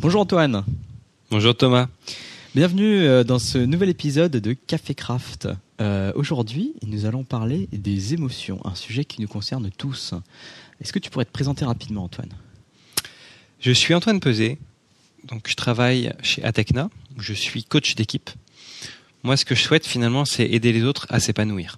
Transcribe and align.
Bonjour 0.00 0.20
Antoine. 0.20 0.64
Bonjour 1.28 1.56
Thomas. 1.56 1.88
Bienvenue 2.54 3.02
euh, 3.02 3.24
dans 3.24 3.40
ce 3.40 3.58
nouvel 3.58 3.88
épisode 3.88 4.30
de 4.30 4.52
Café 4.52 4.94
Craft. 4.94 5.48
Euh, 5.80 6.12
Aujourd'hui, 6.14 6.74
nous 6.86 7.04
allons 7.04 7.24
parler 7.24 7.68
des 7.72 8.14
émotions, 8.14 8.64
un 8.64 8.76
sujet 8.76 9.04
qui 9.04 9.20
nous 9.20 9.26
concerne 9.26 9.72
tous. 9.76 10.14
Est-ce 10.80 10.92
que 10.92 11.00
tu 11.00 11.10
pourrais 11.10 11.24
te 11.24 11.32
présenter 11.32 11.64
rapidement, 11.64 12.04
Antoine? 12.04 12.30
Je 13.58 13.72
suis 13.72 13.92
Antoine 13.92 14.20
Peset, 14.20 14.58
donc 15.24 15.48
je 15.48 15.56
travaille 15.56 16.12
chez 16.22 16.44
Atecna, 16.44 16.90
où 17.16 17.20
je 17.20 17.32
suis 17.32 17.64
coach 17.64 17.96
d'équipe. 17.96 18.30
Moi, 19.24 19.36
ce 19.36 19.44
que 19.44 19.56
je 19.56 19.62
souhaite 19.62 19.84
finalement, 19.84 20.24
c'est 20.24 20.44
aider 20.44 20.72
les 20.72 20.84
autres 20.84 21.08
à 21.10 21.18
s'épanouir. 21.18 21.76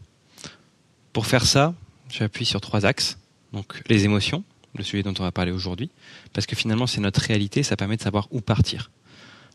Pour 1.14 1.27
faire 1.27 1.46
ça, 1.46 1.73
j'appuie 2.11 2.45
sur 2.45 2.61
trois 2.61 2.84
axes. 2.84 3.16
Donc 3.55 3.82
les 3.89 4.05
émotions, 4.05 4.45
le 4.77 4.84
sujet 4.84 5.02
dont 5.02 5.14
on 5.18 5.23
va 5.23 5.32
parler 5.32 5.52
aujourd'hui, 5.52 5.91
parce 6.32 6.46
que 6.46 6.57
finalement 6.57 6.87
c'est 6.87 7.00
notre 7.00 7.20
réalité, 7.20 7.62
ça 7.62 7.77
permet 7.77 7.96
de 7.96 8.02
savoir 8.02 8.29
où 8.30 8.41
partir. 8.41 8.91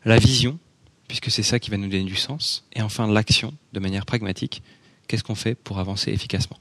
La 0.03 0.17
vision, 0.17 0.59
puisque 1.07 1.31
c'est 1.31 1.43
ça 1.43 1.59
qui 1.59 1.69
va 1.69 1.77
nous 1.77 1.87
donner 1.87 2.03
du 2.03 2.15
sens. 2.15 2.65
Et 2.73 2.81
enfin 2.81 3.07
l'action, 3.07 3.53
de 3.73 3.79
manière 3.79 4.05
pragmatique, 4.05 4.61
qu'est-ce 5.07 5.23
qu'on 5.23 5.35
fait 5.35 5.55
pour 5.55 5.79
avancer 5.79 6.11
efficacement? 6.11 6.59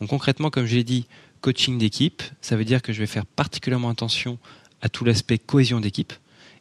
Donc 0.00 0.10
concrètement, 0.10 0.50
comme 0.50 0.66
je 0.66 0.76
l'ai 0.76 0.84
dit, 0.84 1.06
coaching 1.40 1.78
d'équipe, 1.78 2.22
ça 2.40 2.56
veut 2.56 2.64
dire 2.64 2.82
que 2.82 2.92
je 2.92 3.00
vais 3.00 3.06
faire 3.06 3.26
particulièrement 3.26 3.90
attention 3.90 4.38
à 4.80 4.88
tout 4.88 5.04
l'aspect 5.04 5.38
cohésion 5.38 5.80
d'équipe, 5.80 6.12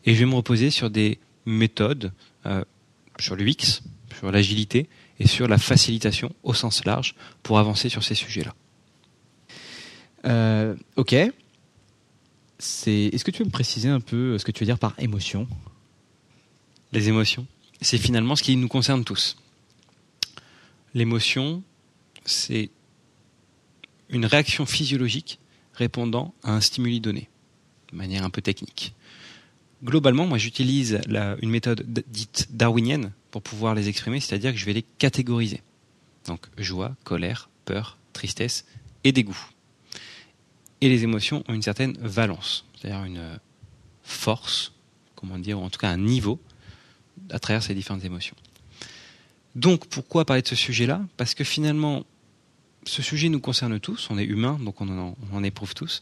et 0.05 0.13
je 0.13 0.19
vais 0.19 0.25
me 0.25 0.35
reposer 0.35 0.69
sur 0.69 0.89
des 0.89 1.19
méthodes, 1.45 2.11
euh, 2.45 2.63
sur 3.19 3.35
l'UX, 3.35 3.81
sur 4.17 4.31
l'agilité 4.31 4.89
et 5.19 5.27
sur 5.27 5.47
la 5.47 5.57
facilitation 5.57 6.33
au 6.43 6.53
sens 6.53 6.85
large 6.85 7.15
pour 7.43 7.59
avancer 7.59 7.89
sur 7.89 8.03
ces 8.03 8.15
sujets-là. 8.15 8.53
Euh, 10.25 10.75
Ok. 10.95 11.15
C'est. 12.59 13.05
Est-ce 13.05 13.25
que 13.25 13.31
tu 13.31 13.39
peux 13.39 13.45
me 13.45 13.51
préciser 13.51 13.89
un 13.89 13.99
peu 13.99 14.37
ce 14.37 14.45
que 14.45 14.51
tu 14.51 14.63
veux 14.63 14.65
dire 14.65 14.79
par 14.79 14.93
émotion? 14.99 15.47
Les 16.91 17.09
émotions, 17.09 17.47
c'est 17.81 17.97
finalement 17.97 18.35
ce 18.35 18.43
qui 18.43 18.55
nous 18.55 18.67
concerne 18.67 19.03
tous. 19.03 19.35
L'émotion, 20.93 21.63
c'est 22.23 22.69
une 24.09 24.25
réaction 24.25 24.65
physiologique 24.65 25.39
répondant 25.73 26.33
à 26.43 26.51
un 26.53 26.61
stimuli 26.61 27.01
donné, 27.01 27.29
de 27.91 27.97
manière 27.97 28.23
un 28.23 28.29
peu 28.29 28.41
technique. 28.41 28.93
Globalement, 29.83 30.27
moi 30.27 30.37
j'utilise 30.37 31.01
une 31.41 31.49
méthode 31.49 31.83
dite 32.07 32.47
darwinienne 32.51 33.11
pour 33.31 33.41
pouvoir 33.41 33.75
les 33.75 33.89
exprimer, 33.89 34.19
c'est-à-dire 34.19 34.53
que 34.53 34.57
je 34.57 34.65
vais 34.65 34.73
les 34.73 34.85
catégoriser. 34.99 35.61
Donc 36.27 36.45
joie, 36.57 36.95
colère, 37.03 37.49
peur, 37.65 37.97
tristesse 38.13 38.65
et 39.03 39.11
dégoût. 39.11 39.37
Et 40.83 40.89
les 40.89 41.05
émotions 41.05 41.45
ont 41.47 41.53
une 41.53 41.61
certaine 41.61 41.95
valence, 42.01 42.65
c'est-à-dire 42.75 43.05
une 43.05 43.39
force, 44.03 44.73
comment 45.15 45.39
dire, 45.39 45.57
ou 45.57 45.63
en 45.63 45.69
tout 45.69 45.79
cas 45.79 45.87
un 45.87 45.97
niveau 45.97 46.41
à 47.29 47.39
travers 47.39 47.63
ces 47.63 47.73
différentes 47.73 48.03
émotions. 48.03 48.35
Donc 49.55 49.87
pourquoi 49.87 50.25
parler 50.25 50.41
de 50.41 50.47
ce 50.49 50.57
sujet-là? 50.57 50.99
Parce 51.15 51.35
que 51.35 51.45
finalement, 51.45 52.03
ce 52.85 53.01
sujet 53.01 53.29
nous 53.29 53.39
concerne 53.39 53.79
tous, 53.79 54.09
on 54.09 54.17
est 54.17 54.25
humains, 54.25 54.59
donc 54.61 54.81
on 54.81 54.89
en, 54.89 55.15
on 55.31 55.37
en 55.37 55.41
éprouve 55.41 55.73
tous. 55.73 56.01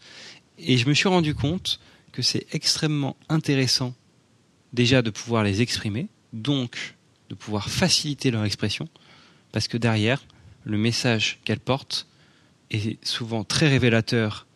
Et 0.57 0.79
je 0.79 0.89
me 0.89 0.95
suis 0.95 1.09
rendu 1.09 1.35
compte 1.35 1.79
que 2.11 2.23
c'est 2.23 2.47
extrêmement 2.51 3.15
intéressant 3.29 3.93
déjà 4.73 5.03
de 5.03 5.11
pouvoir 5.11 5.43
les 5.43 5.61
exprimer, 5.61 6.07
donc 6.33 6.95
de 7.29 7.35
pouvoir 7.35 7.69
faciliter 7.69 8.31
leur 8.31 8.45
expression, 8.45 8.89
parce 9.51 9.67
que 9.67 9.77
derrière, 9.77 10.25
le 10.63 10.79
message 10.79 11.39
qu'elles 11.45 11.59
portent 11.59 12.07
est 12.71 12.97
souvent 13.05 13.43
très 13.43 13.67
révélateur 13.67 14.47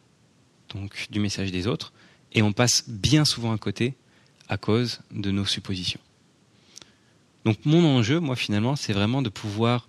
donc, 0.75 1.07
du 1.09 1.19
message 1.19 1.51
des 1.51 1.67
autres, 1.67 1.93
et 2.33 2.41
on 2.41 2.51
passe 2.51 2.83
bien 2.87 3.25
souvent 3.25 3.53
à 3.53 3.57
côté 3.57 3.95
à 4.47 4.57
cause 4.57 4.99
de 5.11 5.31
nos 5.31 5.45
suppositions. 5.45 5.99
Donc 7.45 7.65
mon 7.65 7.85
enjeu, 7.85 8.19
moi 8.19 8.35
finalement, 8.35 8.75
c'est 8.75 8.93
vraiment 8.93 9.21
de 9.21 9.29
pouvoir 9.29 9.87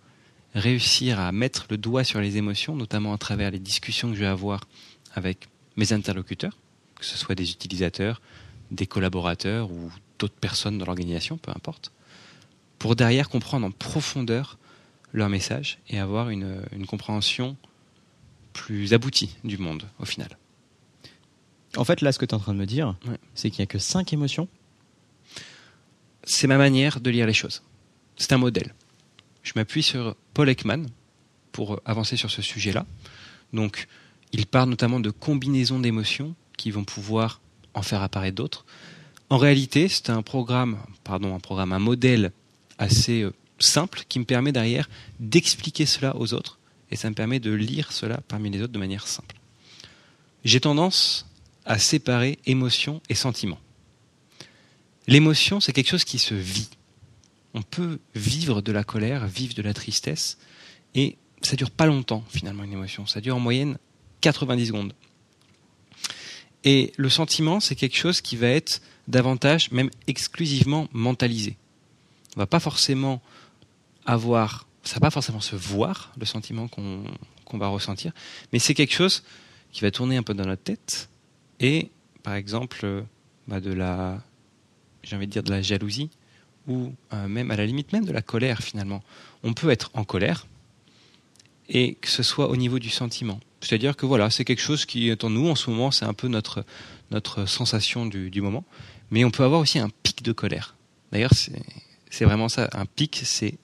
réussir 0.54 1.20
à 1.20 1.32
mettre 1.32 1.66
le 1.70 1.76
doigt 1.76 2.04
sur 2.04 2.20
les 2.20 2.36
émotions, 2.36 2.76
notamment 2.76 3.12
à 3.12 3.18
travers 3.18 3.50
les 3.50 3.58
discussions 3.58 4.08
que 4.08 4.14
je 4.14 4.20
vais 4.20 4.26
avoir 4.26 4.60
avec 5.14 5.48
mes 5.76 5.92
interlocuteurs, 5.92 6.56
que 6.94 7.04
ce 7.04 7.16
soit 7.16 7.34
des 7.34 7.50
utilisateurs, 7.50 8.20
des 8.70 8.86
collaborateurs 8.86 9.70
ou 9.70 9.90
d'autres 10.18 10.34
personnes 10.34 10.78
dans 10.78 10.86
l'organisation, 10.86 11.36
peu 11.36 11.50
importe, 11.50 11.92
pour 12.78 12.96
derrière 12.96 13.28
comprendre 13.28 13.66
en 13.66 13.70
profondeur 13.70 14.58
leur 15.12 15.28
message 15.28 15.78
et 15.88 15.98
avoir 15.98 16.30
une, 16.30 16.62
une 16.72 16.86
compréhension 16.86 17.56
plus 18.52 18.94
aboutie 18.94 19.36
du 19.44 19.58
monde 19.58 19.84
au 19.98 20.04
final. 20.04 20.36
En 21.76 21.84
fait, 21.84 22.00
là, 22.00 22.12
ce 22.12 22.18
que 22.18 22.24
tu 22.24 22.30
es 22.30 22.34
en 22.34 22.40
train 22.40 22.54
de 22.54 22.58
me 22.58 22.66
dire, 22.66 22.94
Ouais. 23.08 23.18
c'est 23.34 23.50
qu'il 23.50 23.60
n'y 23.60 23.64
a 23.64 23.66
que 23.66 23.78
cinq 23.78 24.12
émotions. 24.12 24.48
c'est 26.24 26.46
ma 26.48 26.56
manière 26.58 27.00
de 27.00 27.08
lire 27.10 27.26
les 27.26 27.32
choses. 27.32 27.62
C'est 28.16 28.32
un 28.32 28.38
modèle. 28.38 28.74
Je 29.44 29.52
m'appuie 29.54 29.82
sur 29.84 30.16
Paul 30.34 30.48
Ekman 30.48 30.86
pour 31.52 31.80
avancer 31.84 32.16
sur 32.16 32.30
ce 32.32 32.42
sujet-là. 32.42 32.84
Donc, 33.52 33.86
il 34.32 34.46
parle 34.46 34.68
notamment 34.70 34.98
de 34.98 35.10
combinaisons 35.10 35.78
d'émotions 35.78 36.34
qui 36.56 36.72
vont 36.72 36.82
pouvoir 36.84 37.40
en 37.74 37.82
faire 37.82 38.02
apparaître 38.02 38.34
d'autres. 38.34 38.64
En 39.30 39.38
réalité, 39.38 39.86
c'est 39.88 40.10
un 40.10 40.22
programme, 40.22 40.78
pardon, 41.04 41.34
un 41.34 41.38
programme, 41.40 41.72
un 41.72 41.78
modèle 41.78 42.32
assez 42.78 43.22
euh, 43.22 43.32
simple 43.60 44.02
qui 44.08 44.18
me 44.18 44.24
permet 44.24 44.50
derrière 44.52 44.88
d'expliquer 45.20 45.86
cela 45.86 46.16
aux 46.16 46.34
autres 46.34 46.58
et 46.90 46.96
ça 46.96 47.08
me 47.08 47.14
permet 47.14 47.38
de 47.40 47.52
lire 47.52 47.92
cela 47.92 48.20
parmi 48.28 48.50
les 48.50 48.62
autres 48.62 48.72
de 48.72 48.78
manière 48.78 49.06
simple. 49.06 49.36
J'ai 50.44 50.60
tendance 50.60 51.26
à 51.66 51.78
séparer 51.78 52.38
émotion 52.46 53.02
et 53.08 53.14
sentiment. 53.14 53.58
L'émotion, 55.06 55.60
c'est 55.60 55.72
quelque 55.72 55.88
chose 55.88 56.04
qui 56.04 56.18
se 56.18 56.34
vit. 56.34 56.70
On 57.54 57.62
peut 57.62 57.98
vivre 58.14 58.62
de 58.62 58.72
la 58.72 58.84
colère, 58.84 59.26
vivre 59.26 59.54
de 59.54 59.62
la 59.62 59.74
tristesse, 59.74 60.38
et 60.94 61.16
ça 61.42 61.56
dure 61.56 61.70
pas 61.70 61.86
longtemps 61.86 62.24
finalement 62.30 62.64
une 62.64 62.72
émotion. 62.72 63.06
Ça 63.06 63.20
dure 63.20 63.36
en 63.36 63.40
moyenne 63.40 63.78
90 64.20 64.66
secondes. 64.66 64.92
Et 66.64 66.92
le 66.96 67.08
sentiment, 67.08 67.60
c'est 67.60 67.76
quelque 67.76 67.96
chose 67.96 68.20
qui 68.20 68.36
va 68.36 68.48
être 68.48 68.80
davantage, 69.06 69.70
même 69.70 69.90
exclusivement 70.06 70.88
mentalisé. 70.92 71.56
On 72.36 72.40
va 72.40 72.46
pas 72.46 72.60
forcément 72.60 73.22
avoir, 74.04 74.66
ça 74.82 74.94
va 74.94 75.00
pas 75.00 75.10
forcément 75.10 75.40
se 75.40 75.56
voir 75.56 76.12
le 76.18 76.26
sentiment 76.26 76.68
qu'on 76.68 77.58
va 77.58 77.68
ressentir, 77.68 78.12
mais 78.52 78.58
c'est 78.58 78.74
quelque 78.74 78.94
chose 78.94 79.22
qui 79.72 79.82
va 79.82 79.90
tourner 79.90 80.16
un 80.16 80.22
peu 80.22 80.34
dans 80.34 80.44
notre 80.44 80.62
tête 80.62 81.08
et, 81.60 81.90
par 82.22 82.34
exemple, 82.34 82.80
euh, 82.84 83.02
bah, 83.48 83.60
de 83.60 83.72
la, 83.72 84.22
j'ai 85.02 85.16
envie 85.16 85.26
de 85.26 85.32
dire 85.32 85.42
de 85.42 85.50
la 85.50 85.62
jalousie 85.62 86.10
ou 86.66 86.92
euh, 87.12 87.28
même 87.28 87.50
à 87.50 87.56
la 87.56 87.64
limite 87.64 87.92
même 87.92 88.04
de 88.04 88.12
la 88.12 88.22
colère 88.22 88.60
finalement. 88.62 89.02
On 89.42 89.54
peut 89.54 89.70
être 89.70 89.90
en 89.94 90.04
colère 90.04 90.46
et 91.68 91.94
que 91.94 92.08
ce 92.08 92.22
soit 92.22 92.48
au 92.48 92.56
niveau 92.56 92.78
du 92.78 92.90
sentiment. 92.90 93.40
C'est-à-dire 93.60 93.96
que 93.96 94.06
voilà, 94.06 94.30
c'est 94.30 94.44
quelque 94.44 94.62
chose 94.62 94.84
qui 94.84 95.08
est 95.08 95.24
en 95.24 95.30
nous 95.30 95.48
en 95.48 95.54
ce 95.54 95.70
moment, 95.70 95.90
c'est 95.90 96.04
un 96.04 96.14
peu 96.14 96.28
notre 96.28 96.64
sensation 97.46 98.06
du, 98.06 98.30
du 98.30 98.40
moment. 98.40 98.64
Mais 99.10 99.24
on 99.24 99.30
peut 99.30 99.44
avoir 99.44 99.60
aussi 99.60 99.78
un 99.78 99.88
pic 100.02 100.22
de 100.22 100.32
colère. 100.32 100.74
D'ailleurs, 101.12 101.32
c'est 101.32 101.62
c'est 102.10 102.24
vraiment 102.24 102.48
ça. 102.48 102.68
Un 102.72 102.86
pic, 102.86 103.20
c'est 103.24 103.58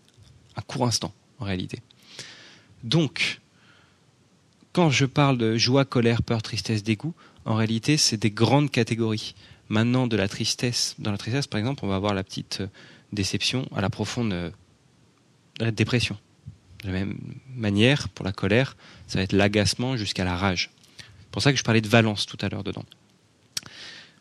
un 0.57 0.63
court 0.63 0.87
instant 0.87 1.15
en 1.39 1.45
réalité. 1.45 1.79
Donc, 2.85 3.41
quand 4.73 4.91
je 4.91 5.07
parle 5.07 5.39
de 5.39 5.57
joie, 5.57 5.85
colère, 5.85 6.23
peur, 6.23 6.43
tristesse, 6.43 6.83
dégoût, 6.83 7.15
en 7.45 7.55
réalité, 7.55 7.97
c'est 7.97 8.17
des 8.17 8.31
grandes 8.31 8.71
catégories. 8.71 9.35
Maintenant, 9.69 10.07
de 10.07 10.17
la 10.17 10.29
tristesse, 10.29 10.95
dans 10.99 11.11
la 11.11 11.19
tristesse, 11.19 11.47
par 11.47 11.59
exemple, 11.59 11.85
on 11.85 11.89
va 11.89 11.97
avoir 11.97 12.15
la 12.15 12.25
petite 12.25 12.61
euh, 12.61 12.67
déception 13.13 13.69
à 13.75 13.81
la 13.81 13.91
profonde 13.91 14.33
euh, 14.33 15.71
dépression. 15.71 16.17
De 16.83 16.89
la 16.89 16.93
même 16.93 17.19
manière, 17.55 18.09
pour 18.09 18.25
la 18.25 18.33
colère, 18.33 18.77
ça 19.07 19.19
va 19.19 19.23
être 19.23 19.33
l'agacement 19.33 19.97
jusqu'à 19.97 20.25
la 20.25 20.37
rage. 20.37 20.71
C'est 20.99 21.31
pour 21.31 21.43
ça 21.43 21.53
que 21.53 21.59
je 21.59 21.65
parlais 21.65 21.81
de 21.81 21.89
valence 21.89 22.27
tout 22.27 22.39
à 22.41 22.49
l'heure 22.49 22.65
dedans. 22.65 22.85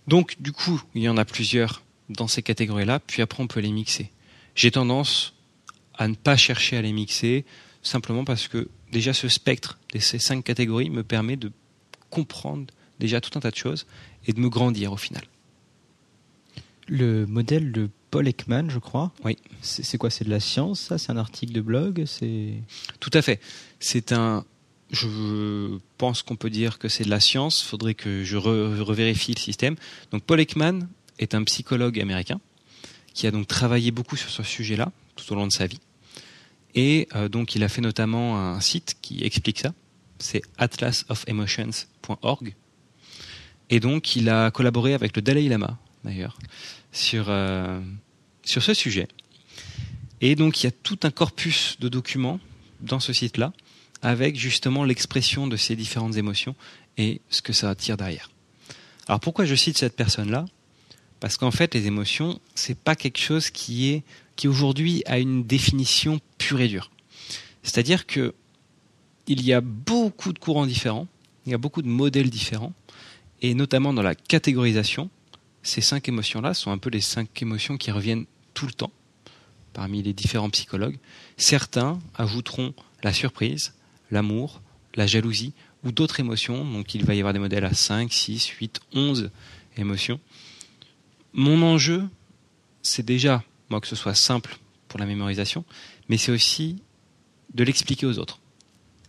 Donc, 0.08 0.36
du 0.40 0.52
coup, 0.52 0.81
il 0.96 1.02
y 1.02 1.10
en 1.10 1.18
a 1.18 1.26
plusieurs 1.26 1.81
dans 2.10 2.28
ces 2.28 2.42
catégories-là, 2.42 3.00
puis 3.00 3.22
après, 3.22 3.42
on 3.42 3.48
peut 3.48 3.60
les 3.60 3.72
mixer. 3.72 4.12
J'ai 4.56 4.72
tendance 4.72 5.34
à 5.98 6.07
ne 6.07 6.16
pas 6.16 6.38
chercher 6.38 6.78
à 6.78 6.81
les 6.81 6.94
mixer, 6.94 7.45
simplement 7.84 8.25
parce 8.25 8.48
que 8.48 8.69
déjà 8.92 9.13
ce 9.13 9.28
spectre 9.28 9.80
de 9.94 10.00
ces 10.00 10.19
cinq 10.19 10.44
catégories 10.44 10.90
me 10.90 11.04
permet 11.04 11.38
de 11.38 11.51
comprendre 12.10 12.66
déjà 13.01 13.19
tout 13.19 13.38
un 13.38 13.42
tas 13.42 13.51
de 13.51 13.56
choses 13.57 13.86
et 14.25 14.31
de 14.33 14.39
me 14.39 14.48
grandir 14.50 14.94
au 14.94 14.98
final. 14.98 15.24
Le 16.88 17.25
modèle 17.25 17.71
de 17.74 17.89
Paul 18.12 18.27
Ekman, 18.27 18.69
je 18.69 18.80
crois. 18.80 19.12
Oui. 19.24 19.38
C'est 19.62 19.98
quoi? 19.98 20.09
C'est 20.09 20.24
de 20.25 20.30
la 20.30 20.39
science, 20.39 20.80
ça? 20.81 20.98
C'est 20.98 21.12
un 21.12 21.18
article 21.18 21.51
de 21.53 21.62
blog? 21.62 22.03
C'est 22.06 22.53
Tout 23.00 23.12
à 23.13 23.21
fait. 23.21 23.39
C'est 23.80 24.12
un. 24.13 24.45
Je 24.92 25.77
pense 25.98 26.21
qu'on 26.21 26.36
peut 26.36 26.50
dire 26.50 26.77
que 26.80 26.89
c'est 26.89 27.03
de 27.06 27.09
la 27.09 27.19
science. 27.21 27.62
Faudrait 27.63 27.94
que 27.94 28.24
je 28.25 28.36
re- 28.38 28.80
revérifie 28.81 29.33
le 29.33 29.39
système. 29.39 29.75
Donc 30.12 30.24
Paul 30.24 30.39
Ekman 30.42 30.88
est 31.19 31.33
un 31.33 31.44
psychologue 31.45 31.97
américain 32.00 32.39
qui 33.13 33.25
a 33.27 33.31
donc 33.31 33.47
travaillé 33.47 33.92
beaucoup 33.92 34.18
sur 34.18 34.30
ce 34.30 34.44
sujet-là 34.44 34.92
tout 35.15 35.31
au 35.31 35.36
long 35.36 35.47
de 35.47 35.51
sa 35.54 35.65
vie. 35.68 35.80
Et 36.75 37.07
euh, 37.15 37.30
donc 37.30 37.56
il 37.56 37.63
a 37.63 37.69
fait 37.69 37.81
notamment 37.81 38.38
un 38.39 38.59
site 38.59 38.97
qui 39.01 39.24
explique 39.24 39.59
ça. 39.59 39.74
C'est 40.19 40.42
atlasofemotions.org. 40.57 42.54
Et 43.71 43.79
donc 43.79 44.15
il 44.15 44.29
a 44.29 44.51
collaboré 44.51 44.94
avec 44.94 45.15
le 45.15 45.21
Dalai 45.21 45.47
Lama 45.47 45.79
d'ailleurs 46.03 46.38
sur 46.91 47.25
euh, 47.29 47.79
sur 48.44 48.62
ce 48.62 48.73
sujet. 48.73 49.07
Et 50.19 50.35
donc 50.35 50.62
il 50.62 50.65
y 50.65 50.68
a 50.68 50.71
tout 50.71 51.00
un 51.03 51.09
corpus 51.09 51.77
de 51.79 51.89
documents 51.89 52.39
dans 52.81 53.00
ce 53.00 53.13
site-là 53.13 53.53
avec 54.01 54.38
justement 54.38 54.83
l'expression 54.83 55.47
de 55.47 55.56
ces 55.56 55.75
différentes 55.75 56.18
émotions 56.18 56.56
et 56.97 57.21
ce 57.29 57.41
que 57.41 57.53
ça 57.53 57.69
attire 57.69 57.97
derrière. 57.97 58.29
Alors 59.07 59.19
pourquoi 59.19 59.45
je 59.45 59.56
cite 59.56 59.77
cette 59.77 59.95
personne-là? 59.95 60.45
Parce 61.19 61.38
qu'en 61.38 61.51
fait, 61.51 61.75
les 61.75 61.85
émotions, 61.85 62.39
c'est 62.56 62.77
pas 62.77 62.95
quelque 62.95 63.19
chose 63.19 63.51
qui 63.51 63.89
est 63.89 64.03
qui 64.35 64.47
aujourd'hui 64.47 65.03
a 65.06 65.19
une 65.19 65.44
définition 65.44 66.19
pure 66.38 66.62
et 66.62 66.68
dure. 66.68 66.89
C'est-à-dire 67.63 68.06
que 68.07 68.33
il 69.27 69.45
y 69.45 69.53
a 69.53 69.62
beaucoup 69.62 70.33
de 70.33 70.39
courants 70.39 70.65
différents, 70.65 71.07
il 71.45 71.51
y 71.51 71.56
a 71.56 71.59
beaucoup 71.59 71.83
de 71.83 71.88
modèles 71.88 72.29
différents, 72.29 72.73
et 73.42 73.54
notamment 73.54 73.94
dans 73.94 74.02
la 74.02 74.16
catégorisation, 74.16 75.10
ces 75.64 75.82
cinq 75.82 76.08
émotions-là 76.08 76.54
sont 76.54 76.72
un 76.72 76.78
peu 76.78 76.90
les 76.90 77.02
cinq 77.02 77.42
émotions 77.42 77.78
qui 77.78 77.92
reviennent 77.92 78.26
tout 78.54 78.66
le 78.66 78.74
temps 78.74 78.92
parmi 79.74 80.04
les 80.04 80.14
différents 80.14 80.50
psychologues. 80.50 80.98
Certains 81.38 82.00
ajouteront 82.16 82.74
la 83.04 83.14
surprise, 83.14 83.74
l'amour, 84.10 84.62
la 84.96 85.08
jalousie 85.08 85.54
ou 85.84 85.92
d'autres 85.92 86.20
émotions. 86.20 86.66
Donc 86.66 86.94
il 86.94 87.06
va 87.06 87.16
y 87.16 87.20
avoir 87.20 87.34
des 87.34 87.40
modèles 87.40 87.66
à 87.66 87.74
5, 87.74 88.12
6, 88.12 88.48
8, 88.48 88.80
11 88.94 89.32
émotions. 89.78 90.20
Mon 91.34 91.62
enjeu, 91.62 92.04
c'est 92.82 93.06
déjà, 93.06 93.44
moi, 93.70 93.80
que 93.80 93.88
ce 93.88 93.96
soit 93.96 94.16
simple 94.16 94.58
pour 94.88 95.00
la 95.00 95.06
mémorisation, 95.06 95.64
mais 96.10 96.18
c'est 96.18 96.32
aussi 96.32 96.82
de 97.54 97.64
l'expliquer 97.64 98.06
aux 98.06 98.20
autres. 98.20 98.40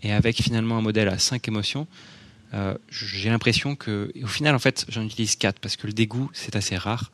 Et 0.02 0.12
avec 0.12 0.40
finalement 0.40 0.78
un 0.78 0.82
modèle 0.82 1.08
à 1.08 1.18
5 1.18 1.46
émotions, 1.48 1.86
euh, 2.54 2.76
j'ai 2.90 3.30
l'impression 3.30 3.76
que, 3.76 4.12
au 4.22 4.26
final, 4.26 4.54
en 4.54 4.58
fait, 4.58 4.84
j'en 4.88 5.02
utilise 5.02 5.36
4 5.36 5.58
parce 5.58 5.76
que 5.76 5.86
le 5.86 5.92
dégoût, 5.92 6.30
c'est 6.32 6.56
assez 6.56 6.76
rare. 6.76 7.10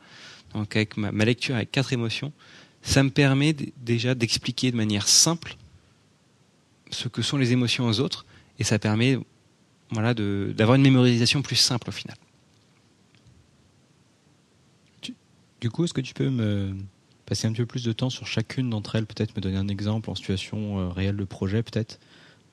Donc 0.53 0.75
avec 0.75 0.97
ma, 0.97 1.11
lecture 1.25 1.55
avec 1.55 1.71
4 1.71 1.93
émotions, 1.93 2.33
ça 2.81 3.03
me 3.03 3.09
permet 3.09 3.55
déjà 3.77 4.15
d'expliquer 4.15 4.71
de 4.71 4.77
manière 4.77 5.07
simple 5.07 5.55
ce 6.91 7.07
que 7.07 7.21
sont 7.21 7.37
les 7.37 7.51
émotions 7.51 7.87
aux 7.87 7.99
autres 7.99 8.25
et 8.57 8.63
ça 8.63 8.79
permet 8.79 9.17
voilà, 9.91 10.13
d'avoir 10.13 10.75
une 10.75 10.81
mémorisation 10.81 11.41
plus 11.41 11.55
simple 11.55 11.89
au 11.89 11.91
final. 11.91 12.15
Du 15.61 15.69
coup, 15.69 15.83
est-ce 15.83 15.93
que 15.93 16.01
tu 16.01 16.13
peux 16.13 16.29
me 16.29 16.73
passer 17.25 17.47
un 17.47 17.51
petit 17.51 17.61
peu 17.61 17.67
plus 17.67 17.83
de 17.83 17.91
temps 17.91 18.09
sur 18.09 18.25
chacune 18.25 18.69
d'entre 18.69 18.95
elles, 18.95 19.05
peut-être 19.05 19.35
me 19.35 19.41
donner 19.41 19.57
un 19.57 19.67
exemple 19.67 20.09
en 20.09 20.15
situation 20.15 20.79
euh, 20.79 20.89
réelle 20.89 21.17
de 21.17 21.25
projet, 21.25 21.61
peut-être, 21.61 21.99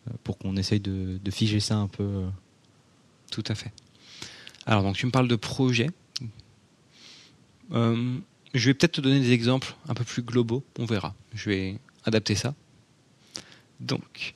euh, 0.08 0.12
pour 0.22 0.38
qu'on 0.38 0.56
essaye 0.56 0.80
de, 0.80 1.18
figer 1.30 1.60
ça 1.60 1.76
un 1.76 1.88
peu 1.88 2.24
Tout 3.30 3.44
à 3.48 3.54
fait. 3.54 3.72
Alors, 4.66 4.82
donc, 4.82 4.96
tu 4.96 5.06
me 5.06 5.10
parles 5.10 5.28
de 5.28 5.36
projet. 5.36 5.90
je 7.70 8.20
vais 8.54 8.74
peut-être 8.74 8.92
te 8.92 9.00
donner 9.00 9.20
des 9.20 9.32
exemples 9.32 9.74
un 9.88 9.94
peu 9.94 10.04
plus 10.04 10.22
globaux, 10.22 10.64
on 10.78 10.86
verra. 10.86 11.14
Je 11.34 11.50
vais 11.50 11.78
adapter 12.04 12.34
ça. 12.34 12.54
Donc, 13.80 14.34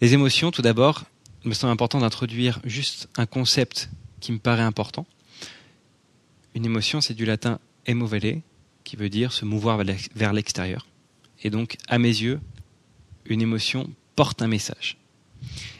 les 0.00 0.14
émotions, 0.14 0.50
tout 0.50 0.62
d'abord, 0.62 1.04
il 1.44 1.48
me 1.48 1.54
semble 1.54 1.72
important 1.72 1.98
d'introduire 2.00 2.60
juste 2.64 3.08
un 3.16 3.26
concept 3.26 3.90
qui 4.20 4.32
me 4.32 4.38
paraît 4.38 4.62
important. 4.62 5.06
Une 6.54 6.64
émotion, 6.64 7.00
c'est 7.00 7.14
du 7.14 7.24
latin 7.24 7.58
emovere, 7.88 8.40
qui 8.84 8.96
veut 8.96 9.08
dire 9.08 9.32
se 9.32 9.44
mouvoir 9.44 9.82
vers 10.14 10.32
l'extérieur. 10.32 10.86
Et 11.42 11.50
donc, 11.50 11.76
à 11.88 11.98
mes 11.98 12.08
yeux, 12.08 12.40
une 13.26 13.42
émotion 13.42 13.90
porte 14.14 14.42
un 14.42 14.48
message. 14.48 14.96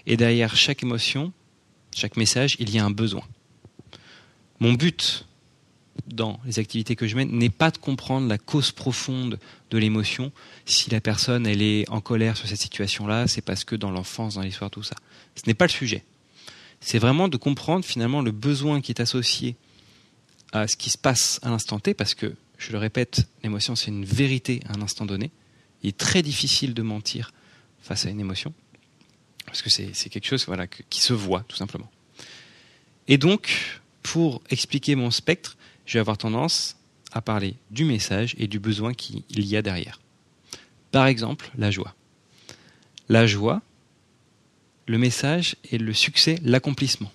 Et 0.07 0.17
derrière 0.17 0.57
chaque 0.57 0.83
émotion, 0.83 1.33
chaque 1.97 2.17
message, 2.17 2.57
il 2.59 2.71
y 2.71 2.79
a 2.79 2.85
un 2.85 2.91
besoin. 2.91 3.25
Mon 4.61 4.75
but 4.75 5.27
dans 6.07 6.39
les 6.45 6.59
activités 6.59 6.95
que 6.95 7.07
je 7.07 7.17
mène 7.17 7.31
n'est 7.31 7.51
pas 7.51 7.71
de 7.71 7.79
comprendre 7.79 8.29
la 8.29 8.39
cause 8.39 8.71
profonde 8.71 9.39
de 9.71 9.79
l'émotion. 9.79 10.31
Si 10.67 10.91
la 10.91 11.01
personne 11.01 11.47
elle 11.47 11.63
est 11.63 11.89
en 11.89 12.01
colère 12.01 12.37
sur 12.37 12.47
cette 12.47 12.61
situation-là, 12.61 13.27
c'est 13.27 13.41
parce 13.41 13.65
que 13.65 13.75
dans 13.75 13.91
l'enfance, 13.91 14.35
dans 14.35 14.43
l'histoire, 14.43 14.71
tout 14.71 14.83
ça. 14.83 14.95
Ce 15.35 15.43
n'est 15.47 15.55
pas 15.55 15.65
le 15.65 15.71
sujet. 15.71 16.05
C'est 16.81 16.99
vraiment 16.99 17.29
de 17.29 17.37
comprendre 17.39 17.85
finalement 17.85 18.21
le 18.21 18.31
besoin 18.31 18.83
qui 18.83 18.93
est 18.93 19.01
associé 19.01 19.57
à 20.53 20.69
ce 20.69 20.77
qui 20.77 20.91
se 20.91 20.99
passe 20.99 21.41
à 21.43 21.49
l'instant 21.49 21.81
T, 21.81 21.95
parce 21.95 22.15
que, 22.15 22.35
je 22.59 22.73
le 22.73 22.79
répète, 22.79 23.27
l'émotion 23.43 23.75
c'est 23.75 23.91
une 23.91 24.05
vérité 24.05 24.61
à 24.69 24.77
un 24.77 24.83
instant 24.83 25.07
donné. 25.07 25.31
Il 25.83 25.89
est 25.89 25.97
très 25.97 26.23
difficile 26.23 26.75
de 26.75 26.83
mentir 26.83 27.33
face 27.81 28.07
à 28.07 28.11
une 28.11 28.21
émotion, 28.21 28.53
parce 29.47 29.63
que 29.63 29.71
c'est 29.71 30.09
quelque 30.11 30.27
chose 30.27 30.47
qui 30.91 31.01
se 31.01 31.13
voit 31.13 31.45
tout 31.49 31.57
simplement. 31.57 31.91
Et 33.09 33.17
donc, 33.19 33.81
pour 34.03 34.43
expliquer 34.51 34.95
mon 34.95 35.11
spectre, 35.11 35.57
je 35.87 35.95
vais 35.95 36.01
avoir 36.01 36.19
tendance 36.19 36.77
à 37.13 37.23
parler 37.23 37.55
du 37.71 37.85
message 37.85 38.35
et 38.39 38.49
du 38.49 38.59
besoin 38.59 38.93
qu'il 38.93 39.23
y 39.31 39.57
a 39.57 39.63
derrière. 39.63 40.01
Par 40.91 41.07
exemple, 41.07 41.51
la 41.57 41.71
joie. 41.71 41.95
La 43.09 43.27
joie, 43.27 43.63
le 44.87 44.99
message 44.99 45.57
est 45.73 45.79
le 45.79 45.93
succès, 45.93 46.39
l'accomplissement. 46.43 47.13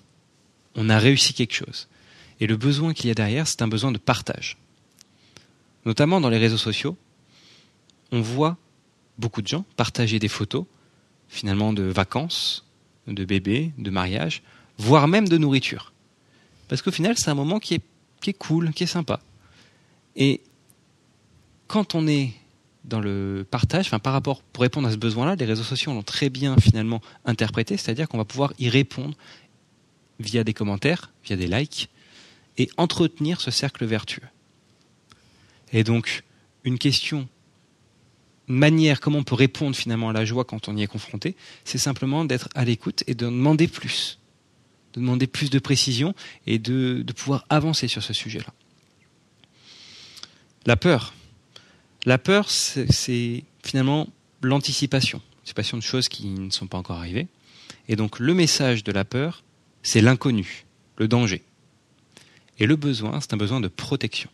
On 0.74 0.88
a 0.88 0.98
réussi 0.98 1.34
quelque 1.34 1.54
chose. 1.54 1.88
Et 2.40 2.46
le 2.46 2.56
besoin 2.56 2.94
qu'il 2.94 3.08
y 3.08 3.10
a 3.10 3.14
derrière, 3.14 3.46
c'est 3.46 3.62
un 3.62 3.68
besoin 3.68 3.92
de 3.92 3.98
partage. 3.98 4.56
Notamment 5.84 6.20
dans 6.20 6.30
les 6.30 6.38
réseaux 6.38 6.56
sociaux, 6.56 6.96
on 8.10 8.20
voit 8.20 8.56
beaucoup 9.18 9.42
de 9.42 9.48
gens 9.48 9.64
partager 9.76 10.18
des 10.18 10.28
photos, 10.28 10.64
finalement 11.32 11.72
de 11.72 11.82
vacances, 11.82 12.64
de 13.08 13.24
bébés, 13.24 13.72
de 13.78 13.90
mariage, 13.90 14.42
voire 14.78 15.08
même 15.08 15.28
de 15.28 15.38
nourriture. 15.38 15.92
Parce 16.68 16.82
qu'au 16.82 16.92
final, 16.92 17.16
c'est 17.18 17.30
un 17.30 17.34
moment 17.34 17.58
qui 17.58 17.74
est 17.74 17.82
qui 18.22 18.30
est 18.30 18.34
cool, 18.34 18.72
qui 18.72 18.84
est 18.84 18.86
sympa. 18.86 19.20
Et 20.16 20.40
quand 21.66 21.94
on 21.94 22.06
est 22.06 22.32
dans 22.84 23.00
le 23.00 23.46
partage, 23.48 23.86
enfin 23.86 23.98
par 23.98 24.12
rapport 24.12 24.42
pour 24.42 24.62
répondre 24.62 24.88
à 24.88 24.92
ce 24.92 24.96
besoin-là, 24.96 25.34
les 25.36 25.44
réseaux 25.44 25.62
sociaux 25.62 25.92
l'ont 25.92 26.02
très 26.02 26.30
bien 26.30 26.56
finalement 26.56 27.00
interprété, 27.24 27.76
c'est-à-dire 27.76 28.08
qu'on 28.08 28.18
va 28.18 28.24
pouvoir 28.24 28.52
y 28.58 28.68
répondre 28.68 29.16
via 30.20 30.44
des 30.44 30.54
commentaires, 30.54 31.10
via 31.24 31.36
des 31.36 31.46
likes, 31.46 31.88
et 32.58 32.70
entretenir 32.76 33.40
ce 33.40 33.50
cercle 33.50 33.84
vertueux. 33.84 34.28
Et 35.72 35.84
donc 35.84 36.22
une 36.64 36.78
question, 36.78 37.28
manière 38.48 39.00
comment 39.00 39.18
on 39.18 39.24
peut 39.24 39.34
répondre 39.34 39.76
finalement 39.76 40.10
à 40.10 40.12
la 40.12 40.24
joie 40.24 40.44
quand 40.44 40.68
on 40.68 40.76
y 40.76 40.82
est 40.82 40.86
confronté, 40.86 41.36
c'est 41.64 41.78
simplement 41.78 42.24
d'être 42.24 42.48
à 42.54 42.64
l'écoute 42.64 43.04
et 43.06 43.14
de 43.14 43.26
demander 43.26 43.68
plus 43.68 44.18
de 44.92 45.00
demander 45.00 45.26
plus 45.26 45.50
de 45.50 45.58
précision 45.58 46.14
et 46.46 46.58
de, 46.58 47.04
pouvoir 47.16 47.44
avancer 47.48 47.88
sur 47.88 48.02
ce 48.02 48.12
sujet-là. 48.12 48.52
La 50.66 50.76
peur. 50.76 51.14
La 52.04 52.18
peur, 52.18 52.50
c'est 52.50 53.44
finalement 53.62 54.08
l'anticipation, 54.42 55.22
l'anticipation 55.38 55.76
de 55.76 55.82
choses 55.82 56.08
qui 56.08 56.26
ne 56.26 56.50
sont 56.50 56.66
pas 56.66 56.78
encore 56.78 56.98
arrivées. 56.98 57.28
Et 57.88 57.96
donc 57.96 58.18
le 58.18 58.34
message 58.34 58.84
de 58.84 58.92
la 58.92 59.04
peur, 59.04 59.44
c'est 59.82 60.00
l'inconnu, 60.00 60.66
le 60.96 61.08
danger. 61.08 61.42
Et 62.58 62.66
le 62.66 62.76
besoin, 62.76 63.20
c'est 63.20 63.34
un 63.34 63.38
besoin 63.38 63.60
de 63.60 63.68
protection. 63.68 64.30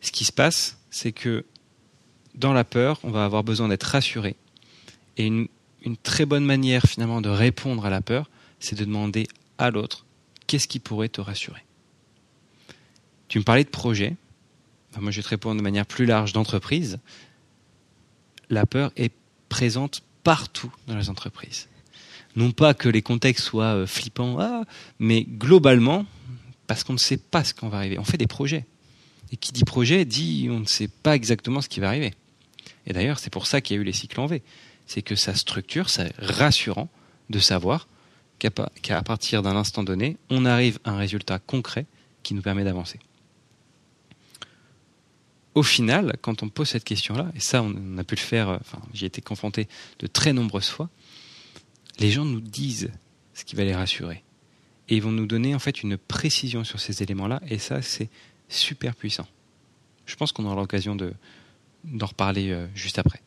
Ce 0.00 0.12
qui 0.12 0.24
se 0.24 0.32
passe, 0.32 0.78
c'est 0.90 1.12
que 1.12 1.44
dans 2.34 2.52
la 2.52 2.64
peur, 2.64 2.98
on 3.02 3.10
va 3.10 3.24
avoir 3.24 3.44
besoin 3.44 3.68
d'être 3.68 3.84
rassuré. 3.84 4.36
Et 5.16 5.26
une, 5.26 5.48
très 6.02 6.26
bonne 6.26 6.44
manière 6.44 6.82
finalement 6.84 7.20
de 7.20 7.28
répondre 7.28 7.84
à 7.84 7.90
la 7.90 8.00
peur, 8.00 8.30
c'est 8.58 8.78
de 8.78 8.84
demander 8.84 9.26
à 9.58 9.70
l'autre 9.70 10.04
qu'est-ce 10.46 10.68
qui 10.68 10.78
pourrait 10.78 11.08
te 11.08 11.20
rassurer? 11.20 11.64
Tu 13.28 13.38
me 13.38 13.44
parlais 13.44 13.64
de 13.64 13.68
projet. 13.68 14.16
moi, 14.98 15.10
je 15.10 15.18
vais 15.18 15.22
te 15.22 15.28
répondre 15.28 15.56
de 15.56 15.62
manière 15.62 15.86
plus 15.86 16.06
large 16.06 16.32
d'entreprise. 16.32 16.98
La 18.48 18.66
peur 18.66 18.92
est 18.96 19.12
présente 19.48 20.02
partout 20.24 20.72
dans 20.86 20.96
les 20.96 21.08
entreprises. 21.08 21.68
Non 22.36 22.52
pas 22.52 22.74
que 22.74 22.88
les 22.88 23.02
contextes 23.02 23.44
soient 23.44 23.74
euh, 23.74 23.86
flippants, 23.86 24.38
ah, 24.38 24.64
mais 24.98 25.24
globalement, 25.24 26.06
parce 26.66 26.84
qu'on 26.84 26.92
ne 26.92 26.98
sait 26.98 27.16
pas 27.16 27.42
ce 27.42 27.54
qu'on 27.54 27.68
va 27.68 27.78
arriver. 27.78 27.98
On 27.98 28.04
fait 28.04 28.16
des 28.16 28.28
projets. 28.28 28.66
Et 29.32 29.36
qui 29.36 29.52
dit 29.52 29.64
projet 29.64 30.04
dit 30.04 30.48
on 30.50 30.60
ne 30.60 30.66
sait 30.66 30.88
pas 30.88 31.14
exactement 31.14 31.60
ce 31.60 31.68
qui 31.68 31.80
va 31.80 31.88
arriver. 31.88 32.14
Et 32.90 32.92
d'ailleurs, 32.92 33.20
c'est 33.20 33.30
pour 33.30 33.46
ça 33.46 33.60
qu'il 33.60 33.76
y 33.76 33.78
a 33.78 33.82
eu 33.82 33.84
les 33.84 33.92
cycles 33.92 34.18
en 34.18 34.26
V. 34.26 34.42
C'est 34.84 35.00
que 35.00 35.14
sa 35.14 35.36
structure, 35.36 35.88
c'est 35.88 36.12
rassurant 36.18 36.88
de 37.30 37.38
savoir 37.38 37.86
qu'à 38.40 39.02
partir 39.02 39.42
d'un 39.42 39.54
instant 39.54 39.84
donné, 39.84 40.16
on 40.28 40.44
arrive 40.44 40.80
à 40.82 40.90
un 40.90 40.96
résultat 40.96 41.38
concret 41.38 41.86
qui 42.24 42.34
nous 42.34 42.42
permet 42.42 42.64
d'avancer. 42.64 42.98
Au 45.54 45.62
final, 45.62 46.16
quand 46.20 46.42
on 46.42 46.48
pose 46.48 46.68
cette 46.68 46.82
question-là, 46.82 47.30
et 47.36 47.40
ça 47.40 47.62
on 47.62 47.96
a 47.96 48.02
pu 48.02 48.16
le 48.16 48.20
faire, 48.20 48.48
euh, 48.48 48.58
enfin 48.60 48.80
j'y 48.92 49.04
ai 49.04 49.06
été 49.06 49.20
confronté 49.20 49.68
de 50.00 50.08
très 50.08 50.32
nombreuses 50.32 50.68
fois, 50.68 50.88
les 52.00 52.10
gens 52.10 52.24
nous 52.24 52.40
disent 52.40 52.90
ce 53.34 53.44
qui 53.44 53.54
va 53.54 53.62
les 53.62 53.74
rassurer. 53.74 54.24
Et 54.88 54.96
ils 54.96 55.02
vont 55.02 55.12
nous 55.12 55.26
donner 55.26 55.54
en 55.54 55.60
fait 55.60 55.82
une 55.84 55.96
précision 55.96 56.64
sur 56.64 56.80
ces 56.80 57.04
éléments-là, 57.04 57.40
et 57.46 57.58
ça 57.58 57.82
c'est 57.82 58.10
super 58.48 58.96
puissant. 58.96 59.28
Je 60.06 60.16
pense 60.16 60.32
qu'on 60.32 60.44
aura 60.44 60.56
l'occasion 60.56 60.96
d'en 61.84 62.06
reparler 62.06 62.50
euh, 62.50 62.66
juste 62.74 62.98
après. 62.98 63.22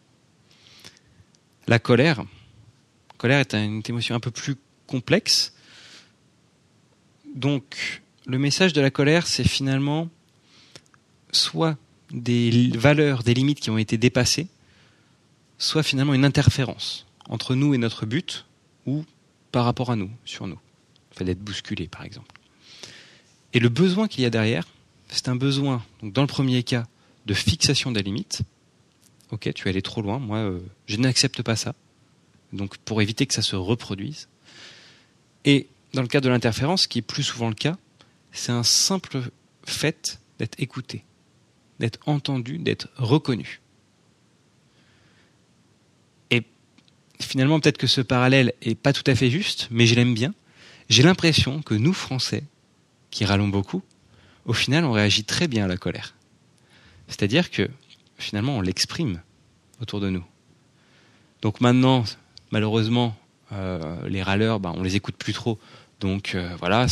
La 1.67 1.79
colère. 1.79 2.19
La 2.19 3.17
colère 3.17 3.39
est 3.39 3.53
une 3.53 3.81
émotion 3.87 4.15
un 4.15 4.19
peu 4.19 4.31
plus 4.31 4.55
complexe. 4.87 5.53
Donc, 7.35 8.01
le 8.25 8.37
message 8.37 8.73
de 8.73 8.81
la 8.81 8.91
colère, 8.91 9.27
c'est 9.27 9.47
finalement 9.47 10.09
soit 11.31 11.77
des 12.11 12.69
valeurs, 12.75 13.23
des 13.23 13.33
limites 13.33 13.59
qui 13.59 13.69
ont 13.69 13.77
été 13.77 13.97
dépassées, 13.97 14.47
soit 15.57 15.83
finalement 15.83 16.13
une 16.13 16.25
interférence 16.25 17.07
entre 17.29 17.55
nous 17.55 17.73
et 17.73 17.77
notre 17.77 18.05
but, 18.05 18.45
ou 18.85 19.05
par 19.51 19.65
rapport 19.65 19.91
à 19.91 19.95
nous, 19.95 20.11
sur 20.25 20.47
nous. 20.47 20.59
Le 21.11 21.17
fait 21.17 21.25
d'être 21.25 21.39
bousculé, 21.39 21.87
par 21.87 22.03
exemple. 22.03 22.31
Et 23.53 23.59
le 23.59 23.69
besoin 23.69 24.07
qu'il 24.07 24.23
y 24.23 24.25
a 24.25 24.29
derrière, 24.29 24.67
c'est 25.09 25.29
un 25.29 25.35
besoin, 25.35 25.83
donc 26.01 26.11
dans 26.11 26.21
le 26.21 26.27
premier 26.27 26.63
cas, 26.63 26.85
de 27.25 27.33
fixation 27.33 27.91
des 27.91 28.03
limites. 28.03 28.41
Ok, 29.31 29.51
tu 29.53 29.67
es 29.67 29.69
allé 29.69 29.81
trop 29.81 30.01
loin, 30.01 30.19
moi, 30.19 30.37
euh, 30.37 30.59
je 30.87 30.97
n'accepte 30.97 31.41
pas 31.41 31.55
ça. 31.55 31.73
Donc, 32.51 32.77
pour 32.77 33.01
éviter 33.01 33.25
que 33.25 33.33
ça 33.33 33.41
se 33.41 33.55
reproduise. 33.55 34.27
Et 35.45 35.67
dans 35.93 36.01
le 36.01 36.07
cas 36.07 36.21
de 36.21 36.29
l'interférence, 36.29 36.87
qui 36.87 36.99
est 36.99 37.03
plus 37.03 37.23
souvent 37.23 37.49
le 37.49 37.55
cas, 37.55 37.77
c'est 38.31 38.51
un 38.51 38.63
simple 38.63 39.21
fait 39.65 40.19
d'être 40.39 40.59
écouté, 40.59 41.03
d'être 41.79 41.99
entendu, 42.07 42.57
d'être 42.57 42.89
reconnu. 42.95 43.61
Et 46.31 46.43
finalement, 47.19 47.59
peut-être 47.59 47.77
que 47.77 47.87
ce 47.87 48.01
parallèle 48.01 48.53
est 48.61 48.75
pas 48.75 48.93
tout 48.93 49.03
à 49.07 49.15
fait 49.15 49.29
juste, 49.29 49.67
mais 49.71 49.85
je 49.85 49.95
l'aime 49.95 50.13
bien. 50.13 50.33
J'ai 50.89 51.03
l'impression 51.03 51.61
que 51.61 51.73
nous, 51.73 51.93
Français, 51.93 52.43
qui 53.09 53.25
râlons 53.25 53.47
beaucoup, 53.47 53.83
au 54.45 54.53
final, 54.53 54.83
on 54.85 54.91
réagit 54.91 55.23
très 55.23 55.47
bien 55.47 55.65
à 55.65 55.67
la 55.67 55.77
colère. 55.77 56.15
C'est-à-dire 57.07 57.51
que 57.51 57.69
finalement, 58.17 58.57
on 58.57 58.61
l'exprime 58.61 59.21
autour 59.81 59.99
de 59.99 60.09
nous. 60.09 60.23
Donc 61.41 61.61
maintenant, 61.61 62.03
malheureusement, 62.51 63.15
euh, 63.51 64.07
les 64.07 64.23
râleurs, 64.23 64.59
ben, 64.59 64.73
on 64.75 64.83
les 64.83 64.95
écoute 64.95 65.15
plus 65.15 65.33
trop 65.33 65.59
donc 66.03 66.35
euh, 66.35 66.53
voilà, 66.59 66.85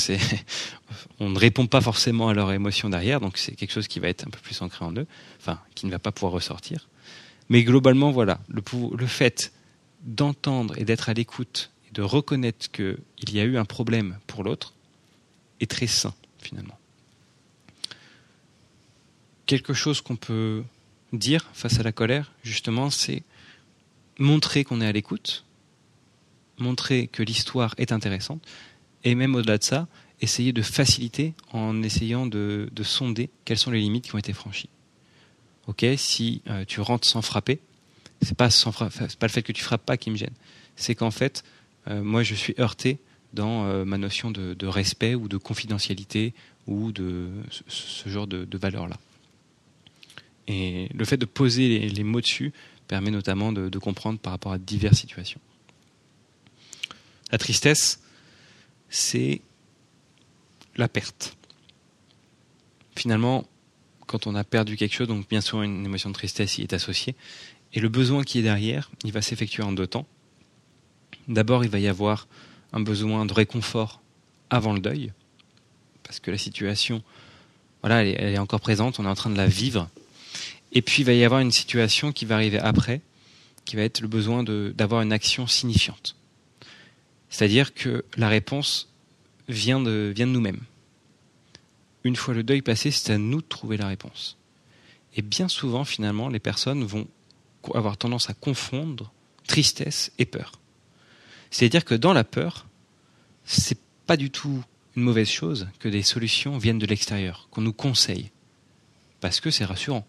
on 1.19 1.29
ne 1.29 1.37
répond 1.37 1.67
pas 1.67 1.81
forcément 1.81 2.29
à 2.29 2.33
leurs 2.33 2.53
émotions 2.53 2.89
derrière, 2.89 3.19
donc 3.19 3.37
c'est 3.37 3.55
quelque 3.55 3.73
chose 3.73 3.89
qui 3.89 3.99
va 3.99 4.07
être 4.07 4.25
un 4.25 4.29
peu 4.29 4.39
plus 4.39 4.61
ancré 4.61 4.85
en 4.85 4.93
eux, 4.93 5.05
enfin 5.37 5.59
qui 5.75 5.85
ne 5.85 5.91
va 5.91 5.99
pas 5.99 6.13
pouvoir 6.13 6.31
ressortir. 6.31 6.87
Mais 7.49 7.63
globalement, 7.65 8.11
voilà, 8.11 8.39
le, 8.47 8.63
le 8.95 9.07
fait 9.07 9.51
d'entendre 10.03 10.77
et 10.77 10.85
d'être 10.85 11.09
à 11.09 11.13
l'écoute 11.13 11.71
et 11.89 11.91
de 11.93 12.01
reconnaître 12.01 12.71
qu'il 12.71 12.95
y 13.33 13.41
a 13.41 13.43
eu 13.43 13.57
un 13.57 13.65
problème 13.65 14.17
pour 14.27 14.45
l'autre 14.45 14.73
est 15.59 15.69
très 15.69 15.87
sain 15.87 16.13
finalement. 16.39 16.77
Quelque 19.51 19.73
chose 19.73 19.99
qu'on 19.99 20.15
peut 20.15 20.63
dire 21.11 21.49
face 21.51 21.77
à 21.77 21.83
la 21.83 21.91
colère, 21.91 22.31
justement, 22.41 22.89
c'est 22.89 23.21
montrer 24.17 24.63
qu'on 24.63 24.79
est 24.79 24.87
à 24.87 24.93
l'écoute, 24.93 25.43
montrer 26.57 27.07
que 27.07 27.21
l'histoire 27.21 27.75
est 27.77 27.91
intéressante, 27.91 28.41
et 29.03 29.13
même 29.13 29.35
au-delà 29.35 29.57
de 29.57 29.63
ça, 29.65 29.89
essayer 30.21 30.53
de 30.53 30.61
faciliter 30.61 31.33
en 31.51 31.83
essayant 31.83 32.27
de, 32.27 32.69
sonder 32.81 33.29
quelles 33.43 33.57
sont 33.57 33.71
les 33.71 33.81
limites 33.81 34.05
qui 34.05 34.15
ont 34.15 34.19
été 34.19 34.31
franchies. 34.31 34.69
Ok, 35.67 35.85
si 35.97 36.41
euh, 36.47 36.63
tu 36.63 36.79
rentres 36.79 37.05
sans 37.05 37.21
frapper, 37.21 37.59
c'est 38.21 38.37
pas 38.37 38.49
sans 38.49 38.71
pas 38.71 38.87
le 39.21 39.27
fait 39.27 39.43
que 39.43 39.51
tu 39.51 39.63
frappes 39.65 39.85
pas 39.85 39.97
qui 39.97 40.11
me 40.11 40.15
gêne, 40.15 40.33
c'est 40.77 40.95
qu'en 40.95 41.11
fait, 41.11 41.43
euh, 41.89 42.01
moi 42.01 42.23
je 42.23 42.35
suis 42.35 42.55
heurté 42.57 42.99
dans 43.33 43.65
euh, 43.65 43.83
ma 43.83 43.97
notion 43.97 44.31
de, 44.31 44.65
respect 44.65 45.13
ou 45.13 45.27
de 45.27 45.35
confidentialité 45.35 46.33
ou 46.67 46.93
de 46.93 47.27
ce, 47.67 48.07
genre 48.07 48.27
de, 48.27 48.57
valeurs 48.57 48.87
là. 48.87 48.95
Et 50.51 50.89
le 50.93 51.05
fait 51.05 51.17
de 51.17 51.25
poser 51.25 51.79
les, 51.79 52.03
mots 52.03 52.21
dessus 52.21 52.51
permet 52.87 53.11
notamment 53.11 53.53
de 53.53 53.79
comprendre 53.79 54.19
par 54.19 54.33
rapport 54.33 54.51
à 54.51 54.57
diverses 54.57 54.97
situations. 54.99 55.39
La 57.31 57.37
tristesse, 57.37 58.01
c'est 58.89 59.41
la 60.75 60.89
perte. 60.89 61.37
Finalement, 62.95 63.47
quand 64.05 64.27
on 64.27 64.35
a 64.35 64.43
perdu 64.43 64.75
quelque 64.75 64.93
chose, 64.93 65.07
donc 65.07 65.27
bien 65.29 65.41
sûr 65.41 65.61
une 65.61 65.85
émotion 65.85 66.09
de 66.09 66.13
tristesse 66.13 66.57
y 66.57 66.61
est 66.61 66.73
associée, 66.73 67.15
et 67.73 67.79
le 67.79 67.87
besoin 67.87 68.23
qui 68.23 68.39
est 68.39 68.41
derrière, 68.41 68.91
il 69.05 69.13
va 69.13 69.21
s'effectuer 69.21 69.63
en 69.63 69.71
deux 69.71 69.87
temps. 69.87 70.05
D'abord, 71.29 71.63
il 71.63 71.69
va 71.69 71.79
y 71.79 71.87
avoir 71.87 72.27
un 72.73 72.81
besoin 72.81 73.25
de 73.25 73.33
réconfort 73.33 74.01
avant 74.49 74.73
le 74.73 74.79
deuil, 74.79 75.13
parce 76.03 76.19
que 76.19 76.31
la 76.31 76.37
situation, 76.37 77.01
voilà, 77.81 78.03
elle 78.03 78.33
est, 78.33 78.37
encore 78.37 78.59
présente, 78.59 78.99
on 78.99 79.05
est 79.05 79.09
en 79.09 79.15
train 79.15 79.29
de 79.29 79.37
la 79.37 79.47
vivre. 79.47 79.89
Et 80.71 80.81
puis, 80.81 81.03
il 81.03 81.05
va 81.05 81.13
y 81.13 81.23
avoir 81.23 81.41
une 81.41 81.51
situation 81.51 82.11
qui 82.11 82.25
va 82.25 82.35
arriver 82.35 82.59
après, 82.59 83.01
qui 83.65 83.75
va 83.75 83.83
être 83.83 84.01
le 84.01 84.07
besoin 84.07 84.43
d'avoir 84.43 85.01
une 85.01 85.13
action 85.13 85.47
signifiante. 85.47 86.15
C'est-à-dire 87.29 87.73
que 87.73 88.05
la 88.17 88.29
réponse 88.29 88.89
vient 89.47 89.79
de, 89.79 90.11
vient 90.15 90.27
de 90.27 90.31
nous-mêmes. 90.31 90.61
Une 92.03 92.15
fois 92.15 92.33
le 92.33 92.43
deuil 92.43 92.61
passé, 92.61 92.91
c'est 92.91 93.13
à 93.13 93.17
nous 93.17 93.41
de 93.41 93.47
trouver 93.47 93.77
la 93.77 93.87
réponse. 93.87 94.37
Et 95.15 95.21
bien 95.21 95.47
souvent, 95.47 95.83
finalement, 95.83 96.29
les 96.29 96.39
personnes 96.39 96.83
vont 96.83 97.07
avoir 97.73 97.97
tendance 97.97 98.29
à 98.29 98.33
confondre 98.33 99.11
tristesse 99.47 100.11
et 100.17 100.25
peur. 100.25 100.53
C'est-à-dire 101.51 101.85
que 101.85 101.95
dans 101.95 102.13
la 102.13 102.23
peur, 102.23 102.67
c'est 103.45 103.77
pas 104.07 104.17
du 104.17 104.31
tout 104.31 104.63
une 104.95 105.03
mauvaise 105.03 105.29
chose 105.29 105.67
que 105.79 105.89
des 105.89 106.03
solutions 106.03 106.57
viennent 106.57 106.79
de 106.79 106.85
l'extérieur, 106.85 107.47
qu'on 107.51 107.61
nous 107.61 107.73
conseille, 107.73 108.31
parce 109.19 109.39
que 109.39 109.51
c'est 109.51 109.65
rassurant. 109.65 110.05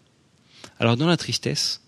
Alors 0.79 0.97
dans 0.97 1.07
la 1.07 1.17
tristesse, 1.17 1.81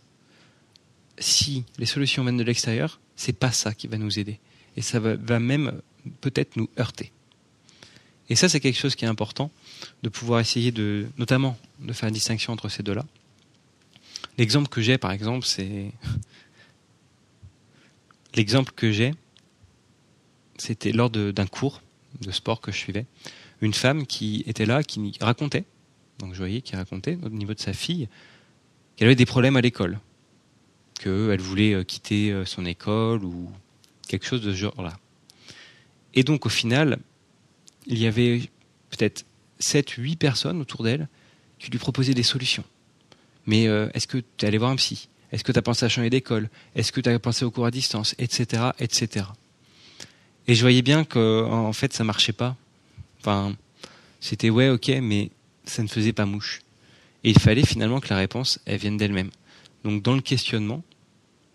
si 1.17 1.63
les 1.77 1.85
solutions 1.85 2.23
viennent 2.23 2.37
de 2.37 2.43
l'extérieur, 2.43 2.99
c'est 3.15 3.33
pas 3.33 3.51
ça 3.51 3.73
qui 3.73 3.87
va 3.87 3.97
nous 3.97 4.19
aider 4.19 4.39
et 4.77 4.81
ça 4.81 4.99
va, 4.99 5.39
même 5.39 5.81
peut-être 6.21 6.57
nous 6.57 6.69
heurter. 6.79 7.11
Et 8.29 8.35
ça, 8.35 8.49
c'est 8.49 8.59
quelque 8.59 8.77
chose 8.77 8.95
qui 8.95 9.05
est 9.05 9.07
important, 9.07 9.51
de 10.03 10.09
pouvoir 10.09 10.39
essayer 10.39 10.71
de, 10.71 11.07
notamment, 11.17 11.57
de 11.79 11.93
faire 11.93 12.09
une 12.09 12.13
distinction 12.13 12.53
entre 12.53 12.69
ces 12.69 12.83
deux-là. 12.83 13.05
L'exemple 14.37 14.67
que 14.67 14.81
j'ai, 14.81 14.97
par 14.97 15.11
exemple, 15.11 15.45
c'est. 15.45 15.91
L'exemple 18.35 18.73
que 18.75 18.91
j'ai, 18.91 19.13
c'était 20.57 20.91
lors 20.91 21.09
d'un 21.09 21.47
cours 21.47 21.81
de 22.19 22.31
sport 22.31 22.59
que 22.59 22.71
je 22.71 22.77
suivais. 22.77 23.05
Une 23.61 23.73
femme 23.73 24.05
qui 24.05 24.43
était 24.45 24.65
là, 24.65 24.83
qui 24.83 25.13
racontait, 25.21 25.63
donc 26.19 26.33
je 26.33 26.39
voyais 26.39 26.61
qui 26.61 26.75
racontait 26.75 27.17
au 27.23 27.29
niveau 27.29 27.53
de 27.53 27.61
sa 27.61 27.71
fille, 27.71 28.09
qu'elle 28.95 29.07
avait 29.07 29.15
des 29.15 29.25
problèmes 29.25 29.55
à 29.55 29.61
l'école, 29.61 29.99
qu'elle 30.99 31.41
voulait 31.41 31.73
euh, 31.73 31.83
quitter 31.83 32.31
euh, 32.31 32.45
son 32.45 32.65
école 32.65 33.23
ou 33.23 33.49
quelque 34.07 34.25
chose 34.25 34.41
de 34.41 34.51
ce 34.51 34.57
genre-là. 34.57 34.97
Et 36.13 36.23
donc 36.23 36.45
au 36.45 36.49
final, 36.49 36.99
il 37.87 37.99
y 37.99 38.07
avait 38.07 38.49
peut-être 38.89 39.25
7, 39.59 39.89
8 39.89 40.15
personnes 40.15 40.61
autour 40.61 40.83
d'elle 40.83 41.07
qui 41.59 41.71
lui 41.71 41.79
proposaient 41.79 42.13
des 42.13 42.23
solutions. 42.23 42.63
Mais 43.45 43.67
euh, 43.67 43.89
est-ce 43.93 44.07
que 44.07 44.17
tu 44.17 44.45
es 44.45 44.47
allé 44.47 44.57
voir 44.57 44.71
un 44.71 44.75
psy? 44.75 45.09
Est-ce 45.31 45.43
que 45.43 45.51
tu 45.51 45.59
as 45.59 45.61
pensé 45.61 45.85
à 45.85 45.89
changer 45.89 46.09
d'école? 46.09 46.49
Est-ce 46.75 46.91
que 46.91 47.01
tu 47.01 47.09
as 47.09 47.19
pensé 47.19 47.45
au 47.45 47.51
cours 47.51 47.65
à 47.65 47.71
distance? 47.71 48.15
Etc. 48.17 48.71
etc. 48.79 49.25
Et 50.47 50.55
je 50.55 50.61
voyais 50.61 50.81
bien 50.81 51.03
qu'en 51.03 51.67
en 51.67 51.73
fait, 51.73 51.93
ça 51.93 52.03
marchait 52.03 52.33
pas. 52.33 52.55
Enfin, 53.19 53.55
c'était 54.19 54.49
ouais, 54.49 54.69
ok, 54.69 54.91
mais 55.01 55.31
ça 55.65 55.83
ne 55.83 55.87
faisait 55.87 56.13
pas 56.13 56.25
mouche. 56.25 56.61
Et 57.25 57.31
il 57.31 57.39
fallait 57.39 57.65
finalement 57.65 57.99
que 57.99 58.07
la 58.09 58.17
réponse, 58.17 58.59
vienne 58.67 58.97
d'elle-même. 58.97 59.31
Donc 59.83 60.03
dans 60.03 60.13
le 60.13 60.21
questionnement, 60.21 60.83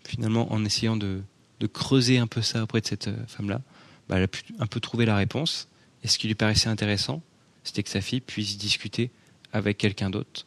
finalement, 0.03 0.51
en 0.51 0.65
essayant 0.65 0.97
de, 0.97 1.23
creuser 1.71 2.17
un 2.17 2.27
peu 2.27 2.41
ça 2.41 2.63
auprès 2.63 2.81
de 2.81 2.87
cette 2.87 3.07
euh, 3.07 3.25
femme-là, 3.27 3.61
bah, 4.09 4.17
elle 4.17 4.23
a 4.23 4.27
pu 4.27 4.41
un 4.59 4.67
peu 4.67 4.81
trouver 4.81 5.05
la 5.05 5.15
réponse. 5.15 5.69
Et 6.03 6.09
ce 6.09 6.17
qui 6.17 6.27
lui 6.27 6.35
paraissait 6.35 6.67
intéressant, 6.67 7.21
c'était 7.63 7.83
que 7.83 7.89
sa 7.89 8.01
fille 8.01 8.19
puisse 8.19 8.57
discuter 8.57 9.11
avec 9.53 9.77
quelqu'un 9.77 10.09
d'autre, 10.09 10.45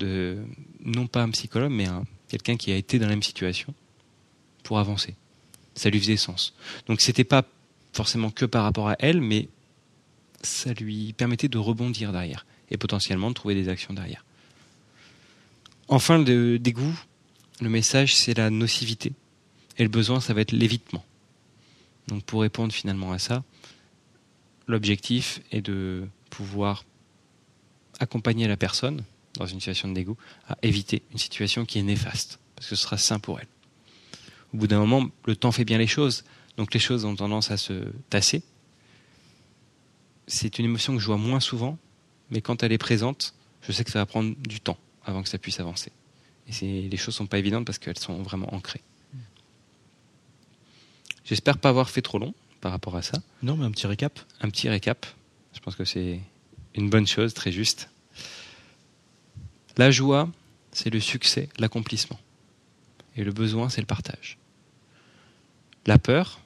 non 0.00 1.06
pas 1.06 1.22
un 1.22 1.30
psychologue, 1.30 1.70
mais 1.70 1.86
un, 1.86 2.04
quelqu'un 2.28 2.56
qui 2.56 2.72
a 2.72 2.76
été 2.76 2.98
dans 2.98 3.06
la 3.06 3.12
même 3.12 3.22
situation, 3.22 3.74
pour 4.64 4.78
avancer. 4.80 5.14
Ça 5.76 5.88
lui 5.90 6.00
faisait 6.00 6.16
sens. 6.16 6.54
Donc 6.88 7.00
c'était 7.00 7.24
pas 7.24 7.44
forcément 7.92 8.30
que 8.30 8.44
par 8.44 8.64
rapport 8.64 8.88
à 8.88 8.96
elle, 8.98 9.20
mais 9.20 9.48
ça 10.42 10.72
lui 10.72 11.12
permettait 11.12 11.48
de 11.48 11.58
rebondir 11.58 12.10
derrière 12.10 12.46
et 12.70 12.76
potentiellement 12.76 13.28
de 13.28 13.34
trouver 13.34 13.54
des 13.54 13.68
actions 13.68 13.94
derrière. 13.94 14.23
Enfin, 15.88 16.18
le 16.18 16.58
dégoût, 16.58 16.98
le 17.60 17.68
message, 17.68 18.14
c'est 18.16 18.34
la 18.34 18.50
nocivité. 18.50 19.12
Et 19.76 19.82
le 19.82 19.88
besoin, 19.88 20.20
ça 20.20 20.34
va 20.34 20.40
être 20.40 20.52
l'évitement. 20.52 21.04
Donc 22.08 22.24
pour 22.24 22.42
répondre 22.42 22.72
finalement 22.72 23.12
à 23.12 23.18
ça, 23.18 23.44
l'objectif 24.66 25.40
est 25.50 25.62
de 25.62 26.06
pouvoir 26.30 26.84
accompagner 27.98 28.48
la 28.48 28.56
personne 28.56 29.04
dans 29.34 29.46
une 29.46 29.60
situation 29.60 29.88
de 29.88 29.94
dégoût 29.94 30.16
à 30.48 30.56
éviter 30.62 31.02
une 31.12 31.18
situation 31.18 31.64
qui 31.64 31.78
est 31.78 31.82
néfaste, 31.82 32.38
parce 32.54 32.68
que 32.68 32.76
ce 32.76 32.82
sera 32.82 32.98
sain 32.98 33.18
pour 33.18 33.40
elle. 33.40 33.48
Au 34.52 34.58
bout 34.58 34.66
d'un 34.66 34.78
moment, 34.78 35.08
le 35.26 35.36
temps 35.36 35.52
fait 35.52 35.64
bien 35.64 35.78
les 35.78 35.86
choses, 35.86 36.24
donc 36.56 36.72
les 36.72 36.80
choses 36.80 37.04
ont 37.04 37.16
tendance 37.16 37.50
à 37.50 37.56
se 37.56 37.84
tasser. 38.10 38.42
C'est 40.26 40.58
une 40.58 40.66
émotion 40.66 40.94
que 40.94 41.00
je 41.00 41.06
vois 41.06 41.16
moins 41.16 41.40
souvent, 41.40 41.78
mais 42.30 42.40
quand 42.40 42.62
elle 42.62 42.72
est 42.72 42.78
présente, 42.78 43.34
je 43.62 43.72
sais 43.72 43.84
que 43.84 43.90
ça 43.90 43.98
va 43.98 44.06
prendre 44.06 44.34
du 44.36 44.60
temps 44.60 44.78
avant 45.04 45.22
que 45.22 45.28
ça 45.28 45.38
puisse 45.38 45.60
avancer. 45.60 45.92
Et 46.60 46.88
les 46.88 46.96
choses 46.96 47.14
sont 47.14 47.26
pas 47.26 47.38
évidentes 47.38 47.64
parce 47.64 47.78
qu'elles 47.78 47.98
sont 47.98 48.22
vraiment 48.22 48.52
ancrées. 48.54 48.82
J'espère 51.24 51.58
pas 51.58 51.70
avoir 51.70 51.88
fait 51.88 52.02
trop 52.02 52.18
long 52.18 52.34
par 52.60 52.72
rapport 52.72 52.96
à 52.96 53.02
ça. 53.02 53.18
Non, 53.42 53.56
mais 53.56 53.64
un 53.64 53.70
petit 53.70 53.86
récap. 53.86 54.20
Un 54.40 54.50
petit 54.50 54.68
récap. 54.68 55.06
Je 55.54 55.60
pense 55.60 55.74
que 55.74 55.84
c'est 55.84 56.20
une 56.74 56.90
bonne 56.90 57.06
chose, 57.06 57.32
très 57.32 57.52
juste. 57.52 57.88
La 59.76 59.90
joie, 59.90 60.30
c'est 60.72 60.90
le 60.90 61.00
succès, 61.00 61.48
l'accomplissement. 61.58 62.18
Et 63.16 63.24
le 63.24 63.32
besoin, 63.32 63.68
c'est 63.68 63.80
le 63.80 63.86
partage. 63.86 64.38
La 65.86 65.98
peur, 65.98 66.40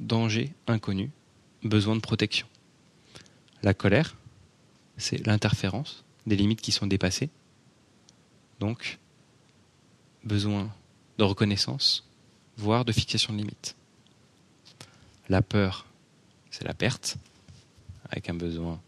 danger 0.00 0.52
inconnu, 0.66 1.10
besoin 1.62 1.94
de 1.96 2.00
protection. 2.00 2.46
La 3.62 3.74
colère, 3.74 4.16
c'est 4.96 5.24
l'interférence, 5.26 6.04
des 6.26 6.36
limites 6.36 6.60
qui 6.60 6.72
sont 6.72 6.86
dépassées. 6.86 7.30
Donc, 8.60 8.98
besoin 10.22 10.70
de 11.18 11.24
reconnaissance, 11.24 12.06
voire 12.56 12.84
de 12.84 12.92
fixation 12.92 13.32
de 13.32 13.38
limites. 13.38 13.74
La 15.28 15.40
peur, 15.42 15.86
c'est 16.50 16.64
la 16.64 16.74
perte, 16.74 17.16
avec 18.10 18.28
un 18.28 18.34
besoin 18.34 18.80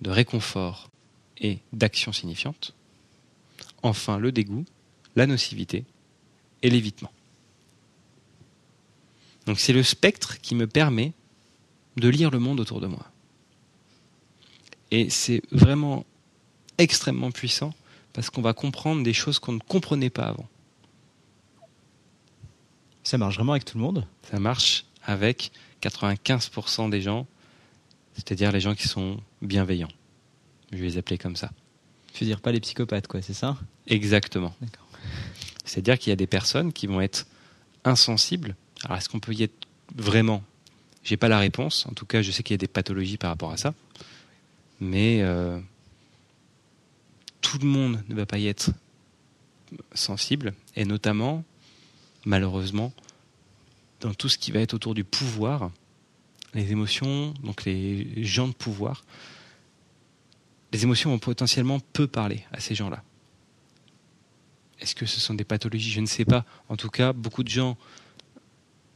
de 0.00 0.10
réconfort 0.10 0.90
et 1.38 1.60
d'action 1.72 2.12
signifiante. 2.12 2.74
Enfin, 3.82 4.18
le 4.18 4.32
dégoût, 4.32 4.64
la 5.14 5.26
nocivité 5.26 5.84
et 6.62 6.70
l'évitement. 6.70 7.12
Donc 9.46 9.60
c'est 9.60 9.72
le 9.72 9.84
spectre 9.84 10.40
qui 10.40 10.56
me 10.56 10.66
permet 10.66 11.12
de 11.96 12.08
lire 12.08 12.30
le 12.30 12.40
monde 12.40 12.58
autour 12.58 12.80
de 12.80 12.88
moi. 12.88 13.06
Et 14.90 15.10
c'est 15.10 15.42
vraiment 15.52 16.04
extrêmement 16.78 17.30
puissant 17.30 17.72
parce 18.16 18.30
qu'on 18.30 18.40
va 18.40 18.54
comprendre 18.54 19.02
des 19.02 19.12
choses 19.12 19.38
qu'on 19.38 19.52
ne 19.52 19.58
comprenait 19.58 20.08
pas 20.08 20.22
avant. 20.22 20.48
Ça 23.04 23.18
marche 23.18 23.34
vraiment 23.34 23.52
avec 23.52 23.66
tout 23.66 23.76
le 23.76 23.84
monde? 23.84 24.06
Ça 24.30 24.40
marche 24.40 24.86
avec 25.02 25.52
95% 25.82 26.88
des 26.88 27.02
gens, 27.02 27.26
c'est-à-dire 28.14 28.52
les 28.52 28.60
gens 28.60 28.74
qui 28.74 28.88
sont 28.88 29.20
bienveillants. 29.42 29.90
Je 30.72 30.78
vais 30.78 30.84
les 30.84 30.96
appeler 30.96 31.18
comme 31.18 31.36
ça. 31.36 31.50
Tu 32.14 32.24
veux 32.24 32.30
dire 32.30 32.40
pas 32.40 32.52
les 32.52 32.60
psychopathes, 32.60 33.06
quoi, 33.06 33.20
c'est 33.20 33.34
ça? 33.34 33.58
Exactement. 33.86 34.54
C'est-à-dire 35.66 35.98
qu'il 35.98 36.08
y 36.08 36.14
a 36.14 36.16
des 36.16 36.26
personnes 36.26 36.72
qui 36.72 36.86
vont 36.86 37.02
être 37.02 37.26
insensibles. 37.84 38.56
Alors, 38.84 38.96
est-ce 38.96 39.10
qu'on 39.10 39.20
peut 39.20 39.34
y 39.34 39.42
être 39.42 39.68
vraiment? 39.94 40.42
J'ai 41.04 41.18
pas 41.18 41.28
la 41.28 41.38
réponse. 41.38 41.84
En 41.86 41.92
tout 41.92 42.06
cas, 42.06 42.22
je 42.22 42.30
sais 42.30 42.42
qu'il 42.42 42.54
y 42.54 42.56
a 42.56 42.64
des 42.64 42.66
pathologies 42.66 43.18
par 43.18 43.28
rapport 43.28 43.52
à 43.52 43.58
ça. 43.58 43.74
Mais 44.80 45.20
euh, 45.20 45.60
tout 47.46 47.58
le 47.58 47.68
monde 47.68 48.02
ne 48.08 48.14
va 48.16 48.26
pas 48.26 48.38
y 48.38 48.48
être 48.48 48.70
sensible. 49.94 50.52
Et 50.74 50.84
notamment, 50.84 51.44
malheureusement, 52.24 52.92
dans 54.00 54.12
tout 54.14 54.28
ce 54.28 54.36
qui 54.36 54.50
va 54.50 54.58
être 54.58 54.74
autour 54.74 54.94
du 54.94 55.04
pouvoir, 55.04 55.70
les 56.54 56.72
émotions, 56.72 57.34
donc 57.44 57.64
les 57.64 58.24
gens 58.24 58.48
de 58.48 58.52
pouvoir, 58.52 59.04
les 60.72 60.82
émotions 60.82 61.10
vont 61.10 61.20
potentiellement 61.20 61.78
peu 61.92 62.08
parler 62.08 62.44
à 62.50 62.58
ces 62.58 62.74
gens-là. 62.74 63.04
Est-ce 64.80 64.96
que 64.96 65.06
ce 65.06 65.20
sont 65.20 65.34
des 65.34 65.44
pathologies? 65.44 65.90
Je 65.90 66.00
ne 66.00 66.06
sais 66.06 66.24
pas. 66.24 66.44
En 66.68 66.76
tout 66.76 66.90
cas, 66.90 67.12
beaucoup 67.12 67.44
de 67.44 67.48
gens 67.48 67.78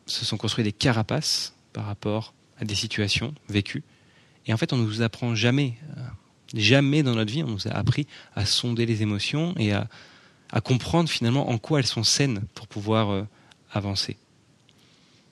se 0.06 0.24
sont 0.24 0.36
construits 0.36 0.64
des 0.64 0.72
carapaces 0.72 1.54
par 1.72 1.86
rapport 1.86 2.34
à 2.58 2.64
des 2.64 2.74
situations 2.74 3.32
vécues. 3.48 3.84
Et 4.46 4.52
en 4.52 4.56
fait, 4.56 4.72
on 4.72 4.76
ne 4.76 4.84
nous 4.84 5.02
apprend 5.02 5.36
jamais, 5.36 5.78
euh, 5.96 6.00
jamais 6.54 7.02
dans 7.02 7.14
notre 7.14 7.32
vie, 7.32 7.42
on 7.42 7.48
nous 7.48 7.68
a 7.68 7.72
appris 7.72 8.06
à 8.34 8.44
sonder 8.44 8.86
les 8.86 9.02
émotions 9.02 9.54
et 9.56 9.72
à, 9.72 9.88
comprendre 10.64 11.08
finalement 11.08 11.48
en 11.48 11.58
quoi 11.58 11.78
elles 11.78 11.86
sont 11.86 12.02
saines 12.02 12.42
pour 12.54 12.66
pouvoir 12.66 13.10
euh, 13.10 13.22
avancer. 13.70 14.16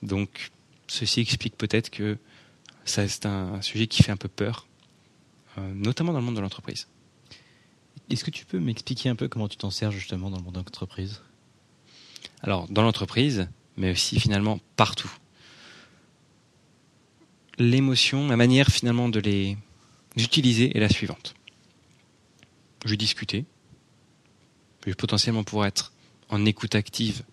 Donc, 0.02 0.52
ceci 0.86 1.20
explique 1.20 1.56
peut-être 1.56 1.90
que 1.90 2.18
c'est 2.84 3.26
un 3.26 3.60
sujet 3.60 3.88
qui 3.88 4.02
fait 4.02 4.12
un 4.12 4.16
peu 4.16 4.28
peur, 4.28 4.68
euh, 5.58 5.74
notamment 5.74 6.12
dans 6.12 6.20
le 6.20 6.24
monde 6.24 6.36
de 6.36 6.40
l'entreprise. 6.40 6.86
Est-ce 8.10 8.24
que 8.24 8.30
tu 8.30 8.46
peux 8.46 8.58
m'expliquer 8.58 9.08
un 9.08 9.16
peu 9.16 9.28
comment 9.28 9.48
tu 9.48 9.56
t'en 9.56 9.70
sers 9.70 9.90
justement 9.90 10.30
dans 10.30 10.38
le 10.38 10.42
monde 10.42 10.54
de 10.54 10.58
l'entreprise 10.60 11.20
Alors, 12.42 12.68
dans 12.68 12.82
l'entreprise, 12.82 13.48
mais 13.76 13.90
aussi 13.90 14.18
finalement 14.18 14.60
partout. 14.76 15.12
L'émotion, 17.58 18.24
ma 18.24 18.36
manière 18.36 18.68
finalement 18.68 19.08
de 19.08 19.20
les 19.20 19.58
utiliser 20.18 20.76
est 20.76 20.80
la 20.80 20.88
suivante. 20.88 21.34
Je 22.84 22.90
vais 22.90 22.96
discuter. 22.96 23.44
Je 24.84 24.90
vais 24.90 24.94
potentiellement 24.94 25.44
pouvoir 25.44 25.66
être 25.66 25.92
en 26.28 26.44
écoute 26.44 26.74
active 26.74 27.24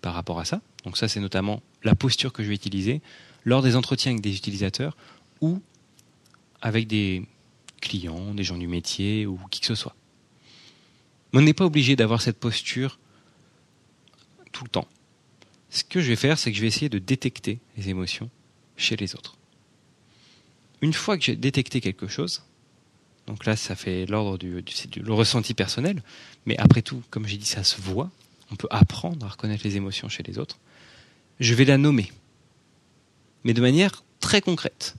par 0.00 0.14
rapport 0.14 0.38
à 0.38 0.44
ça. 0.44 0.60
Donc 0.84 0.96
ça, 0.96 1.08
c'est 1.08 1.20
notamment 1.20 1.62
la 1.82 1.94
posture 1.94 2.32
que 2.32 2.42
je 2.42 2.48
vais 2.48 2.54
utiliser 2.54 3.00
lors 3.44 3.62
des 3.62 3.76
entretiens 3.76 4.12
avec 4.12 4.22
des 4.22 4.36
utilisateurs 4.36 4.96
ou 5.40 5.60
avec 6.60 6.86
des 6.86 7.26
clients, 7.80 8.34
des 8.34 8.44
gens 8.44 8.56
du 8.56 8.66
métier 8.66 9.26
ou 9.26 9.38
qui 9.50 9.60
que 9.60 9.66
ce 9.66 9.74
soit. 9.74 9.94
Mais 11.32 11.40
on 11.40 11.42
n'est 11.42 11.54
pas 11.54 11.66
obligé 11.66 11.96
d'avoir 11.96 12.22
cette 12.22 12.38
posture 12.38 12.98
tout 14.52 14.64
le 14.64 14.70
temps. 14.70 14.88
Ce 15.68 15.82
que 15.84 16.00
je 16.00 16.08
vais 16.08 16.16
faire, 16.16 16.38
c'est 16.38 16.50
que 16.50 16.56
je 16.56 16.62
vais 16.62 16.68
essayer 16.68 16.88
de 16.88 16.98
détecter 16.98 17.58
les 17.76 17.88
émotions 17.88 18.30
chez 18.76 18.96
les 18.96 19.14
autres. 19.14 19.36
Une 20.84 20.92
fois 20.92 21.16
que 21.16 21.24
j'ai 21.24 21.34
détecté 21.34 21.80
quelque 21.80 22.08
chose, 22.08 22.42
donc 23.26 23.46
là, 23.46 23.56
ça 23.56 23.74
fait 23.74 24.04
l'ordre 24.04 24.36
du, 24.36 24.62
du, 24.62 25.10
ressenti 25.10 25.54
personnel, 25.54 26.02
mais 26.44 26.58
après 26.58 26.82
tout, 26.82 27.02
comme 27.08 27.26
j'ai 27.26 27.38
dit, 27.38 27.46
ça 27.46 27.64
se 27.64 27.80
voit. 27.80 28.10
On 28.50 28.56
peut 28.56 28.68
apprendre 28.70 29.24
à 29.24 29.30
reconnaître 29.30 29.64
les 29.64 29.78
émotions 29.78 30.10
chez 30.10 30.22
les 30.22 30.38
autres. 30.38 30.58
Je 31.40 31.54
vais 31.54 31.64
la 31.64 31.78
nommer, 31.78 32.12
mais 33.44 33.54
de 33.54 33.62
manière 33.62 34.04
très 34.20 34.42
concrète. 34.42 34.96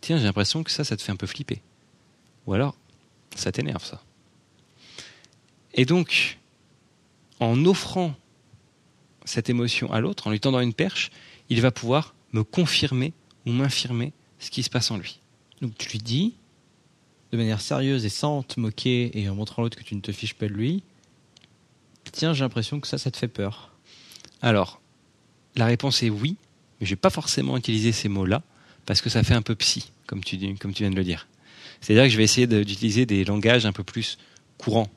Tiens, 0.00 0.16
j'ai 0.16 0.24
l'impression 0.24 0.64
que 0.64 0.70
ça, 0.70 0.84
ça 0.84 0.96
te 0.96 1.02
fait 1.02 1.12
un 1.12 1.16
peu 1.16 1.26
flipper. 1.26 1.60
Ou 2.46 2.54
alors, 2.54 2.74
ça 3.36 3.52
t'énerve, 3.52 3.84
ça. 3.84 4.02
Et 5.74 5.84
donc, 5.84 6.38
en 7.40 7.62
offrant 7.66 8.14
cette 9.26 9.50
émotion 9.50 9.92
à 9.92 10.00
l'autre, 10.00 10.28
en 10.28 10.30
lui 10.30 10.40
tendant 10.40 10.60
une 10.60 10.72
perche, 10.72 11.10
il 11.50 11.60
va 11.60 11.72
pouvoir 11.72 12.14
me 12.32 12.42
confirmer 12.42 13.12
ou 13.44 13.52
m'infirmer 13.52 14.14
ce 14.40 14.50
qui 14.50 14.62
se 14.62 14.70
passe 14.70 14.90
en 14.90 14.96
lui. 14.96 15.20
Donc 15.60 15.76
tu 15.78 15.88
lui 15.90 15.98
dis, 15.98 16.34
de 17.32 17.36
manière 17.36 17.60
sérieuse 17.60 18.04
et 18.04 18.08
sans 18.08 18.42
te 18.42 18.58
moquer 18.58 19.16
et 19.18 19.28
en 19.28 19.34
montrant 19.34 19.62
à 19.62 19.64
l'autre 19.64 19.78
que 19.78 19.84
tu 19.84 19.94
ne 19.94 20.00
te 20.00 20.10
fiches 20.10 20.34
pas 20.34 20.48
de 20.48 20.54
lui, 20.54 20.82
tiens, 22.10 22.32
j'ai 22.32 22.42
l'impression 22.42 22.80
que 22.80 22.88
ça, 22.88 22.98
ça 22.98 23.10
te 23.10 23.16
fait 23.16 23.28
peur. 23.28 23.70
Alors, 24.42 24.80
la 25.56 25.66
réponse 25.66 26.02
est 26.02 26.10
oui, 26.10 26.36
mais 26.80 26.86
je 26.86 26.90
vais 26.90 26.96
pas 26.96 27.10
forcément 27.10 27.56
utiliser 27.56 27.92
ces 27.92 28.08
mots-là, 28.08 28.42
parce 28.86 29.00
que 29.00 29.10
ça 29.10 29.22
fait 29.22 29.34
un 29.34 29.42
peu 29.42 29.54
psy, 29.54 29.92
comme 30.06 30.24
tu, 30.24 30.36
comme 30.56 30.72
tu 30.72 30.82
viens 30.82 30.90
de 30.90 30.96
le 30.96 31.04
dire. 31.04 31.28
C'est-à-dire 31.80 32.04
que 32.04 32.10
je 32.10 32.16
vais 32.16 32.24
essayer 32.24 32.46
d'utiliser 32.46 33.06
des 33.06 33.24
langages 33.24 33.66
un 33.66 33.72
peu 33.72 33.84
plus 33.84 34.18
courants, 34.58 34.88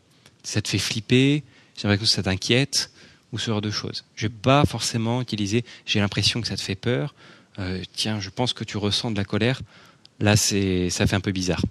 ça 0.44 0.62
te 0.62 0.70
fait 0.70 0.80
flipper, 0.80 1.44
j'aimerais 1.78 1.98
que 1.98 2.06
ça 2.06 2.24
t'inquiète, 2.24 2.92
ou 3.32 3.40
ce 3.40 3.48
genre 3.48 3.62
de 3.62 3.72
choses. 3.72 4.06
Je 4.16 4.28
vais 4.28 4.34
pas 4.34 4.66
forcément 4.66 5.22
utiliser 5.22 5.66
j'ai 5.86 6.00
l'impression 6.00 6.42
que 6.42 6.48
ça 6.48 6.56
te 6.56 6.62
fait 6.62 6.76
peur, 6.76 7.16
tiens, 7.94 8.20
je 8.20 8.30
pense 8.30 8.54
que 8.54 8.63
tu 8.63 8.78
ressens 8.78 9.12
de 9.12 9.18
la 9.18 9.26
colère. 9.26 9.62
Là, 10.20 10.36
c'est, 10.36 10.89
ça 10.89 11.08
fait 11.08 11.16
un 11.16 11.22
peu 11.22 11.32
bizarre. 11.32 11.62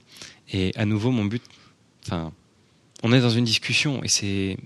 Et 0.52 0.72
à 0.76 0.84
nouveau, 0.84 1.10
mon 1.10 1.24
but, 1.24 1.42
enfin, 2.04 2.32
on 3.02 3.12
est 3.12 3.20
dans 3.20 3.30
une 3.30 3.44
discussion 3.44 4.02
et 4.02 4.08
c'est, 4.08 4.56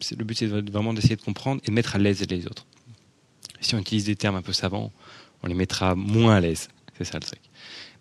c'est 0.00 0.18
le 0.18 0.24
but, 0.24 0.36
c'est 0.36 0.46
vraiment 0.46 0.92
d'essayer 0.92 1.16
de 1.16 1.22
comprendre 1.22 1.60
et 1.64 1.68
de 1.68 1.72
mettre 1.72 1.96
à 1.96 1.98
l'aise 1.98 2.24
les 2.28 2.46
autres. 2.46 2.66
Si 3.60 3.74
on 3.74 3.78
utilise 3.78 4.04
des 4.04 4.16
termes 4.16 4.36
un 4.36 4.42
peu 4.42 4.52
savants, 4.52 4.92
on 5.42 5.46
les 5.46 5.54
mettra 5.54 5.94
moins 5.94 6.36
à 6.36 6.40
l'aise. 6.40 6.68
C'est 6.98 7.04
ça 7.04 7.18
le 7.18 7.24
truc. 7.24 7.40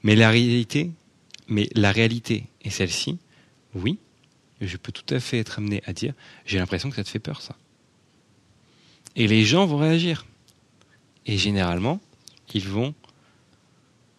Mais 0.03 0.15
la 0.15 0.29
réalité, 0.29 0.91
mais 1.47 1.69
la 1.75 1.91
réalité 1.91 2.45
est 2.63 2.69
celle-ci. 2.69 3.19
Oui, 3.75 3.99
je 4.59 4.77
peux 4.77 4.91
tout 4.91 5.13
à 5.13 5.19
fait 5.19 5.39
être 5.39 5.59
amené 5.59 5.81
à 5.85 5.93
dire 5.93 6.13
j'ai 6.45 6.57
l'impression 6.57 6.89
que 6.89 6.95
ça 6.95 7.03
te 7.03 7.09
fait 7.09 7.19
peur 7.19 7.41
ça. 7.41 7.55
Et 9.15 9.27
les 9.27 9.43
gens 9.43 9.65
vont 9.65 9.77
réagir. 9.77 10.25
Et 11.25 11.37
généralement, 11.37 11.99
ils 12.55 12.67
vont 12.67 12.93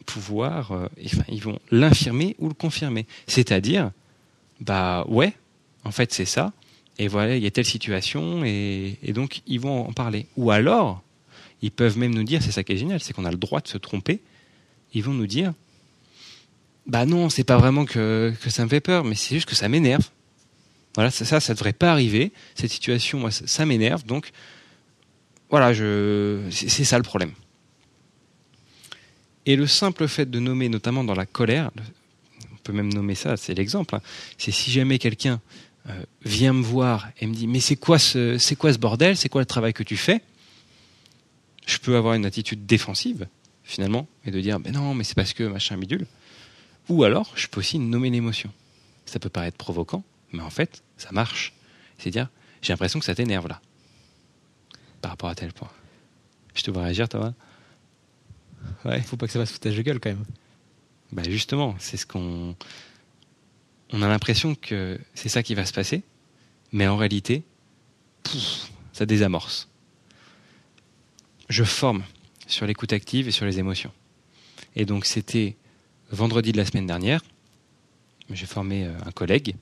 pouvoir, 0.07 0.73
euh, 0.73 0.89
enfin, 1.05 1.25
ils 1.29 1.43
vont 1.43 1.59
l'infirmer 1.71 2.37
ou 2.39 2.49
le 2.49 2.55
confirmer. 2.55 3.07
C'est-à-dire, 3.27 3.91
bah 4.61 5.05
ouais, 5.09 5.35
en 5.85 5.91
fait 5.91 6.13
c'est 6.13 6.25
ça, 6.25 6.53
et 6.99 7.09
voilà, 7.09 7.37
il 7.37 7.43
y 7.43 7.47
a 7.47 7.51
telle 7.51 7.65
situation, 7.65 8.45
et, 8.45 8.97
donc 9.09 9.43
ils 9.47 9.61
vont 9.61 9.89
en 9.89 9.93
parler. 9.93 10.27
Ou 10.37 10.51
alors, 10.51 11.03
ils 11.63 11.71
peuvent 11.71 11.99
même 11.99 12.15
nous 12.15 12.25
dire, 12.25 12.43
c'est 12.43 12.53
ça 12.53 12.65
qui 12.65 12.73
est 12.73 12.77
génial, 12.77 13.01
c'est 13.01 13.13
qu'on 13.13 13.25
a 13.25 13.31
le 13.31 13.37
droit 13.37 13.61
de 13.61 13.69
se 13.69 13.79
tromper, 13.79 14.21
ils 14.95 15.03
vont 15.03 15.15
nous 15.15 15.27
dire, 15.27 15.55
bah 16.87 17.07
non, 17.07 17.31
c'est 17.31 17.45
pas 17.45 17.57
vraiment 17.57 17.85
que, 17.85 18.35
que 18.43 18.51
ça 18.51 18.65
me 18.65 18.69
fait 18.69 18.81
peur, 18.81 19.05
mais 19.05 19.15
c'est 19.15 19.35
juste 19.35 19.49
que 19.49 19.55
ça 19.55 19.69
m'énerve. 19.69 20.09
Voilà, 20.95 21.11
ça, 21.11 21.25
ça, 21.25 21.41
ça 21.41 21.55
devrait 21.55 21.73
pas 21.73 21.91
arriver. 21.91 22.33
Cette 22.55 22.71
situation, 22.71 23.19
moi, 23.19 23.31
ça, 23.31 23.65
m'énerve. 23.65 24.05
Donc, 24.05 24.31
voilà, 25.49 25.73
je, 25.73 26.41
c'est 26.51 26.85
ça 26.85 26.99
le 26.99 27.03
problème. 27.03 27.33
Et 29.47 29.57
le 29.57 29.67
simple 29.67 30.07
fait 30.09 30.31
de 30.31 30.39
nommer, 30.39 30.69
notamment 30.69 31.05
dans 31.05 31.15
la 31.15 31.27
colère, 31.27 31.71
on 32.53 32.57
peut 32.63 32.73
même 32.73 32.93
nommer 32.93 33.15
ça, 33.15 33.37
c'est 33.37 33.55
l'exemple. 33.55 33.97
Hein, 33.97 34.03
c'est 34.39 34.53
si 34.53 34.71
jamais 34.71 34.99
quelqu'un 34.99 35.41
euh, 35.89 36.03
vient 36.25 36.53
me 36.53 36.63
voir 36.63 37.09
et 37.21 37.27
me 37.27 37.35
dit 37.35 37.49
mais 37.49 37.61
c'est 37.61 37.77
quoi 37.77 37.99
ce, 37.99 38.39
c'est 38.39 38.55
quoi 38.55 38.73
ce 38.73 38.79
bordel, 38.79 39.17
c'est 39.17 39.29
quoi 39.29 39.41
le 39.41 39.47
travail 39.47 39.73
que 39.73 39.83
tu 39.83 39.97
fais, 39.97 40.23
je 41.67 41.79
peux 41.79 41.97
avoir 41.97 42.15
une 42.15 42.25
attitude 42.25 42.67
défensive 42.67 43.27
finalement 43.65 44.07
et 44.25 44.31
de 44.31 44.41
dire 44.41 44.59
mais 44.61 44.71
non 44.71 44.95
mais 44.95 45.05
c'est 45.05 45.15
parce 45.15 45.33
que 45.33 45.45
machin 45.45 45.77
bidule. 45.77 46.07
Ou 46.89 47.05
alors, 47.05 47.33
je 47.37 47.47
peux 47.47 47.61
aussi 47.61 47.79
nommer 47.79 48.11
l'émotion. 48.11 48.51
Ça 49.07 49.19
peut 49.19 49.29
paraître 49.29 49.57
provoquant, 49.57 50.05
mais 50.33 50.43
en 50.43 50.51
fait, 50.51 50.83
ça 50.97 51.11
marche. 51.13 51.53
C'est-à-dire, 51.99 52.29
j'ai 52.61 52.73
l'impression 52.73 52.99
que 52.99 53.05
ça 53.05 53.15
t'énerve 53.15 53.47
là. 53.47 53.61
Par 55.01 55.13
rapport 55.13 55.31
à 55.31 55.35
tel 55.35 55.53
point. 55.53 55.71
Je 56.55 56.63
te 56.63 56.71
vois 56.71 56.83
réagir, 56.83 57.09
Thomas 57.09 57.35
Ouais. 58.85 59.01
Faut 59.01 59.17
pas 59.17 59.27
que 59.27 59.33
ça 59.33 59.41
fasse 59.41 59.53
foutage 59.53 59.77
de 59.77 59.83
gueule 59.83 60.01
quand 60.01 60.11
même. 60.11 60.25
Bah 61.13 61.23
justement, 61.25 61.75
c'est 61.79 61.97
ce 61.97 62.07
qu'on. 62.07 62.57
On 63.93 64.03
a 64.03 64.09
l'impression 64.09 64.55
que 64.55 64.99
c'est 65.15 65.29
ça 65.29 65.43
qui 65.43 65.55
va 65.55 65.67
se 65.67 65.73
passer, 65.73 66.03
mais 66.73 66.87
en 66.87 66.97
réalité, 66.97 67.43
ça 68.93 69.05
désamorce. 69.05 69.69
Je 71.51 71.65
forme 71.65 72.03
sur 72.47 72.67
l'écoute 72.67 72.93
active 72.93 73.29
et 73.29 73.31
sur 73.31 73.45
les 73.45 73.59
émotions. 73.59 73.93
Et 74.75 74.87
donc 74.87 75.05
c'était 75.05 75.57
vendredi 76.11 76.53
de 76.53 76.57
la 76.57 76.65
semaine 76.65 76.87
dernière, 76.87 77.23
j'ai 78.31 78.47
formé 78.47 78.87
euh, 78.87 78.93
un 79.05 79.11
collègue 79.11 79.57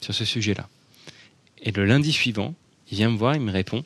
sur 0.00 0.14
ce 0.14 0.24
sujet-là. 0.24 0.68
Et 1.62 1.72
le 1.72 1.84
lundi 1.84 2.12
suivant, 2.12 2.54
il 2.90 2.98
vient 2.98 3.10
me 3.10 3.16
voir, 3.16 3.34
il 3.34 3.40
me 3.40 3.50
répond. 3.50 3.84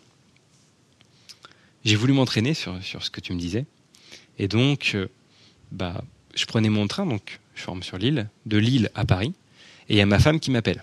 J'ai 1.85 1.97
voulu 1.97 2.13
m'entraîner 2.13 2.55
sur, 2.55 2.83
sur 2.83 3.03
ce 3.03 3.11
que 3.11 3.21
tu 3.21 3.33
me 3.33 3.39
disais. 3.39 3.65
Et 4.39 4.49
donc, 4.49 4.93
euh, 4.95 5.09
bah, 5.73 6.03
je 6.35 6.45
prenais 6.47 6.69
mon 6.69 6.87
train, 6.87 7.07
donc 7.07 7.41
je 7.55 7.63
forme 7.63 7.83
sur 7.83 7.99
Lille, 7.99 8.29
de 8.47 8.59
Lille 8.59 8.91
à 8.95 9.05
Paris, 9.05 9.35
et 9.89 9.95
il 9.95 9.97
y 9.97 10.01
a 10.01 10.07
ma 10.07 10.19
femme 10.19 10.41
qui 10.41 10.51
m'appelle. 10.51 10.83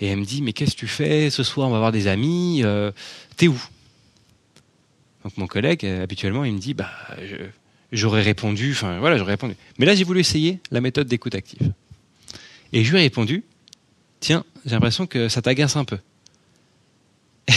Et 0.00 0.06
elle 0.06 0.18
me 0.18 0.24
dit, 0.24 0.42
mais 0.42 0.52
qu'est-ce 0.52 0.72
que 0.72 0.80
tu 0.80 0.86
fais 0.86 1.30
Ce 1.30 1.42
soir, 1.42 1.68
on 1.68 1.72
va 1.72 1.78
voir 1.78 1.92
des 1.92 2.06
amis. 2.06 2.62
Euh, 2.64 2.90
t'es 3.36 3.48
où? 3.48 3.62
Donc 5.24 5.36
mon 5.36 5.46
collègue, 5.46 5.84
habituellement, 5.84 6.44
il 6.44 6.54
me 6.54 6.58
dit, 6.58 6.72
bah, 6.72 6.90
j'aurais 7.92 8.22
répondu, 8.22 8.72
enfin 8.72 8.98
voilà, 8.98 9.18
j'aurais 9.18 9.32
répondu. 9.32 9.54
Mais 9.78 9.86
là, 9.86 9.94
j'ai 9.94 10.04
voulu 10.04 10.20
essayer 10.20 10.60
la 10.70 10.80
méthode 10.80 11.06
d'écoute 11.06 11.34
active. 11.34 11.72
Et 12.72 12.84
je 12.84 12.90
lui 12.90 12.98
ai 12.98 13.02
répondu, 13.02 13.44
tiens, 14.20 14.44
j'ai 14.64 14.72
l'impression 14.72 15.06
que 15.06 15.28
ça 15.28 15.42
t'agace 15.42 15.76
un 15.76 15.84
peu. 15.84 15.98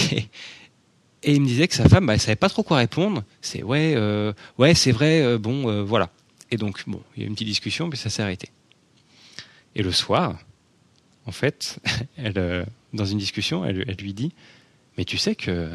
il 1.32 1.42
me 1.42 1.48
disait 1.48 1.68
que 1.68 1.76
sa 1.76 1.88
femme, 1.88 2.06
bah, 2.06 2.14
elle 2.14 2.20
savait 2.20 2.36
pas 2.36 2.50
trop 2.50 2.64
quoi 2.64 2.78
répondre. 2.78 3.24
C'est 3.42 3.64
ouais, 3.64 3.94
euh, 3.96 4.34
ouais, 4.58 4.76
c'est 4.76 4.92
vrai, 4.92 5.22
euh, 5.22 5.38
bon, 5.38 5.70
euh, 5.70 5.84
voilà. 5.84 6.10
Et 6.52 6.58
donc, 6.58 6.84
bon, 6.88 7.02
il 7.16 7.22
y 7.22 7.24
a 7.24 7.26
eu 7.26 7.30
une 7.30 7.36
petite 7.36 7.48
discussion, 7.48 7.88
mais 7.88 7.96
ça 7.96 8.10
s'est 8.10 8.22
arrêté. 8.22 8.50
Et 9.76 9.84
le 9.84 9.92
soir, 9.92 10.38
en 11.26 11.32
fait, 11.32 11.80
elle, 12.18 12.66
dans 12.94 13.06
une 13.06 13.18
discussion, 13.18 13.66
elle, 13.66 13.86
elle, 13.88 13.96
lui 13.96 14.14
dit, 14.14 14.34
mais 14.98 15.06
tu 15.06 15.18
sais 15.18 15.36
que 15.36 15.70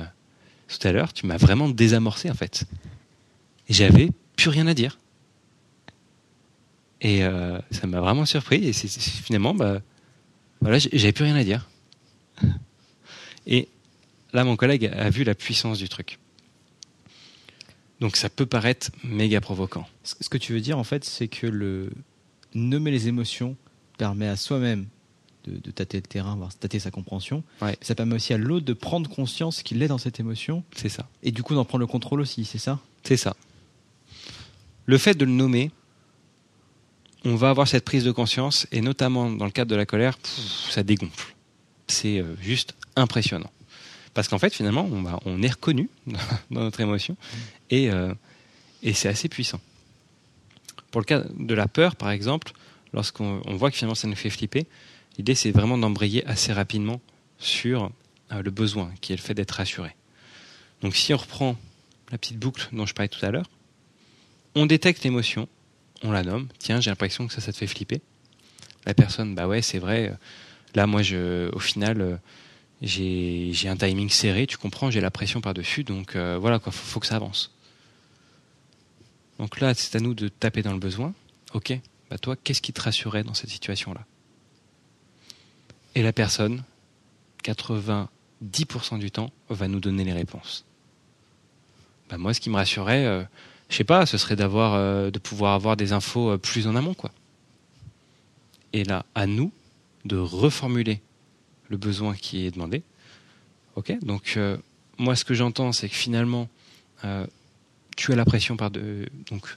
tout 0.68 0.87
à 0.87 0.92
l'heure, 0.92 1.12
tu 1.12 1.26
m'as 1.26 1.38
vraiment 1.38 1.68
désamorcé, 1.68 2.30
en 2.30 2.34
fait. 2.34 2.64
Et 3.68 3.74
j'avais 3.74 4.11
plus 4.37 4.50
rien 4.50 4.66
à 4.66 4.74
dire. 4.74 4.98
Et 7.00 7.20
ça 7.70 7.87
m'a 7.87 8.00
vraiment 8.00 8.24
surpris. 8.24 8.68
Et 8.68 8.72
finalement, 8.72 9.54
bah, 9.54 9.80
voilà, 10.61 10.78
j'avais 10.78 11.12
plus 11.12 11.24
rien 11.24 11.37
à 11.37 11.44
dire. 11.44 11.68
Et 13.46 13.68
là, 14.32 14.44
mon 14.44 14.56
collègue 14.56 14.86
a 14.86 15.10
vu 15.10 15.24
la 15.24 15.34
puissance 15.34 15.78
du 15.78 15.88
truc. 15.88 16.18
Donc 18.00 18.16
ça 18.16 18.28
peut 18.28 18.46
paraître 18.46 18.90
méga 19.02 19.40
provoquant. 19.40 19.86
Ce 20.04 20.28
que 20.28 20.38
tu 20.38 20.52
veux 20.52 20.60
dire, 20.60 20.78
en 20.78 20.84
fait, 20.84 21.04
c'est 21.04 21.28
que 21.28 21.46
le 21.46 21.90
nommer 22.54 22.90
les 22.90 23.08
émotions 23.08 23.56
permet 23.96 24.28
à 24.28 24.36
soi-même 24.36 24.86
de, 25.46 25.70
tâter 25.70 25.98
le 25.98 26.02
terrain, 26.02 26.36
voir 26.36 26.54
tâter 26.54 26.78
sa 26.78 26.90
compréhension. 26.90 27.42
Ça 27.80 27.94
permet 27.94 28.14
aussi 28.14 28.34
à 28.34 28.38
l'autre 28.38 28.66
de 28.66 28.72
prendre 28.72 29.08
conscience 29.08 29.62
qu'il 29.62 29.82
est 29.82 29.88
dans 29.88 29.98
cette 29.98 30.20
émotion. 30.20 30.62
C'est 30.76 30.88
ça. 30.88 31.08
Et 31.22 31.32
du 31.32 31.42
coup 31.42 31.54
d'en 31.54 31.64
prendre 31.64 31.80
le 31.80 31.86
contrôle 31.86 32.20
aussi, 32.20 32.44
c'est 32.44 32.58
ça? 32.58 32.78
C'est 33.02 33.16
ça. 33.16 33.34
Le 34.86 34.98
fait 34.98 35.14
de 35.14 35.24
le 35.24 35.32
nommer, 35.32 35.70
on 37.24 37.34
va 37.34 37.50
avoir 37.50 37.66
cette 37.66 37.84
prise 37.84 38.04
de 38.04 38.12
conscience, 38.12 38.66
et 38.72 38.80
notamment 38.80 39.30
dans 39.30 39.44
le 39.44 39.50
cadre 39.50 39.70
de 39.70 39.76
la 39.76 39.86
colère, 39.86 40.18
ça 40.70 40.82
dégonfle. 40.82 41.34
C'est 41.88 42.20
euh, 42.20 42.36
juste 42.40 42.74
impressionnant. 42.96 43.50
Parce 44.14 44.29
qu'en 44.29 44.38
fait, 44.38 44.55
finalement, 44.55 44.88
on, 44.90 45.05
on 45.25 45.42
est 45.42 45.51
reconnu 45.51 45.88
dans 46.51 46.61
notre 46.61 46.81
émotion, 46.81 47.16
et, 47.71 47.90
euh, 47.90 48.12
et 48.83 48.92
c'est 48.92 49.09
assez 49.09 49.29
puissant. 49.29 49.61
Pour 50.90 51.01
le 51.01 51.05
cas 51.05 51.23
de 51.38 51.55
la 51.55 51.68
peur, 51.68 51.97
par 51.97 52.11
exemple, 52.11 52.53
lorsqu'on 52.92 53.40
voit 53.57 53.71
que 53.71 53.77
finalement 53.77 53.94
ça 53.94 54.09
nous 54.09 54.16
fait 54.16 54.31
flipper, 54.31 54.66
l'idée 55.18 55.35
c'est 55.35 55.51
vraiment 55.51 55.77
d'embrayer 55.77 56.25
assez 56.27 56.53
rapidement 56.53 57.01
sur 57.38 57.90
euh, 58.33 58.42
le 58.42 58.51
besoin, 58.51 58.90
qui 59.01 59.12
est 59.12 59.16
le 59.16 59.23
fait 59.23 59.35
d'être 59.35 59.53
rassuré. 59.53 59.94
Donc 60.83 60.97
si 60.97 61.12
on 61.12 61.18
reprend 61.18 61.57
la 62.11 62.18
petite 62.18 62.38
boucle 62.38 62.68
dont 62.73 62.87
je 62.87 62.94
parlais 62.94 63.09
tout 63.09 63.25
à 63.25 63.31
l'heure, 63.31 63.51
on 64.55 64.66
détecte 64.66 65.05
l'émotion, 65.05 65.49
on 66.03 66.11
la 66.11 66.23
nomme. 66.23 66.49
Tiens, 66.59 66.81
j'ai 66.81 66.90
l'impression 66.90 67.27
que 67.27 67.33
ça, 67.33 67.40
ça 67.40 67.53
te 67.53 67.59
fait 67.59 67.66
flipper. 67.66 68.01
La 68.87 68.94
personne, 68.94 69.35
bah 69.35 69.47
ouais, 69.47 69.61
c'est 69.61 69.79
vrai. 69.79 70.16
Là, 70.75 70.87
moi, 70.87 71.03
je, 71.03 71.51
au 71.53 71.59
final, 71.59 72.01
euh, 72.01 72.16
j'ai, 72.80 73.52
un 73.66 73.76
timing 73.76 74.08
serré, 74.08 74.46
tu 74.46 74.56
comprends, 74.56 74.90
j'ai 74.90 75.00
la 75.00 75.10
pression 75.10 75.40
par-dessus, 75.40 75.84
donc 75.84 76.14
euh, 76.14 76.38
voilà, 76.38 76.58
quoi, 76.58 76.72
faut, 76.72 77.00
que 77.00 77.06
ça 77.06 77.16
avance. 77.16 77.52
Donc 79.38 79.60
là, 79.60 79.74
c'est 79.74 79.96
à 79.96 80.00
nous 80.00 80.14
de 80.14 80.28
taper 80.28 80.62
dans 80.62 80.72
le 80.72 80.78
besoin. 80.78 81.14
Ok, 81.54 81.78
bah 82.10 82.18
toi, 82.18 82.36
qu'est-ce 82.36 82.62
qui 82.62 82.72
te 82.72 82.80
rassurait 82.80 83.24
dans 83.24 83.34
cette 83.34 83.50
situation-là? 83.50 84.04
Et 85.94 86.02
la 86.02 86.12
personne, 86.12 86.62
90% 87.44 88.98
du 88.98 89.10
temps, 89.10 89.30
va 89.48 89.68
nous 89.68 89.80
donner 89.80 90.04
les 90.04 90.12
réponses. 90.12 90.64
Bah 92.10 92.18
moi, 92.18 92.32
ce 92.34 92.40
qui 92.40 92.50
me 92.50 92.56
rassurait, 92.56 93.04
euh, 93.04 93.24
je 93.68 93.76
sais 93.76 93.84
pas, 93.84 94.06
ce 94.06 94.18
serait 94.18 94.36
d'avoir, 94.36 94.74
euh, 94.74 95.10
de 95.10 95.18
pouvoir 95.18 95.54
avoir 95.54 95.76
des 95.76 95.92
infos 95.92 96.30
euh, 96.30 96.38
plus 96.38 96.66
en 96.66 96.74
amont, 96.74 96.94
quoi. 96.94 97.10
Et 98.72 98.84
là, 98.84 99.04
à 99.14 99.26
nous 99.26 99.52
de 100.04 100.16
reformuler 100.16 101.00
le 101.68 101.76
besoin 101.76 102.14
qui 102.14 102.46
est 102.46 102.50
demandé. 102.50 102.83
Ok, 103.76 103.92
donc 104.02 104.35
euh, 104.37 104.57
moi, 104.98 105.14
ce 105.14 105.24
que 105.24 105.35
j'entends, 105.35 105.72
c'est 105.72 105.88
que 105.88 105.94
finalement, 105.94 106.48
tu 107.96 108.12
as 108.12 108.16
la 108.16 108.24
pression 108.24 108.57
par 108.57 108.70
de, 108.70 109.09
donc 109.31 109.57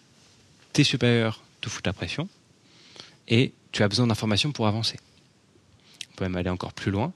tes 0.73 0.83
supérieurs 0.83 1.41
te 1.59 1.69
foutent 1.69 1.87
la 1.87 1.93
pression, 1.93 2.29
et 3.27 3.53
tu 3.71 3.83
as 3.83 3.87
besoin 3.87 4.07
d'informations 4.07 4.51
pour 4.51 4.67
avancer. 4.67 4.97
On 6.11 6.15
peut 6.17 6.25
même 6.25 6.35
aller 6.35 6.49
encore 6.49 6.73
plus 6.73 6.91
loin. 6.91 7.13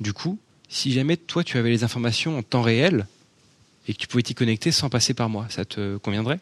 Du 0.00 0.12
coup, 0.12 0.38
si 0.68 0.92
jamais 0.92 1.16
toi 1.16 1.44
tu 1.44 1.58
avais 1.58 1.70
les 1.70 1.84
informations 1.84 2.38
en 2.38 2.42
temps 2.42 2.62
réel, 2.62 3.06
et 3.86 3.94
que 3.94 3.98
tu 3.98 4.06
pouvais 4.06 4.22
t'y 4.22 4.34
connecter 4.34 4.70
sans 4.70 4.90
passer 4.90 5.14
par 5.14 5.28
moi, 5.28 5.46
ça 5.48 5.64
te 5.64 5.96
conviendrait? 5.96 6.40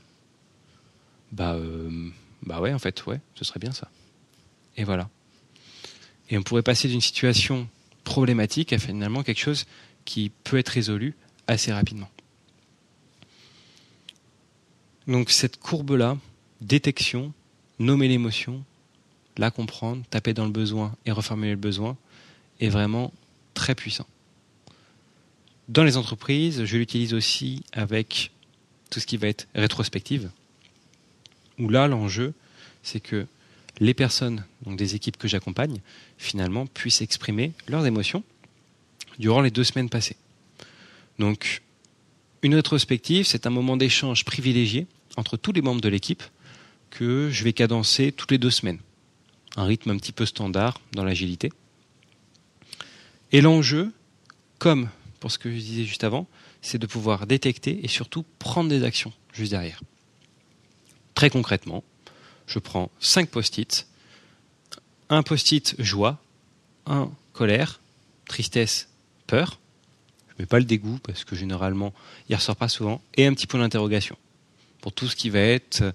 Bah, 1.33 1.55
euh, 1.55 2.11
bah 2.42 2.61
ouais, 2.61 2.73
en 2.73 2.79
fait, 2.79 3.07
ouais, 3.07 3.21
ce 3.35 3.45
serait 3.45 3.61
bien 3.61 3.73
ça. 3.73 3.90
Et 4.77 4.85
voilà. 4.85 5.09
Et 6.29 6.37
on 6.38 6.42
pourrait 6.42 6.62
passer 6.62 6.88
d'une 6.88 7.01
situation 7.01 7.69
problématique 8.07 8.73
à 8.73 8.79
finalement 8.79 9.23
quelque 9.23 9.40
chose 9.40 9.66
qui 10.07 10.31
peut 10.45 10.57
être 10.57 10.71
résolu 10.71 11.14
assez 11.49 11.73
rapidement. 11.73 12.09
Donc 15.07 15.31
cette 15.31 15.59
courbe-là, 15.59 16.16
détection, 16.61 17.33
nommer 17.79 18.09
l'émotion, 18.09 18.64
la 19.37 19.51
comprendre, 19.51 20.05
taper 20.09 20.33
dans 20.33 20.45
le 20.45 20.53
besoin 20.53 20.95
et 21.05 21.11
reformuler 21.11 21.51
le 21.51 21.57
besoin, 21.57 21.97
est 22.61 22.69
vraiment 22.69 23.12
très 23.55 23.75
puissant. 23.75 24.07
Dans 25.69 25.85
les 25.85 25.97
entreprises, 25.97 26.64
je 26.64 26.77
l'utilise 26.77 27.12
aussi 27.12 27.64
avec 27.73 28.31
tout 28.88 29.01
ce 29.01 29.07
qui 29.07 29.16
va 29.16 29.27
être 29.27 29.49
rétrospective, 29.57 30.31
où 31.59 31.69
là, 31.69 31.88
l'enjeu, 31.88 32.35
c'est 32.85 33.01
que 33.01 33.27
les 33.79 33.95
personnes, 33.95 34.45
donc 34.62 34.77
des 34.77 34.95
équipes 34.95 35.17
que 35.17 35.29
j'accompagne, 35.29 35.81
finalement, 36.19 36.67
puissent 36.67 37.03
exprimer 37.03 37.53
leurs 37.69 37.87
émotions 37.87 38.25
durant 39.19 39.41
les 39.41 39.51
deux 39.51 39.65
semaines 39.65 39.91
passées. 39.91 40.17
Donc, 41.19 41.62
une 42.43 42.55
rétrospective, 42.55 43.27
c'est 43.27 43.47
un 43.47 43.51
moment 43.51 43.77
d'échange 43.77 44.25
privilégié 44.25 44.87
entre 45.17 45.37
tous 45.37 45.53
les 45.53 45.62
membres 45.62 45.81
de 45.81 45.89
l'équipe 45.89 46.23
que 46.91 47.31
je 47.31 47.45
vais 47.45 47.53
cadencer 47.53 48.12
toutes 48.12 48.31
les 48.31 48.39
deux 48.39 48.51
semaines. 48.51 48.79
Un 49.57 49.65
rythme 49.65 49.91
un 49.91 49.97
petit 49.97 50.12
peu 50.12 50.27
standard 50.27 50.81
dans 50.93 51.05
l'agilité. 51.05 51.51
Et 53.33 53.41
l'enjeu, 53.41 53.93
comme 54.59 54.89
pour 55.21 55.31
ce 55.31 55.39
que 55.39 55.51
je 55.51 55.57
disais 55.57 55.85
juste 55.85 56.05
avant, 56.05 56.27
c'est 56.62 56.79
de 56.79 56.87
pouvoir 56.87 57.27
détecter 57.27 57.85
et 57.85 57.89
surtout 57.89 58.25
prendre 58.39 58.69
des 58.69 58.85
actions 58.85 59.12
juste 59.33 59.51
derrière. 59.51 59.81
Très 61.15 61.31
concrètement, 61.31 61.83
je 62.47 62.59
prends 62.59 62.91
5 63.01 63.29
post-it, 63.29 63.87
un 65.09 65.23
post-it 65.23 65.75
joie, 65.79 66.19
un 66.87 67.11
colère, 67.33 67.81
tristesse, 68.27 68.89
peur, 69.27 69.59
je 70.29 70.35
ne 70.35 70.43
mets 70.43 70.47
pas 70.47 70.59
le 70.59 70.65
dégoût 70.65 70.99
parce 71.03 71.25
que 71.25 71.37
généralement 71.37 71.93
il 72.29 72.37
ressort 72.37 72.57
pas 72.57 72.69
souvent, 72.69 73.03
et 73.17 73.27
un 73.27 73.35
petit 73.35 73.47
point 73.47 73.61
d'interrogation 73.61 74.17
pour 74.81 74.93
tout 74.93 75.09
ce 75.09 75.17
qui 75.17 75.31
va 75.31 75.41
être 75.41 75.83
euh, 75.83 75.93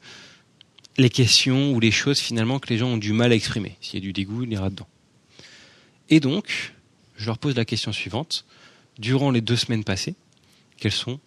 les 0.98 1.10
questions 1.10 1.72
ou 1.72 1.80
les 1.80 1.92
choses 1.92 2.20
finalement 2.20 2.60
que 2.60 2.68
les 2.70 2.78
gens 2.78 2.88
ont 2.88 2.98
du 2.98 3.14
mal 3.14 3.32
à 3.32 3.36
exprimer. 3.36 3.78
S'il 3.82 3.96
y 3.96 3.98
a 3.98 4.02
du 4.02 4.14
dégoût, 4.14 4.44
il 4.44 4.52
ira 4.52 4.70
dedans. 4.70 4.88
Et 6.10 6.20
donc, 6.20 6.74
je 7.16 7.26
leur 7.26 7.38
pose 7.38 7.56
la 7.56 7.66
question 7.66 7.94
suivante. 7.94 8.46
Durant 9.00 9.32
les 9.32 9.42
deux 9.42 9.56
semaines 9.56 9.86
passées, 9.86 10.16
quels 10.78 10.92
sont, 10.92 11.20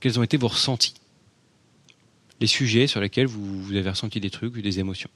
quels 0.00 0.18
ont 0.20 0.22
été 0.22 0.36
vos 0.36 0.48
ressentis? 0.48 0.94
Les 2.40 2.46
sujets 2.46 2.86
sur 2.86 3.00
lesquels 3.00 3.26
vous, 3.26 3.70
avez 3.70 3.88
ressenti 3.88 4.20
des 4.20 4.30
trucs, 4.30 4.54
des 4.54 4.78
émotions. 4.78 5.10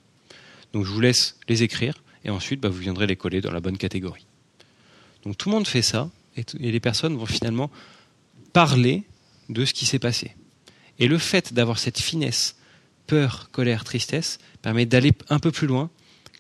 Donc 0.73 0.85
je 0.85 0.91
vous 0.91 1.01
laisse 1.01 1.39
les 1.49 1.63
écrire 1.63 2.03
et 2.25 2.31
ensuite 2.31 2.61
bah, 2.61 2.69
vous 2.69 2.79
viendrez 2.79 3.07
les 3.07 3.17
coller 3.17 3.41
dans 3.41 3.51
la 3.51 3.61
bonne 3.61 3.79
catégorie. 3.79 4.27
Donc 5.25 5.37
tout 5.37 5.49
le 5.49 5.55
monde 5.55 5.67
fait 5.67 5.83
ça 5.83 6.11
et, 6.37 6.45
et 6.61 6.73
les 6.73 6.81
personnes 6.81 7.17
vont 7.17 7.27
finalement 7.27 7.71
parler 8.53 9.05
de 9.49 9.65
ce 9.65 9.75
qui 9.75 9.87
s'est 9.87 9.99
passé. 9.99 10.35
Et 10.99 11.09
le 11.09 11.19
fait 11.19 11.53
d'avoir 11.53 11.79
cette 11.79 12.01
finesse, 12.01 12.57
peur, 13.07 13.51
colère, 13.51 13.85
tristesse, 13.85 14.39
permet 14.63 14.87
d'aller 14.87 15.13
un 15.29 15.39
peu 15.39 15.51
plus 15.51 15.67
loin 15.67 15.91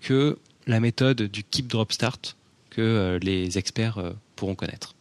que 0.03 0.39
la 0.67 0.81
méthode 0.81 1.23
du 1.23 1.43
keep 1.43 1.67
drop 1.67 1.93
start 1.93 2.37
que 2.71 2.81
euh, 2.81 3.19
les 3.19 3.59
experts 3.59 3.99
euh, 3.99 4.13
pourront 4.37 4.55
connaître. 4.55 4.95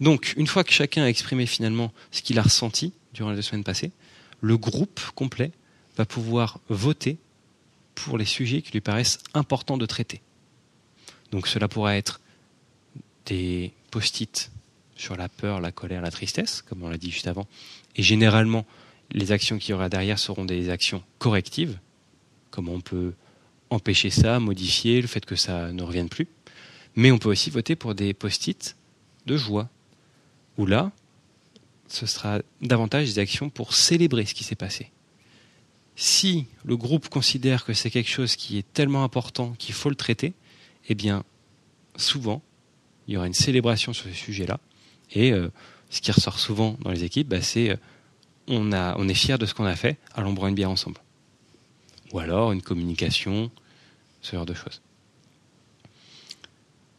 Donc, 0.00 0.34
une 0.36 0.46
fois 0.46 0.64
que 0.64 0.72
chacun 0.72 1.04
a 1.04 1.08
exprimé 1.08 1.46
finalement 1.46 1.92
ce 2.10 2.22
qu'il 2.22 2.38
a 2.38 2.42
ressenti 2.42 2.92
durant 3.12 3.30
les 3.30 3.36
deux 3.36 3.42
semaines 3.42 3.62
passées, 3.62 3.92
le 4.42 4.58
groupe 4.58 5.00
complet 5.14 5.52
va 5.96 6.04
pouvoir 6.04 6.58
voter 6.68 7.16
pour 7.94 8.18
les 8.18 8.26
sujets 8.26 8.60
qui 8.60 8.72
lui 8.72 8.80
paraissent 8.80 9.18
importants 9.32 9.78
de 9.78 9.86
traiter. 9.86 10.20
Donc 11.30 11.46
cela 11.46 11.68
pourra 11.68 11.96
être 11.96 12.20
des 13.24 13.72
post-it 13.90 14.50
sur 14.96 15.16
la 15.16 15.28
peur, 15.28 15.60
la 15.60 15.72
colère, 15.72 16.02
la 16.02 16.10
tristesse, 16.10 16.60
comme 16.60 16.82
on 16.82 16.88
l'a 16.88 16.98
dit 16.98 17.10
juste 17.10 17.28
avant. 17.28 17.46
Et 17.96 18.02
généralement, 18.02 18.66
les 19.12 19.32
actions 19.32 19.58
qu'il 19.58 19.70
y 19.70 19.74
aura 19.74 19.88
derrière 19.88 20.18
seront 20.18 20.44
des 20.44 20.70
actions 20.70 21.02
correctives. 21.18 21.78
Comment 22.50 22.72
on 22.72 22.80
peut 22.80 23.14
empêcher 23.70 24.10
ça, 24.10 24.40
modifier 24.40 25.00
le 25.00 25.06
fait 25.06 25.24
que 25.24 25.36
ça 25.36 25.72
ne 25.72 25.82
revienne 25.82 26.08
plus. 26.08 26.28
Mais 26.96 27.10
on 27.10 27.18
peut 27.18 27.30
aussi 27.30 27.48
voter 27.50 27.76
pour 27.76 27.94
des 27.94 28.12
post-it 28.12 28.76
de 29.26 29.36
joie, 29.36 29.68
où 30.58 30.66
là, 30.66 30.92
ce 31.92 32.06
sera 32.06 32.40
davantage 32.62 33.06
des 33.06 33.18
actions 33.18 33.50
pour 33.50 33.74
célébrer 33.74 34.24
ce 34.24 34.34
qui 34.34 34.44
s'est 34.44 34.56
passé. 34.56 34.90
Si 35.94 36.46
le 36.64 36.76
groupe 36.76 37.10
considère 37.10 37.66
que 37.66 37.74
c'est 37.74 37.90
quelque 37.90 38.08
chose 38.08 38.34
qui 38.34 38.56
est 38.56 38.72
tellement 38.72 39.04
important 39.04 39.52
qu'il 39.58 39.74
faut 39.74 39.90
le 39.90 39.94
traiter, 39.94 40.32
eh 40.88 40.94
bien, 40.94 41.22
souvent, 41.96 42.42
il 43.06 43.14
y 43.14 43.16
aura 43.18 43.26
une 43.26 43.34
célébration 43.34 43.92
sur 43.92 44.08
ce 44.08 44.14
sujet-là. 44.14 44.58
Et 45.12 45.32
euh, 45.32 45.50
ce 45.90 46.00
qui 46.00 46.10
ressort 46.10 46.38
souvent 46.38 46.78
dans 46.80 46.90
les 46.90 47.04
équipes, 47.04 47.28
bah, 47.28 47.42
c'est 47.42 47.70
euh, 47.70 47.76
on, 48.48 48.72
on 48.72 49.08
est 49.08 49.14
fier 49.14 49.38
de 49.38 49.44
ce 49.44 49.52
qu'on 49.52 49.66
a 49.66 49.76
fait, 49.76 49.98
allons 50.14 50.32
boire 50.32 50.48
une 50.48 50.54
bière 50.54 50.70
ensemble. 50.70 50.98
Ou 52.12 52.20
alors 52.20 52.52
une 52.52 52.62
communication, 52.62 53.50
ce 54.22 54.34
genre 54.34 54.46
de 54.46 54.54
choses. 54.54 54.80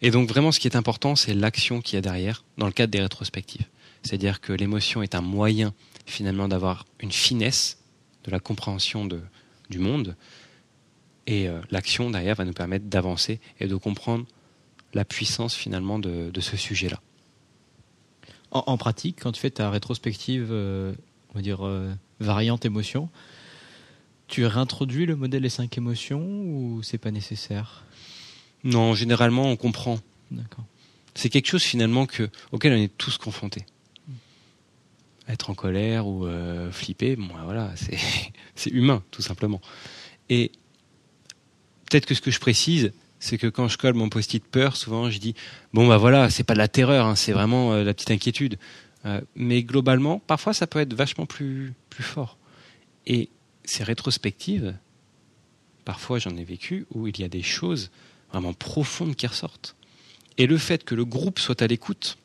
Et 0.03 0.11
donc 0.11 0.29
vraiment 0.29 0.51
ce 0.51 0.59
qui 0.59 0.67
est 0.67 0.75
important, 0.75 1.15
c'est 1.15 1.33
l'action 1.33 1.81
qu'il 1.81 1.95
y 1.95 1.97
a 1.97 2.01
derrière 2.01 2.43
dans 2.59 2.67
le 2.67 2.73
cadre 2.73 2.91
des 2.91 3.01
rétrospectives. 3.01 3.65
C'est-à-dire 4.03 4.41
que 4.41 4.53
l'émotion 4.53 5.01
est 5.01 5.15
un 5.15 5.21
moyen 5.21 5.73
finalement 6.05 6.47
d'avoir 6.47 6.85
une 6.99 7.11
finesse 7.11 7.79
de 8.25 8.31
la 8.31 8.39
compréhension 8.39 9.05
de, 9.05 9.21
du 9.69 9.79
monde. 9.79 10.15
Et 11.25 11.47
euh, 11.47 11.61
l'action 11.71 12.09
derrière 12.09 12.35
va 12.35 12.45
nous 12.45 12.53
permettre 12.53 12.85
d'avancer 12.85 13.39
et 13.59 13.67
de 13.67 13.75
comprendre 13.75 14.25
la 14.93 15.05
puissance 15.05 15.55
finalement 15.55 15.99
de, 15.99 16.29
de 16.29 16.41
ce 16.41 16.57
sujet-là. 16.57 16.99
En, 18.51 18.63
en, 18.67 18.77
pratique, 18.77 19.19
quand 19.21 19.31
tu 19.31 19.39
fais 19.39 19.49
ta 19.49 19.69
rétrospective, 19.69 20.49
euh, 20.51 20.93
on 21.31 21.35
va 21.35 21.41
dire 21.41 21.65
euh, 21.65 21.93
variante 22.19 22.65
émotion, 22.65 23.09
tu 24.27 24.45
réintroduis 24.45 25.05
le 25.05 25.15
modèle 25.15 25.41
des 25.41 25.49
cinq 25.49 25.77
émotions 25.77 26.21
ou 26.21 26.81
c'est 26.83 26.97
pas 26.97 27.11
nécessaire? 27.11 27.85
Non, 28.63 28.93
généralement 28.93 29.49
on 29.49 29.55
comprend. 29.55 29.99
D'accord. 30.31 30.65
C'est 31.15 31.29
quelque 31.29 31.47
chose 31.47 31.63
finalement 31.63 32.05
que, 32.05 32.29
auquel 32.51 32.73
on 32.73 32.77
est 32.77 32.95
tous 32.97 33.17
confrontés. 33.17 33.65
Être 35.33 35.49
en 35.49 35.55
colère 35.55 36.05
ou 36.07 36.25
euh, 36.25 36.71
flipper, 36.71 37.15
bon, 37.15 37.33
voilà, 37.43 37.71
c'est, 37.75 37.97
c'est 38.55 38.69
humain, 38.69 39.03
tout 39.11 39.23
simplement. 39.23 39.61
Et 40.29 40.51
peut-être 41.89 42.05
que 42.05 42.13
ce 42.13 42.21
que 42.21 42.31
je 42.31 42.39
précise, 42.39 42.93
c'est 43.19 43.37
que 43.37 43.47
quand 43.47 43.67
je 43.67 43.77
colle 43.77 43.93
mon 43.95 44.09
post-it 44.09 44.43
peur, 44.45 44.75
souvent 44.75 45.09
je 45.09 45.17
dis 45.17 45.33
bon 45.73 45.87
bah 45.87 45.97
voilà, 45.97 46.29
c'est 46.29 46.43
pas 46.43 46.53
de 46.53 46.59
la 46.59 46.67
terreur, 46.67 47.05
hein, 47.05 47.15
c'est 47.15 47.31
vraiment 47.31 47.73
euh, 47.73 47.83
la 47.83 47.93
petite 47.93 48.11
inquiétude. 48.11 48.59
Euh, 49.05 49.21
mais 49.35 49.63
globalement, 49.63 50.19
parfois 50.19 50.53
ça 50.53 50.67
peut 50.67 50.79
être 50.79 50.93
vachement 50.93 51.25
plus 51.25 51.73
plus 51.89 52.03
fort. 52.03 52.37
Et 53.07 53.29
ces 53.63 53.83
rétrospectives, 53.83 54.75
parfois 55.85 56.19
j'en 56.19 56.35
ai 56.35 56.43
vécu 56.43 56.85
où 56.93 57.07
il 57.07 57.19
y 57.19 57.23
a 57.23 57.29
des 57.29 57.41
choses 57.43 57.91
vraiment 58.31 58.53
profondes 58.53 59.15
qui 59.15 59.25
ressortent. 59.25 59.75
Et 60.37 60.45
le 60.45 60.57
fait 60.57 60.83
que 60.83 60.95
le 60.95 61.05
groupe 61.05 61.39
soit 61.39 61.61
à 61.61 61.67
l'écoute, 61.67 62.17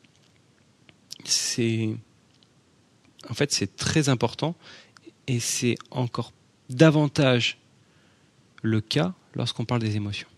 c'est 1.24 1.96
en 3.28 3.34
fait 3.34 3.52
c'est 3.52 3.76
très 3.76 4.08
important 4.08 4.54
et 5.26 5.40
c'est 5.40 5.76
encore 5.90 6.32
davantage 6.70 7.58
le 8.62 8.80
cas 8.80 9.14
lorsqu'on 9.34 9.64
parle 9.64 9.80
des 9.80 9.96
émotions. 9.96 10.28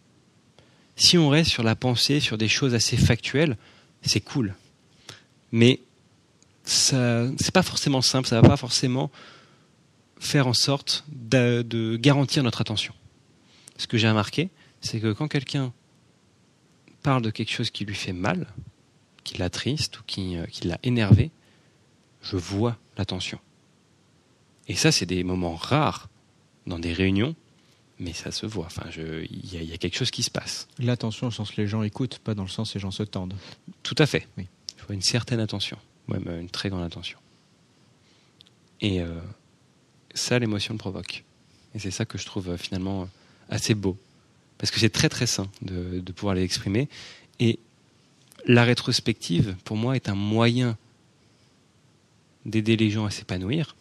Si 0.97 1.17
on 1.17 1.29
reste 1.29 1.51
sur 1.51 1.63
la 1.63 1.77
pensée, 1.77 2.21
sur 2.21 2.37
des 2.37 2.49
choses 2.49 2.75
assez 2.75 2.97
factuelles, 2.97 3.57
c'est 4.03 4.21
cool. 4.21 4.55
Mais 5.53 5.81
ça, 6.65 7.27
c'est 7.39 7.53
pas 7.53 7.63
forcément 7.63 8.03
simple, 8.03 8.29
ça 8.29 8.41
va 8.41 8.49
pas 8.49 8.57
forcément 8.57 9.11
faire 10.19 10.47
en 10.47 10.53
sorte 10.53 11.05
de, 11.09 11.97
garantir 11.97 12.43
notre 12.43 12.61
attention. 12.61 12.95
Ce 13.79 13.87
que 13.87 13.97
j'ai 13.97 14.09
remarqué, 14.09 14.51
c'est 14.81 15.01
que 15.01 15.13
quand 15.13 15.29
quelqu'un 15.29 15.73
parle 17.03 17.23
de 17.23 17.31
quelque 17.31 17.51
chose 17.51 17.71
qui 17.71 17.87
lui 17.87 17.95
fait 17.95 18.13
mal, 18.13 18.47
qui 19.25 19.39
l'attriste 19.39 19.99
ou 19.99 20.03
euh, 20.19 20.47
qui 20.47 20.69
l'a 20.69 20.79
énervé, 20.83 21.31
je 22.23 22.37
vois 22.37 22.77
l'attention. 22.97 23.39
Et 24.69 24.75
ça, 24.75 24.93
c'est 24.93 25.07
des 25.07 25.25
moments 25.25 25.57
rares 25.57 26.09
dans 26.67 26.79
des 26.79 26.93
réunions 26.93 27.35
mais 28.01 28.15
ça 28.15 28.33
se 28.33 28.47
voit. 28.47 28.67
Enfin, 28.67 28.89
il 28.97 29.55
y, 29.55 29.65
y, 29.65 29.73
a 29.73 29.77
quelque 29.77 29.97
chose 29.97 30.11
qui 30.11 30.23
se 30.23 30.31
passe. 30.31 30.67
L'attention 30.79 31.27
au 31.27 31.31
sens 31.31 31.55
les 31.57 31.69
gens 31.69 31.83
écoutent, 31.83 32.19
pas 32.19 32.35
dans 32.35 32.43
le 32.43 32.49
sens 32.49 32.75
les 32.75 32.81
gens 32.81 32.91
se 32.91 33.03
tendent. 33.03 33.35
Tout 33.83 33.95
à 33.99 34.07
fait. 34.07 34.27
Oui. 34.39 34.47
Il 34.77 34.83
faut 34.83 34.93
une 34.95 35.03
certaine 35.03 35.39
attention, 35.39 35.77
même 36.09 36.27
une 36.41 36.49
très 36.49 36.71
grande 36.71 36.83
attention. 36.83 37.19
Et 38.81 39.03
euh, 39.03 39.21
ça, 40.15 40.39
l'émotion 40.39 40.75
le 40.75 40.79
provoque. 40.79 41.25
Et 41.75 41.79
c'est 41.79 41.91
ça 41.91 42.07
que 42.07 42.17
je 42.17 42.25
trouve 42.25 42.49
euh, 42.49 42.57
finalement 42.57 43.09
assez 43.51 43.75
beau, 43.75 43.99
parce 44.57 44.71
que 44.71 44.81
c'est 44.81 44.91
très 44.91 45.11
très 45.11 45.27
sain 45.27 45.49
de, 45.61 46.01
de 46.01 46.13
pouvoir 46.13 46.35
l'exprimer. 46.35 46.89
Et 47.39 47.59
la 48.47 48.65
rétrospective, 48.65 49.57
pour 49.65 49.77
moi, 49.77 49.95
est 49.95 50.09
un 50.09 50.15
moyen 50.15 50.79
d'aider 52.47 52.77
les 52.77 52.91
gens 52.91 53.05
à 53.05 53.11
s'épanouir, 53.11 53.77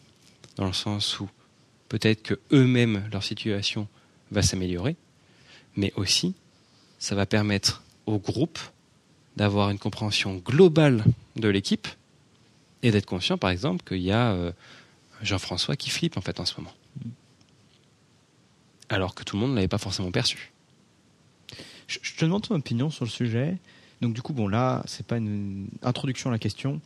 dans 0.56 0.66
le 0.66 0.72
sens 0.72 1.20
où 1.20 1.28
peut-être 1.88 2.22
que 2.22 2.40
eux-mêmes 2.52 3.08
leur 3.12 3.22
situation 3.22 3.88
va 4.30 4.42
s'améliorer, 4.42 4.96
mais 5.76 5.92
aussi 5.96 6.34
ça 6.98 7.14
va 7.14 7.26
permettre 7.26 7.82
au 8.06 8.18
groupe 8.18 8.58
d'avoir 9.36 9.70
une 9.70 9.78
compréhension 9.78 10.36
globale 10.36 11.04
de 11.36 11.48
l'équipe 11.48 11.88
et 12.82 12.90
d'être 12.90 13.06
conscient, 13.06 13.38
par 13.38 13.50
exemple, 13.50 13.84
qu'il 13.84 14.02
y 14.02 14.12
a 14.12 14.32
euh, 14.32 14.52
Jean-François 15.22 15.76
qui 15.76 15.90
flippe 15.90 16.16
en 16.16 16.20
fait 16.20 16.40
en 16.40 16.44
ce 16.44 16.54
moment, 16.58 16.74
alors 18.88 19.14
que 19.14 19.22
tout 19.22 19.36
le 19.36 19.40
monde 19.40 19.50
ne 19.50 19.56
l'avait 19.56 19.68
pas 19.68 19.78
forcément 19.78 20.10
perçu. 20.10 20.52
Je, 21.86 21.98
te 21.98 22.24
demande 22.24 22.46
ton 22.46 22.54
opinion 22.54 22.90
sur 22.90 23.04
le 23.04 23.10
sujet. 23.10 23.58
Donc 24.00 24.14
du 24.14 24.22
coup, 24.22 24.32
bon 24.32 24.46
là, 24.46 24.82
c'est 24.86 25.04
pas 25.04 25.16
une 25.16 25.68
introduction 25.82 26.30
à 26.30 26.32
la 26.32 26.38
question. 26.38 26.80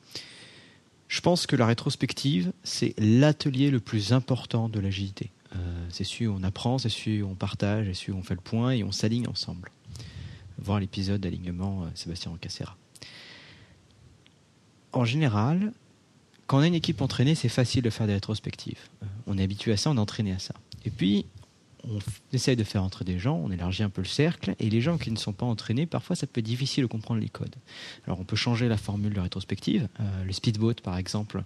Je 1.15 1.21
pense 1.21 1.47
que 1.47 1.55
la 1.55 1.67
rétrospective, 1.67 2.53
c'est 2.65 2.93
l'atelier 2.99 3.71
le 3.71 3.79
plus 3.79 4.13
important 4.13 4.69
de 4.69 4.81
l'agilité. 4.81 5.31
Euh, 5.55 5.87
c'est 5.89 6.03
celui 6.03 6.27
où 6.27 6.35
on 6.37 6.43
apprend, 6.43 6.79
c'est 6.79 6.89
celui 6.89 7.23
où 7.23 7.29
on 7.29 7.37
partage, 7.37 7.87
c'est 7.87 7.95
celui 7.95 8.15
on 8.15 8.23
fait 8.25 8.35
le 8.35 8.41
point 8.41 8.73
et 8.73 8.83
on 8.83 8.91
s'aligne 8.91 9.29
ensemble. 9.29 9.71
Voir 10.59 10.81
l'épisode 10.81 11.21
d'alignement 11.21 11.85
euh, 11.85 11.87
Sébastien 11.95 12.33
Rocassera. 12.33 12.77
En 14.93 15.05
général, 15.05 15.73
quand 16.49 16.59
on 16.59 16.63
a 16.63 16.67
une 16.67 16.75
équipe 16.75 17.01
entraînée, 17.01 17.37
c'est 17.37 17.49
facile 17.49 17.83
de 17.83 17.91
faire 17.91 18.09
des 18.09 18.15
rétrospectives. 18.15 18.81
Euh, 19.05 19.07
on 19.29 19.39
est 19.39 19.45
habitué 19.45 19.71
à 19.71 19.77
ça, 19.77 19.91
on 19.91 19.97
est 19.97 20.01
entraîné 20.01 20.33
à 20.33 20.41
ça. 20.41 20.55
Et 20.85 20.91
puis, 20.91 21.27
on 21.91 21.99
essaye 22.33 22.57
de 22.57 22.65
faire 22.65 22.83
entrer 22.83 23.05
des 23.05 23.19
gens, 23.19 23.37
on 23.37 23.51
élargit 23.51 23.83
un 23.83 23.91
peu 23.91 24.03
le 24.03 24.07
cercle, 24.07 24.55
et 24.59 24.71
les 24.71 24.81
gens 24.81 24.99
qui 24.99 25.11
ne 25.11 25.17
sont 25.17 25.33
pas 25.33 25.47
entraînés, 25.47 25.87
parfois 25.87 26.17
ça 26.17 26.27
peut 26.27 26.41
être 26.41 26.47
difficile 26.47 26.85
de 26.85 26.89
comprendre 26.89 27.21
les 27.21 27.29
codes. 27.29 27.55
Alors 28.07 28.21
on 28.21 28.25
peut 28.25 28.37
changer 28.37 28.69
la 28.69 28.77
formule 28.77 29.13
de 29.13 29.21
rétrospective. 29.21 29.89
Euh, 30.01 30.25
le 30.25 30.33
speedboat, 30.33 30.75
par 30.83 30.97
exemple, 30.97 31.45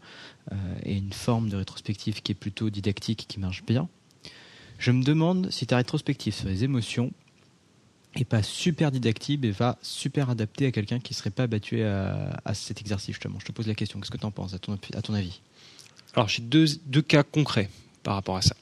euh, 0.52 0.54
est 0.82 0.96
une 0.96 1.12
forme 1.12 1.48
de 1.48 1.56
rétrospective 1.56 2.22
qui 2.22 2.32
est 2.32 2.36
plutôt 2.36 2.70
didactique, 2.70 3.26
qui 3.28 3.40
marche 3.40 3.64
bien. 3.64 3.88
Je 4.78 4.92
me 4.92 5.02
demande 5.02 5.50
si 5.50 5.66
ta 5.66 5.76
rétrospective 5.76 6.34
sur 6.34 6.48
les 6.48 6.64
émotions 6.64 7.12
est 8.14 8.24
pas 8.24 8.42
super 8.42 8.90
didactique 8.90 9.44
et 9.44 9.50
va 9.50 9.78
super 9.82 10.30
adapter 10.30 10.66
à 10.66 10.72
quelqu'un 10.72 10.98
qui 10.98 11.14
serait 11.14 11.30
pas 11.30 11.44
habitué 11.44 11.84
à, 11.84 12.40
à, 12.44 12.54
cet 12.54 12.80
exercice 12.80 13.14
justement. 13.14 13.38
Je 13.38 13.46
te 13.46 13.52
pose 13.52 13.66
la 13.66 13.74
question, 13.74 14.00
qu'est-ce 14.00 14.10
que 14.10 14.18
tu 14.18 14.26
en 14.26 14.30
penses 14.30 14.54
à 14.54 14.58
ton, 14.58 14.78
à 14.94 15.02
ton 15.02 15.14
avis? 15.14 15.40
Alors 16.14 16.28
j'ai 16.28 16.42
deux, 16.42 16.66
deux 16.86 17.02
cas 17.02 17.22
concrets 17.22 17.68
par 18.02 18.14
rapport 18.14 18.36
à 18.36 18.42
ça. 18.42 18.56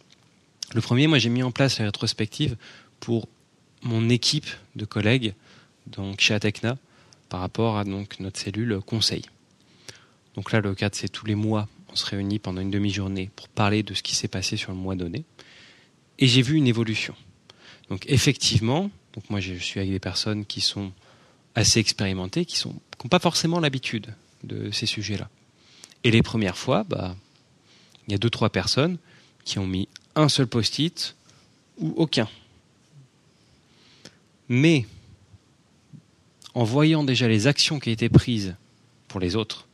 Le 0.74 0.80
premier, 0.80 1.06
moi 1.06 1.18
j'ai 1.18 1.28
mis 1.28 1.42
en 1.42 1.50
place 1.50 1.78
la 1.78 1.86
rétrospective 1.86 2.56
pour 3.00 3.28
mon 3.82 4.08
équipe 4.08 4.48
de 4.74 4.84
collègues 4.84 5.34
donc 5.86 6.20
chez 6.20 6.34
Atecna 6.34 6.76
par 7.28 7.40
rapport 7.40 7.78
à 7.78 7.84
donc 7.84 8.18
notre 8.20 8.38
cellule 8.38 8.80
conseil. 8.84 9.24
Donc 10.34 10.52
là 10.52 10.60
le 10.60 10.74
cadre 10.74 10.96
c'est 10.96 11.08
tous 11.08 11.26
les 11.26 11.34
mois 11.34 11.68
on 11.90 11.96
se 11.96 12.04
réunit 12.06 12.38
pendant 12.38 12.60
une 12.60 12.70
demi-journée 12.70 13.30
pour 13.36 13.48
parler 13.48 13.82
de 13.82 13.94
ce 13.94 14.02
qui 14.02 14.14
s'est 14.14 14.28
passé 14.28 14.56
sur 14.56 14.72
le 14.72 14.78
mois 14.78 14.96
donné 14.96 15.24
et 16.18 16.26
j'ai 16.26 16.42
vu 16.42 16.56
une 16.56 16.66
évolution. 16.66 17.14
Donc 17.88 18.04
effectivement, 18.08 18.90
donc 19.14 19.30
moi 19.30 19.40
je 19.40 19.54
suis 19.54 19.80
avec 19.80 19.92
des 19.92 20.00
personnes 20.00 20.44
qui 20.44 20.60
sont 20.60 20.92
assez 21.54 21.78
expérimentées, 21.78 22.44
qui 22.44 22.66
n'ont 22.66 23.08
pas 23.08 23.18
forcément 23.18 23.60
l'habitude 23.60 24.08
de 24.44 24.70
ces 24.70 24.86
sujets-là. 24.86 25.28
Et 26.04 26.10
les 26.10 26.22
premières 26.22 26.58
fois, 26.58 26.84
bah, 26.84 27.16
il 28.06 28.12
y 28.12 28.14
a 28.14 28.18
deux 28.18 28.30
trois 28.30 28.50
personnes 28.50 28.98
qui 29.44 29.58
ont 29.58 29.66
mis 29.66 29.88
un 30.16 30.28
seul 30.28 30.46
post-it 30.46 31.14
ou 31.78 31.92
aucun. 31.96 32.28
Mais 34.48 34.86
en 36.54 36.64
voyant 36.64 37.04
déjà 37.04 37.28
les 37.28 37.46
actions 37.46 37.78
qui 37.78 37.90
étaient 37.90 38.08
prises 38.08 38.56
pour 39.08 39.20
les 39.20 39.36
autres, 39.36 39.68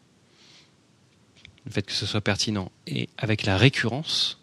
le 1.64 1.70
fait 1.70 1.82
que 1.82 1.92
ce 1.92 2.06
soit 2.06 2.20
pertinent, 2.20 2.72
et 2.86 3.08
avec 3.18 3.44
la 3.44 3.56
récurrence, 3.56 4.40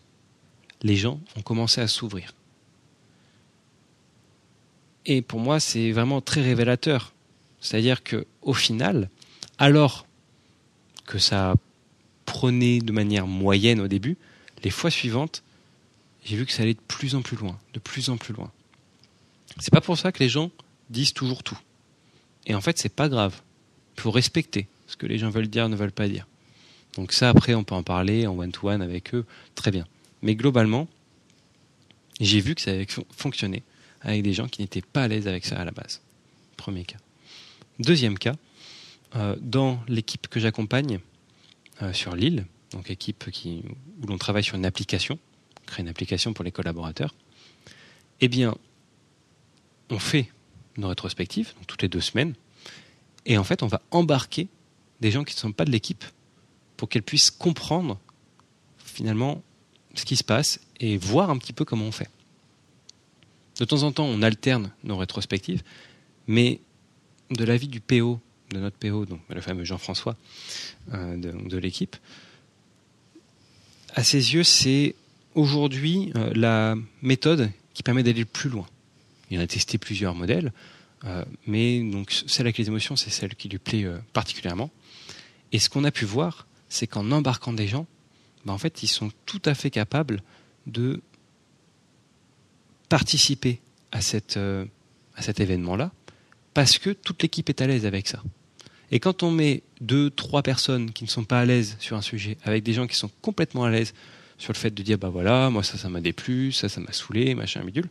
les 0.81 0.95
gens 0.95 1.19
ont 1.35 1.41
commencé 1.41 1.81
à 1.81 1.87
s'ouvrir. 1.87 2.33
Et 5.05 5.21
pour 5.21 5.39
moi, 5.39 5.59
c'est 5.59 5.91
vraiment 5.91 6.21
très 6.21 6.41
révélateur. 6.41 7.13
C'est-à-dire 7.59 8.03
que, 8.03 8.25
au 8.41 8.53
final, 8.53 9.09
alors 9.57 10.05
que 11.05 11.17
ça 11.17 11.55
prenait 12.25 12.79
de 12.79 12.91
manière 12.93 13.27
moyenne 13.27 13.81
au 13.81 13.87
début, 13.87 14.17
les 14.63 14.69
fois 14.69 14.91
suivantes, 14.91 15.43
j'ai 16.23 16.35
vu 16.35 16.45
que 16.45 16.51
ça 16.51 16.63
allait 16.63 16.73
de 16.73 16.81
plus 16.87 17.15
en 17.15 17.21
plus 17.21 17.37
loin, 17.37 17.59
de 17.73 17.79
plus 17.79 18.09
en 18.09 18.17
plus 18.17 18.33
loin. 18.33 18.51
C'est 19.59 19.73
pas 19.73 19.81
pour 19.81 19.97
ça 19.97 20.11
que 20.11 20.19
les 20.19 20.29
gens 20.29 20.51
disent 20.89 21.13
toujours 21.13 21.43
tout. 21.43 21.57
Et 22.45 22.55
en 22.55 22.61
fait, 22.61 22.77
c'est 22.77 22.93
pas 22.93 23.09
grave. 23.09 23.41
Il 23.97 24.01
faut 24.01 24.11
respecter 24.11 24.67
ce 24.87 24.95
que 24.95 25.05
les 25.05 25.17
gens 25.17 25.29
veulent 25.29 25.47
dire, 25.47 25.69
ne 25.69 25.75
veulent 25.75 25.91
pas 25.91 26.07
dire. 26.07 26.27
Donc 26.95 27.13
ça, 27.13 27.29
après, 27.29 27.53
on 27.53 27.63
peut 27.63 27.75
en 27.75 27.83
parler 27.83 28.27
en 28.27 28.37
one-to-one 28.37 28.81
avec 28.81 29.13
eux, 29.13 29.25
très 29.55 29.71
bien. 29.71 29.85
Mais 30.21 30.35
globalement, 30.35 30.87
j'ai 32.19 32.41
vu 32.41 32.55
que 32.55 32.61
ça 32.61 32.71
avait 32.71 32.87
fonctionné 33.15 33.63
avec 34.01 34.23
des 34.23 34.33
gens 34.33 34.47
qui 34.47 34.61
n'étaient 34.61 34.81
pas 34.81 35.03
à 35.03 35.07
l'aise 35.07 35.27
avec 35.27 35.45
ça 35.45 35.57
à 35.57 35.65
la 35.65 35.71
base. 35.71 36.01
Premier 36.57 36.83
cas. 36.83 36.97
Deuxième 37.79 38.17
cas, 38.17 38.35
euh, 39.15 39.35
dans 39.39 39.79
l'équipe 39.87 40.27
que 40.27 40.39
j'accompagne 40.39 40.99
euh, 41.81 41.93
sur 41.93 42.15
l'île, 42.15 42.45
donc 42.71 42.89
équipe 42.91 43.31
qui, 43.31 43.63
où 44.01 44.07
l'on 44.07 44.17
travaille 44.17 44.43
sur 44.43 44.55
une 44.55 44.65
application, 44.65 45.17
créer 45.69 45.83
une 45.83 45.89
application 45.89 46.33
pour 46.33 46.43
les 46.43 46.51
collaborateurs, 46.51 47.13
eh 48.21 48.27
bien, 48.27 48.55
on 49.89 49.99
fait 49.99 50.31
nos 50.77 50.87
rétrospectives, 50.87 51.53
toutes 51.67 51.81
les 51.81 51.87
deux 51.87 52.01
semaines, 52.01 52.33
et 53.25 53.37
en 53.37 53.43
fait, 53.43 53.63
on 53.63 53.67
va 53.67 53.81
embarquer 53.91 54.47
des 55.01 55.11
gens 55.11 55.23
qui 55.23 55.35
ne 55.35 55.39
sont 55.39 55.51
pas 55.51 55.65
de 55.65 55.71
l'équipe 55.71 56.03
pour 56.77 56.89
qu'elles 56.89 57.03
puissent 57.03 57.31
comprendre 57.31 57.99
finalement 58.77 59.43
ce 59.95 60.05
qui 60.05 60.15
se 60.15 60.23
passe 60.23 60.59
et 60.79 60.97
voir 60.97 61.29
un 61.29 61.37
petit 61.37 61.53
peu 61.53 61.65
comment 61.65 61.85
on 61.85 61.91
fait. 61.91 62.09
De 63.59 63.65
temps 63.65 63.83
en 63.83 63.91
temps, 63.91 64.05
on 64.05 64.21
alterne 64.21 64.71
nos 64.83 64.97
rétrospectives, 64.97 65.63
mais 66.27 66.59
de 67.31 67.43
l'avis 67.43 67.67
du 67.67 67.81
PO, 67.81 68.19
de 68.51 68.59
notre 68.59 68.77
PO, 68.77 69.05
donc 69.05 69.19
le 69.29 69.41
fameux 69.41 69.65
Jean-François 69.65 70.15
euh, 70.93 71.17
de 71.17 71.57
l'équipe, 71.57 71.97
à 73.95 74.03
ses 74.03 74.33
yeux, 74.33 74.43
c'est 74.43 74.95
aujourd'hui 75.35 76.11
euh, 76.15 76.31
la 76.35 76.75
méthode 77.01 77.51
qui 77.73 77.83
permet 77.83 78.03
d'aller 78.03 78.19
le 78.19 78.25
plus 78.25 78.49
loin. 78.49 78.67
Il 79.29 79.39
en 79.39 79.41
a 79.41 79.47
testé 79.47 79.77
plusieurs 79.77 80.15
modèles, 80.15 80.51
euh, 81.05 81.23
mais 81.45 81.81
donc 81.81 82.11
celle 82.27 82.47
avec 82.47 82.57
les 82.57 82.67
émotions, 82.67 82.95
c'est 82.95 83.09
celle 83.09 83.35
qui 83.35 83.47
lui 83.49 83.59
plaît 83.59 83.85
euh, 83.85 83.97
particulièrement. 84.13 84.71
Et 85.51 85.59
ce 85.59 85.69
qu'on 85.69 85.83
a 85.83 85.91
pu 85.91 86.05
voir, 86.05 86.47
c'est 86.67 86.87
qu'en 86.87 87.11
embarquant 87.11 87.53
des 87.53 87.67
gens, 87.67 87.87
ben, 88.45 88.53
en 88.53 88.57
fait, 88.57 88.83
ils 88.83 88.87
sont 88.87 89.11
tout 89.25 89.41
à 89.45 89.53
fait 89.53 89.69
capables 89.69 90.21
de 90.67 91.01
participer 92.87 93.59
à, 93.91 94.01
cette, 94.01 94.37
à 94.37 95.21
cet 95.21 95.39
événement-là, 95.39 95.91
parce 96.53 96.77
que 96.77 96.89
toute 96.91 97.21
l'équipe 97.21 97.49
est 97.49 97.61
à 97.61 97.67
l'aise 97.67 97.85
avec 97.85 98.07
ça. 98.07 98.21
Et 98.91 98.99
quand 98.99 99.23
on 99.23 99.31
met 99.31 99.63
deux, 99.81 100.09
trois 100.09 100.41
personnes 100.41 100.91
qui 100.91 101.03
ne 101.03 101.09
sont 101.09 101.23
pas 101.23 101.39
à 101.39 101.45
l'aise 101.45 101.77
sur 101.79 101.95
un 101.95 102.01
sujet, 102.01 102.37
avec 102.43 102.63
des 102.63 102.73
gens 102.73 102.87
qui 102.87 102.95
sont 102.95 103.11
complètement 103.21 103.63
à 103.63 103.69
l'aise 103.69 103.93
sur 104.39 104.53
le 104.53 104.57
fait 104.57 104.71
de 104.71 104.81
dire 104.81 104.97
bah 104.97 105.09
voilà, 105.09 105.51
moi 105.51 105.61
ça, 105.61 105.77
ça 105.77 105.89
m'a 105.89 106.01
déplu, 106.01 106.51
ça, 106.51 106.67
ça 106.69 106.81
m'a 106.81 106.91
saoulé, 106.91 107.35
machin, 107.35 107.63
bidule, 107.63 107.89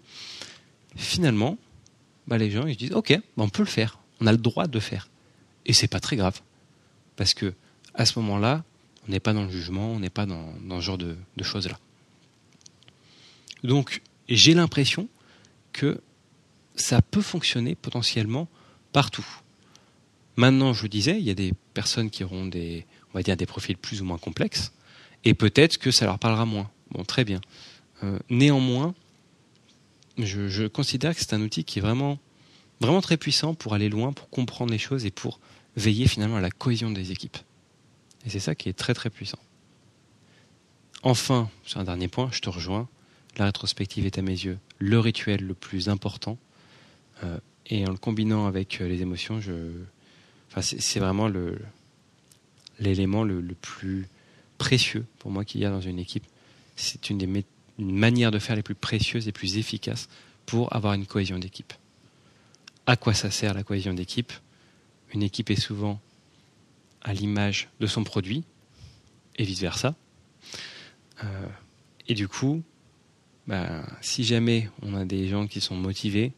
finalement, 0.97 1.57
bah 2.27 2.39
les 2.39 2.51
gens 2.51 2.67
ils 2.67 2.75
se 2.75 2.79
disent 2.79 2.93
ok, 2.93 3.13
bah, 3.37 3.45
on 3.45 3.49
peut 3.49 3.63
le 3.63 3.69
faire, 3.69 4.01
on 4.21 4.27
a 4.27 4.33
le 4.33 4.39
droit 4.39 4.67
de 4.67 4.75
le 4.75 4.81
faire. 4.81 5.09
Et 5.67 5.73
c'est 5.73 5.89
pas 5.89 6.01
très 6.01 6.17
grave. 6.17 6.41
Parce 7.15 7.35
que 7.35 7.55
à 7.95 8.07
ce 8.07 8.19
moment-là, 8.19 8.65
on 9.07 9.11
n'est 9.13 9.21
pas 9.21 9.33
dans 9.33 9.45
le 9.45 9.51
jugement, 9.51 9.93
on 9.93 10.01
n'est 10.01 10.11
pas 10.11 10.27
dans, 10.27 10.53
dans, 10.63 10.81
ce 10.81 10.87
genre 10.87 10.99
de, 10.99 11.17
de 11.37 11.45
choses-là. 11.45 11.79
Donc, 13.65 14.03
j'ai 14.29 14.55
l'impression 14.55 15.09
que 15.73 16.01
ça 16.77 17.03
peut 17.03 17.23
fonctionner 17.23 17.75
potentiellement 17.75 18.49
partout. 18.93 19.27
Maintenant, 20.37 20.73
je 20.73 20.83
vous 20.83 20.89
disais, 20.89 21.19
il 21.19 21.25
y 21.25 21.31
a 21.31 21.35
des 21.35 21.53
personnes 21.75 22.11
qui 22.11 22.23
auront 22.23 22.47
des, 22.47 22.87
on 23.15 23.21
des 23.21 23.47
profils 23.47 23.77
plus 23.77 24.01
ou 24.01 24.05
moins 24.05 24.19
complexes, 24.19 24.73
et 25.25 25.35
peut-être 25.35 25.79
que 25.79 25.91
ça 25.91 26.07
leur 26.07 26.19
parlera 26.19 26.45
moins. 26.45 26.71
Bon, 26.91 27.05
très 27.05 27.25
bien. 27.25 27.41
Euh, 28.03 28.19
néanmoins, 28.31 28.95
je, 30.19 30.67
considère 30.67 31.15
que 31.15 31.21
c'est 31.21 31.35
un 31.35 31.43
outil 31.43 31.65
qui 31.65 31.79
est 31.79 31.83
vraiment, 31.83 32.19
vraiment 32.81 33.01
très 33.01 33.17
puissant 33.17 33.55
pour 33.55 33.75
aller 33.75 33.89
loin, 33.89 34.13
pour 34.13 34.31
comprendre 34.31 34.71
les 34.71 34.79
choses 34.79 35.05
et 35.05 35.11
pour 35.11 35.41
veiller 35.77 36.09
finalement 36.09 36.37
à 36.37 36.41
la 36.41 36.51
cohésion 36.51 36.91
des 36.91 37.13
équipes. 37.13 37.39
Et 38.27 38.31
c'est 38.31 38.41
ça 38.41 38.55
qui 38.55 38.69
est 38.69 38.73
très 38.73 38.95
très 38.95 39.11
puissant. 39.11 39.39
Enfin, 41.03 41.49
sur 41.65 41.79
un 41.79 41.85
dernier 41.85 42.09
point, 42.09 42.29
je 42.33 42.41
te 42.41 42.49
rejoins. 42.49 42.89
La 43.37 43.45
rétrospective 43.45 44.07
est 44.07 44.19
à 44.19 44.23
mes 44.23 44.33
yeux 44.33 44.59
le 44.79 44.99
rituel 44.99 45.45
le 45.45 45.55
plus 45.55 45.89
important. 45.89 46.39
Euh, 47.25 47.39
et 47.67 47.87
en 47.87 47.91
le 47.91 47.99
combinant 47.99 48.47
avec 48.47 48.81
euh, 48.81 48.89
les 48.89 49.03
émotions, 49.03 49.41
je, 49.41 49.53
c'est 50.61 51.01
vraiment 51.01 51.29
l'élément 52.79 53.25
le, 53.25 53.43
plus 53.61 54.09
précieux 54.59 55.07
pour 55.19 55.31
moi 55.31 55.45
qu'il 55.45 55.61
y 55.61 55.65
a 55.65 55.71
dans 55.71 55.81
une 55.81 55.99
équipe. 55.99 56.25
C'est 56.77 57.11
une 57.11 57.19
des 57.19 57.45
une 57.79 57.97
manière 57.97 58.31
de 58.31 58.39
faire 58.39 58.57
les 58.57 58.63
plus 58.63 58.75
précieuses 58.75 59.29
et 59.29 59.33
plus 59.33 59.57
efficaces 59.57 60.09
pour 60.47 60.75
avoir 60.75 60.95
une 60.95 61.07
cohésion 61.07 61.39
d'équipe. 61.39 61.73
À 62.87 62.97
quoi 62.97 63.15
ça 63.15 63.31
sert 63.31 63.55
la 63.55 63.63
cohésion 63.63 63.95
d'équipe? 63.95 64.33
Une 65.15 65.23
équipe 65.23 65.51
est 65.51 65.61
souvent 65.61 66.01
à 67.03 67.15
l'image 67.15 67.69
de 67.81 67.87
son 67.87 68.03
produit 68.03 68.45
et 69.37 69.45
vice-versa. 69.45 69.95
Euh, 71.23 71.47
et 72.09 72.15
du 72.15 72.29
coup, 72.29 72.63
bah, 73.47 73.87
si 74.01 74.25
jamais 74.25 74.71
on 74.83 74.95
a 74.95 75.05
des 75.05 75.29
gens 75.29 75.47
qui 75.47 75.61
sont 75.61 75.77
motivés, 75.77 76.33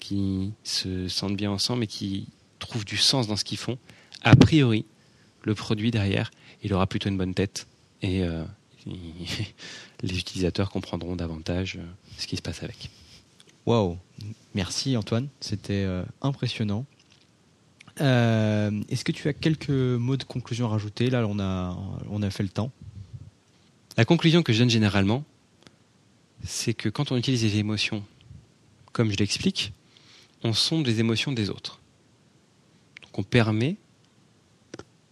qui 0.00 0.52
se 0.64 1.08
sentent 1.08 1.36
bien 1.36 1.50
ensemble 1.50 1.84
et 1.84 1.86
qui 1.86 2.28
trouvent 2.58 2.84
du 2.84 2.96
sens 2.96 3.26
dans 3.26 3.36
ce 3.36 3.44
qu'ils 3.44 3.58
font, 3.58 3.78
a 4.22 4.34
priori, 4.36 4.84
le 5.42 5.54
produit 5.54 5.90
derrière, 5.90 6.30
il 6.62 6.72
aura 6.74 6.86
plutôt 6.86 7.08
une 7.08 7.16
bonne 7.16 7.34
tête 7.34 7.66
et 8.02 8.22
euh, 8.22 8.44
les 8.86 10.18
utilisateurs 10.18 10.70
comprendront 10.70 11.16
davantage 11.16 11.76
euh, 11.76 11.84
ce 12.16 12.26
qui 12.26 12.36
se 12.36 12.42
passe 12.42 12.62
avec. 12.62 12.90
Waouh, 13.66 13.98
merci 14.54 14.96
Antoine, 14.96 15.28
c'était 15.40 15.84
euh, 15.84 16.04
impressionnant. 16.22 16.84
Est-ce 18.00 19.04
que 19.04 19.10
tu 19.10 19.26
as 19.26 19.32
quelques 19.32 19.70
mots 19.70 20.16
de 20.16 20.22
conclusion 20.22 20.66
à 20.66 20.68
rajouter? 20.68 21.10
Là, 21.10 21.26
on 21.26 21.40
a, 21.40 21.76
on 22.08 22.22
a 22.22 22.30
fait 22.30 22.44
le 22.44 22.48
temps. 22.48 22.70
La 23.96 24.04
conclusion 24.04 24.44
que 24.44 24.52
je 24.52 24.60
donne 24.60 24.70
généralement, 24.70 25.24
c'est 26.44 26.74
que 26.74 26.88
quand 26.88 27.10
on 27.10 27.16
utilise 27.16 27.42
les 27.42 27.56
émotions, 27.56 28.04
comme 28.92 29.10
je 29.10 29.16
l'explique, 29.16 29.72
on 30.44 30.52
sonde 30.52 30.86
les 30.86 31.00
émotions 31.00 31.32
des 31.32 31.50
autres 31.50 31.80
qu'on 33.10 33.24
permet 33.24 33.76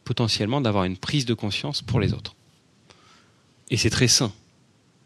potentiellement 0.07 0.61
d'avoir 0.61 0.85
une 0.85 0.97
prise 0.97 1.27
de 1.27 1.35
conscience 1.35 1.83
pour 1.83 1.99
les 1.99 2.15
autres. 2.15 2.37
Et 3.71 3.77
c'est 3.77 3.91
très 3.91 4.07
sain, 4.07 4.33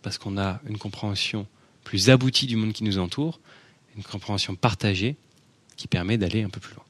parce 0.02 0.18
qu'on 0.18 0.36
a 0.36 0.60
une 0.68 0.76
compréhension 0.76 1.46
plus 1.84 2.10
aboutie 2.10 2.46
du 2.46 2.54
monde 2.54 2.74
qui 2.74 2.84
nous 2.84 2.98
entoure, 2.98 3.40
une 3.96 4.02
compréhension 4.02 4.54
partagée 4.54 5.16
qui 5.76 5.88
permet 5.88 6.18
d'aller 6.18 6.42
un 6.42 6.50
peu 6.50 6.60
plus 6.60 6.74
loin. 6.74 6.84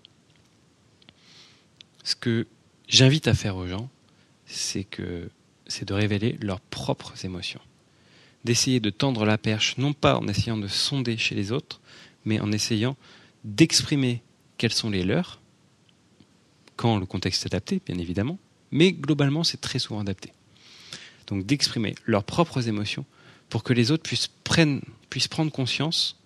Ce 2.03 2.17
que 2.17 2.49
j'invite 2.89 3.29
à 3.29 3.35
faire 3.35 3.55
aux 3.55 3.69
gens, 3.69 3.89
c'est 4.45 4.85
que 4.85 5.31
c'est 5.69 5.87
de 5.87 5.95
révéler 5.95 6.37
leurs 6.41 6.61
propres 6.61 7.25
émotions, 7.25 7.61
d'essayer 8.43 8.81
de 8.81 8.91
tendre 8.91 9.25
la 9.25 9.39
perche, 9.39 9.79
non 9.79 9.93
pas 9.93 10.19
en 10.19 10.27
essayant 10.27 10.57
de 10.57 10.67
sonder 10.67 11.17
chez 11.17 11.37
les 11.37 11.53
autres, 11.53 11.81
mais 12.25 12.41
en 12.41 12.51
essayant 12.51 12.97
d'exprimer 13.45 14.21
quelles 14.59 14.73
sont 14.73 14.91
les 14.91 15.05
leurs 15.05 15.40
quand 16.81 16.97
le 16.97 17.05
contexte 17.05 17.45
est 17.45 17.49
adapté, 17.49 17.83
bien 17.85 17.99
évidemment, 17.99 18.39
mais 18.71 18.93
globalement, 18.93 19.45
c'est 19.45 19.61
très 19.61 19.79
souvent 19.79 20.01
adapté. 20.01 20.33
Donc 21.27 21.45
d'exprimer 21.45 21.95
leurs 22.07 22.25
propres 22.25 22.69
émotions 22.69 23.05
pour 23.51 23.65
que 23.65 23.75
les 23.75 23.91
autres 23.91 24.03
puissent, 24.03 24.31
puissent 25.11 25.29
prendre 25.29 25.53
conscience 25.53 26.19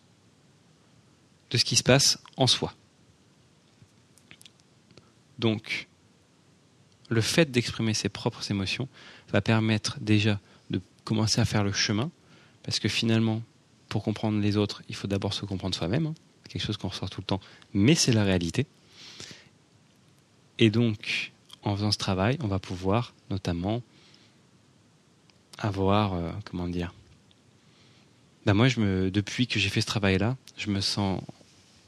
de 1.51 1.59
ce 1.59 1.65
qui 1.65 1.75
se 1.75 1.83
passe 1.83 2.21
en 2.37 2.47
soi. 2.47 2.73
Donc, 5.41 5.89
le 7.09 7.21
fait 7.21 7.51
d'exprimer 7.51 7.93
ses 7.93 8.09
propres 8.09 8.49
émotions 8.49 8.87
va 9.33 9.41
permettre 9.41 9.99
déjà 10.01 10.39
de 10.71 10.81
commencer 11.03 11.41
à 11.41 11.45
faire 11.45 11.65
le 11.65 11.73
chemin, 11.73 12.13
parce 12.63 12.79
que 12.79 12.89
finalement, 12.89 13.43
pour 13.89 14.05
comprendre 14.05 14.39
les 14.41 14.57
autres, 14.57 14.85
il 14.89 14.95
faut 14.95 15.09
d'abord 15.09 15.35
se 15.35 15.45
comprendre 15.47 15.75
soi-même. 15.75 16.07
hein. 16.07 16.15
Quelque 16.49 16.63
chose 16.63 16.77
qu'on 16.77 16.91
ressort 16.91 17.11
tout 17.11 17.23
le 17.23 17.27
temps, 17.27 17.41
mais 17.73 17.97
c'est 17.97 18.13
la 18.13 18.23
réalité. 18.23 18.69
Et 20.59 20.71
donc, 20.71 21.33
en 21.63 21.75
faisant 21.77 21.93
ce 21.93 21.99
travail, 21.99 22.39
on 22.43 22.47
va 22.47 22.59
pouvoir 22.59 23.15
notamment 23.31 23.83
avoir, 25.59 26.15
euh, 26.15 26.31
comment 26.45 26.69
dire, 26.69 26.93
bah 28.47 28.55
moi, 28.55 28.69
depuis 28.69 29.47
que 29.47 29.59
j'ai 29.59 29.71
fait 29.71 29.81
ce 29.81 29.87
travail-là, 29.87 30.37
je 30.57 30.71
me 30.71 30.81
sens 30.81 31.23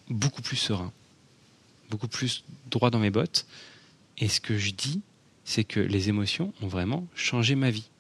beaucoup 0.09 0.43
plus 0.43 0.57
serein, 0.57 0.93
beaucoup 1.91 2.09
plus 2.09 2.45
droit 2.71 2.91
dans 2.91 2.99
mes 2.99 3.11
bottes. 3.11 3.47
Et 4.19 4.29
ce 4.29 4.41
que 4.41 4.57
je 4.57 4.71
dis, 4.71 5.03
c'est 5.45 5.65
que 5.65 5.81
les 5.81 6.09
émotions 6.09 6.55
ont 6.63 6.69
vraiment 6.69 7.07
changé 7.15 7.55
ma 7.55 7.71
vie. 7.71 7.91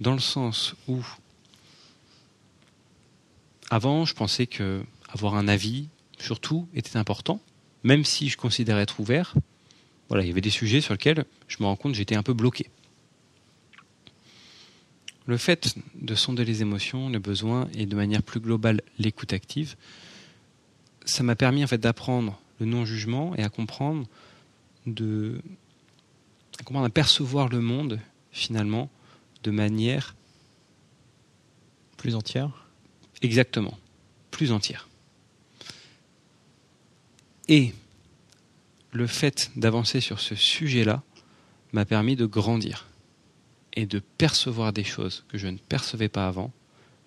Dans 0.00 0.12
le 0.12 0.18
sens 0.18 0.74
où, 0.88 1.04
avant, 3.70 4.04
je 4.04 4.14
pensais 4.14 4.46
que 4.46 4.84
avoir 5.08 5.36
un 5.36 5.46
avis, 5.46 5.88
surtout, 6.18 6.68
était 6.74 6.96
important, 6.96 7.40
même 7.84 8.04
si 8.04 8.28
je 8.28 8.36
considérais 8.36 8.82
être 8.82 8.98
ouvert. 8.98 9.34
Voilà, 10.08 10.24
il 10.24 10.28
y 10.28 10.30
avait 10.30 10.40
des 10.40 10.50
sujets 10.50 10.80
sur 10.80 10.94
lesquels 10.94 11.24
je 11.48 11.56
me 11.60 11.66
rends 11.66 11.76
compte 11.76 11.92
que 11.92 11.98
j'étais 11.98 12.16
un 12.16 12.22
peu 12.22 12.34
bloqué. 12.34 12.70
Le 15.26 15.38
fait 15.38 15.74
de 15.94 16.14
sonder 16.14 16.44
les 16.44 16.60
émotions, 16.60 17.08
les 17.08 17.18
besoins 17.18 17.68
et 17.74 17.86
de 17.86 17.96
manière 17.96 18.22
plus 18.22 18.40
globale 18.40 18.82
l'écoute 18.98 19.32
active, 19.32 19.76
ça 21.06 21.22
m'a 21.22 21.34
permis 21.34 21.64
en 21.64 21.66
fait 21.66 21.78
d'apprendre 21.78 22.38
le 22.60 22.66
non-jugement 22.66 23.34
et 23.36 23.42
à 23.42 23.48
comprendre 23.48 24.06
de 24.86 25.40
à 26.60 26.62
comprendre 26.62 26.86
à 26.86 26.90
percevoir 26.90 27.48
le 27.48 27.60
monde 27.60 28.00
finalement 28.32 28.90
de 29.42 29.50
manière 29.50 30.14
Plus 31.96 32.14
entière? 32.14 32.66
Exactement 33.22 33.78
plus 34.34 34.50
entière. 34.50 34.88
Et 37.48 37.72
le 38.94 39.08
fait 39.08 39.50
d'avancer 39.56 40.00
sur 40.00 40.20
ce 40.20 40.36
sujet-là 40.36 41.02
m'a 41.72 41.84
permis 41.84 42.14
de 42.14 42.26
grandir 42.26 42.86
et 43.74 43.86
de 43.86 43.98
percevoir 43.98 44.72
des 44.72 44.84
choses 44.84 45.24
que 45.28 45.36
je 45.36 45.48
ne 45.48 45.58
percevais 45.58 46.08
pas 46.08 46.28
avant, 46.28 46.52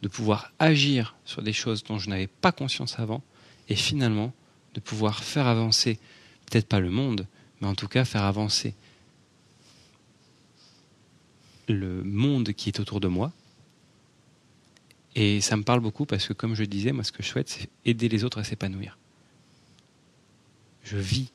de 0.01 0.09
pouvoir 0.09 0.51
agir 0.59 1.15
sur 1.23 1.41
des 1.41 1.53
choses 1.53 1.85
dont 1.85 1.97
je 1.97 2.09
n'avais 2.09 2.27
pas 2.27 2.51
conscience 2.51 2.99
avant, 2.99 3.23
et 3.69 3.75
finalement 3.75 4.33
de 4.73 4.81
pouvoir 4.81 5.23
faire 5.23 5.47
avancer, 5.47 5.97
peut-être 6.45 6.67
pas 6.67 6.81
le 6.81 6.89
monde, 6.89 7.25
mais 7.61 7.67
en 7.67 7.75
tout 7.75 7.87
cas 7.87 8.03
faire 8.03 8.23
avancer 8.23 8.75
le 11.69 12.03
monde 12.03 12.51
qui 12.51 12.67
est 12.67 12.81
autour 12.81 12.99
de 12.99 13.07
moi. 13.07 13.31
Et 15.15 15.39
ça 15.39 15.55
me 15.55 15.63
parle 15.63 15.79
beaucoup 15.79 16.05
parce 16.05 16.27
que, 16.27 16.33
comme 16.33 16.53
je 16.53 16.63
disais, 16.65 16.91
moi, 16.91 17.03
ce 17.03 17.11
que 17.11 17.23
je 17.23 17.29
souhaite, 17.29 17.49
c'est 17.49 17.69
aider 17.85 18.07
les 18.07 18.23
autres 18.23 18.39
à 18.39 18.43
s'épanouir. 18.43 18.97
Je 20.83 20.97
vis 20.97 21.31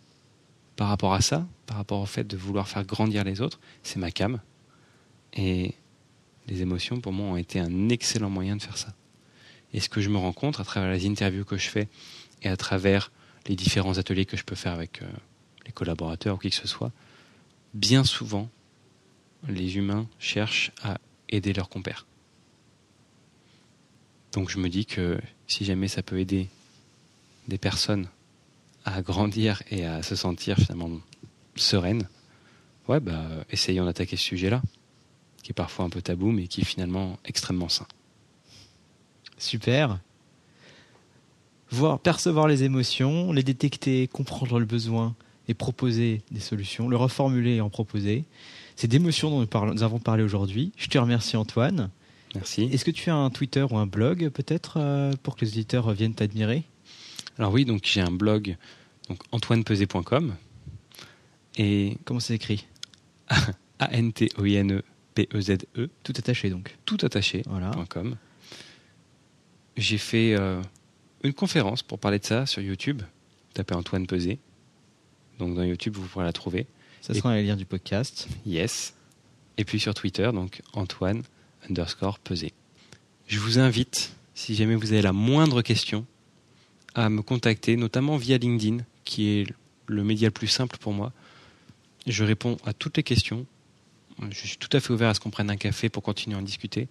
par 0.76 0.88
rapport 0.88 1.14
à 1.14 1.20
ça, 1.20 1.46
par 1.66 1.76
rapport 1.76 2.00
au 2.00 2.06
fait 2.06 2.24
de 2.24 2.36
vouloir 2.36 2.68
faire 2.68 2.84
grandir 2.84 3.24
les 3.24 3.40
autres, 3.40 3.60
c'est 3.82 3.98
ma 3.98 4.10
cam. 4.10 4.40
Et 5.34 5.74
les 6.46 6.62
émotions, 6.62 7.00
pour 7.00 7.12
moi, 7.12 7.26
ont 7.26 7.36
été 7.36 7.60
un 7.60 7.88
excellent 7.88 8.30
moyen 8.30 8.56
de 8.56 8.62
faire 8.62 8.78
ça. 8.78 8.94
Et 9.72 9.80
ce 9.80 9.88
que 9.88 10.00
je 10.00 10.08
me 10.08 10.18
rends 10.18 10.32
compte 10.32 10.60
à 10.60 10.64
travers 10.64 10.90
les 10.90 11.06
interviews 11.06 11.44
que 11.44 11.56
je 11.56 11.68
fais 11.68 11.88
et 12.42 12.48
à 12.48 12.56
travers 12.56 13.10
les 13.46 13.56
différents 13.56 13.98
ateliers 13.98 14.26
que 14.26 14.36
je 14.36 14.44
peux 14.44 14.54
faire 14.54 14.72
avec 14.72 15.02
euh, 15.02 15.06
les 15.66 15.72
collaborateurs 15.72 16.36
ou 16.36 16.38
qui 16.38 16.50
que 16.50 16.56
ce 16.56 16.68
soit, 16.68 16.92
bien 17.74 18.04
souvent, 18.04 18.48
les 19.48 19.76
humains 19.76 20.06
cherchent 20.18 20.72
à 20.82 20.98
aider 21.28 21.52
leurs 21.52 21.68
compères. 21.68 22.06
Donc 24.32 24.50
je 24.50 24.58
me 24.58 24.68
dis 24.68 24.86
que 24.86 25.20
si 25.46 25.64
jamais 25.64 25.88
ça 25.88 26.02
peut 26.02 26.18
aider 26.18 26.48
des 27.48 27.58
personnes 27.58 28.08
à 28.84 29.02
grandir 29.02 29.62
et 29.70 29.84
à 29.84 30.02
se 30.02 30.16
sentir 30.16 30.56
finalement 30.56 30.90
sereines, 31.54 32.08
ouais, 32.88 33.00
bah, 33.00 33.22
essayons 33.50 33.84
d'attaquer 33.84 34.16
ce 34.16 34.24
sujet-là, 34.24 34.62
qui 35.42 35.50
est 35.50 35.54
parfois 35.54 35.84
un 35.84 35.90
peu 35.90 36.02
tabou, 36.02 36.30
mais 36.30 36.46
qui 36.48 36.62
est 36.62 36.64
finalement 36.64 37.18
extrêmement 37.24 37.68
sain. 37.68 37.86
Super. 39.38 39.98
Voir, 41.70 41.98
percevoir 41.98 42.48
les 42.48 42.64
émotions, 42.64 43.32
les 43.32 43.42
détecter, 43.42 44.06
comprendre 44.06 44.58
le 44.58 44.66
besoin 44.66 45.14
et 45.48 45.54
proposer 45.54 46.22
des 46.30 46.40
solutions, 46.40 46.88
le 46.88 46.96
reformuler 46.96 47.56
et 47.56 47.60
en 47.60 47.70
proposer. 47.70 48.24
C'est 48.76 48.88
d'émotions 48.88 49.30
dont 49.30 49.40
nous, 49.40 49.46
parlons- 49.46 49.74
nous 49.74 49.82
avons 49.82 49.98
parlé 49.98 50.22
aujourd'hui. 50.22 50.72
Je 50.76 50.88
te 50.88 50.98
remercie 50.98 51.36
Antoine. 51.36 51.90
Merci. 52.34 52.64
Est-ce 52.72 52.84
que 52.84 52.90
tu 52.90 53.10
as 53.10 53.14
un 53.16 53.30
Twitter 53.30 53.64
ou 53.68 53.76
un 53.78 53.86
blog 53.86 54.28
peut-être 54.30 54.74
euh, 54.78 55.12
pour 55.22 55.36
que 55.36 55.44
les 55.44 55.50
auditeurs 55.52 55.90
viennent 55.92 56.14
t'admirer? 56.14 56.64
Alors 57.38 57.52
oui, 57.52 57.64
donc 57.64 57.82
j'ai 57.84 58.00
un 58.00 58.10
blog, 58.10 58.56
donc 59.08 59.20
antoinepezet.com 59.32 60.34
et 61.58 61.96
Comment 62.04 62.20
c'est 62.20 62.34
écrit? 62.34 62.66
A-N-T-O-I-N-E-P-E-Z-E, 63.78 65.88
Tout 66.02 66.12
attaché 66.16 66.50
donc. 66.50 66.76
tout 66.84 66.98
attaché, 67.02 67.42
Voilà. 67.46 67.70
.com. 67.88 68.16
J'ai 69.76 69.98
fait 69.98 70.34
euh, 70.34 70.60
une 71.24 71.32
conférence 71.32 71.82
pour 71.82 71.98
parler 71.98 72.18
de 72.18 72.24
ça 72.24 72.46
sur 72.46 72.62
YouTube. 72.62 73.02
Tapez 73.54 73.74
Antoine 73.74 74.06
Peset. 74.06 74.38
Donc 75.38 75.56
dans 75.56 75.62
YouTube, 75.64 75.96
vous 75.96 76.06
pourrez 76.06 76.24
la 76.24 76.32
trouver. 76.32 76.66
Ça 77.00 77.12
Et- 77.14 77.18
sera 77.18 77.30
dans 77.30 77.34
les 77.36 77.44
liens 77.44 77.56
du 77.56 77.64
podcast. 77.64 78.28
Yes. 78.46 78.94
Et 79.58 79.64
puis 79.64 79.80
sur 79.80 79.94
Twitter, 79.94 80.30
donc 80.32 80.60
Antoine 80.74 81.22
underscore 81.68 82.18
Peset. 82.18 82.52
Je 83.26 83.38
vous 83.38 83.58
invite, 83.58 84.12
si 84.34 84.54
jamais 84.54 84.74
vous 84.74 84.92
avez 84.92 85.02
la 85.02 85.12
moindre 85.12 85.62
question, 85.62 86.06
à 86.94 87.08
me 87.08 87.22
contacter, 87.22 87.76
notamment 87.76 88.16
via 88.16 88.38
LinkedIn, 88.38 88.84
qui 89.04 89.28
est 89.28 89.46
le 89.86 90.04
média 90.04 90.28
le 90.28 90.32
plus 90.32 90.48
simple 90.48 90.76
pour 90.78 90.92
moi. 90.92 91.12
Je 92.06 92.24
réponds 92.24 92.56
à 92.64 92.72
toutes 92.72 92.96
les 92.96 93.02
questions. 93.02 93.46
Je 94.30 94.46
suis 94.46 94.58
tout 94.58 94.68
à 94.72 94.80
fait 94.80 94.92
ouvert 94.92 95.08
à 95.08 95.14
ce 95.14 95.20
qu'on 95.20 95.30
prenne 95.30 95.50
un 95.50 95.56
café 95.56 95.88
pour 95.88 96.02
continuer 96.02 96.36
à 96.36 96.38
en 96.38 96.42
discuter. 96.42 96.88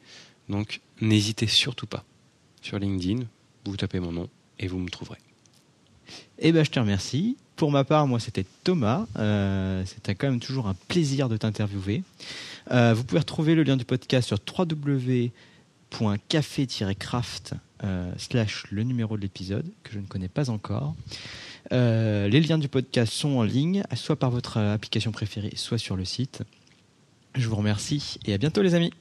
Donc 0.49 0.81
n'hésitez 1.01 1.47
surtout 1.47 1.87
pas. 1.87 2.03
Sur 2.61 2.79
LinkedIn, 2.79 3.25
vous 3.65 3.77
tapez 3.77 3.99
mon 3.99 4.11
nom 4.11 4.29
et 4.59 4.67
vous 4.67 4.79
me 4.79 4.89
trouverez. 4.89 5.17
Eh 6.39 6.51
ben, 6.51 6.65
je 6.65 6.71
te 6.71 6.79
remercie. 6.79 7.37
Pour 7.55 7.71
ma 7.71 7.83
part, 7.83 8.07
moi, 8.07 8.19
c'était 8.19 8.45
Thomas. 8.63 9.05
Euh, 9.17 9.83
c'était 9.85 10.15
quand 10.15 10.27
même 10.27 10.39
toujours 10.39 10.65
un 10.67 10.73
plaisir 10.87 11.29
de 11.29 11.37
t'interviewer. 11.37 12.01
Euh, 12.71 12.95
vous 12.95 13.03
pouvez 13.03 13.19
retrouver 13.19 13.53
le 13.55 13.63
lien 13.63 13.77
du 13.77 13.85
podcast 13.85 14.27
sur 14.27 14.39
www.café-craft 14.57 17.53
euh, 17.53 17.57
slash 18.17 18.65
le 18.71 18.83
numéro 18.83 19.17
de 19.17 19.21
l'épisode, 19.21 19.65
que 19.83 19.93
je 19.93 19.99
ne 19.99 20.05
connais 20.05 20.27
pas 20.27 20.49
encore. 20.49 20.95
Euh, 21.71 22.27
les 22.27 22.41
liens 22.41 22.57
du 22.57 22.67
podcast 22.67 23.13
sont 23.13 23.37
en 23.37 23.43
ligne, 23.43 23.83
soit 23.95 24.17
par 24.17 24.31
votre 24.31 24.57
euh, 24.57 24.73
application 24.73 25.11
préférée, 25.11 25.53
soit 25.55 25.77
sur 25.77 25.95
le 25.95 26.05
site. 26.05 26.43
Je 27.35 27.47
vous 27.47 27.55
remercie 27.55 28.17
et 28.25 28.33
à 28.33 28.37
bientôt 28.37 28.61
les 28.61 28.75
amis. 28.75 28.91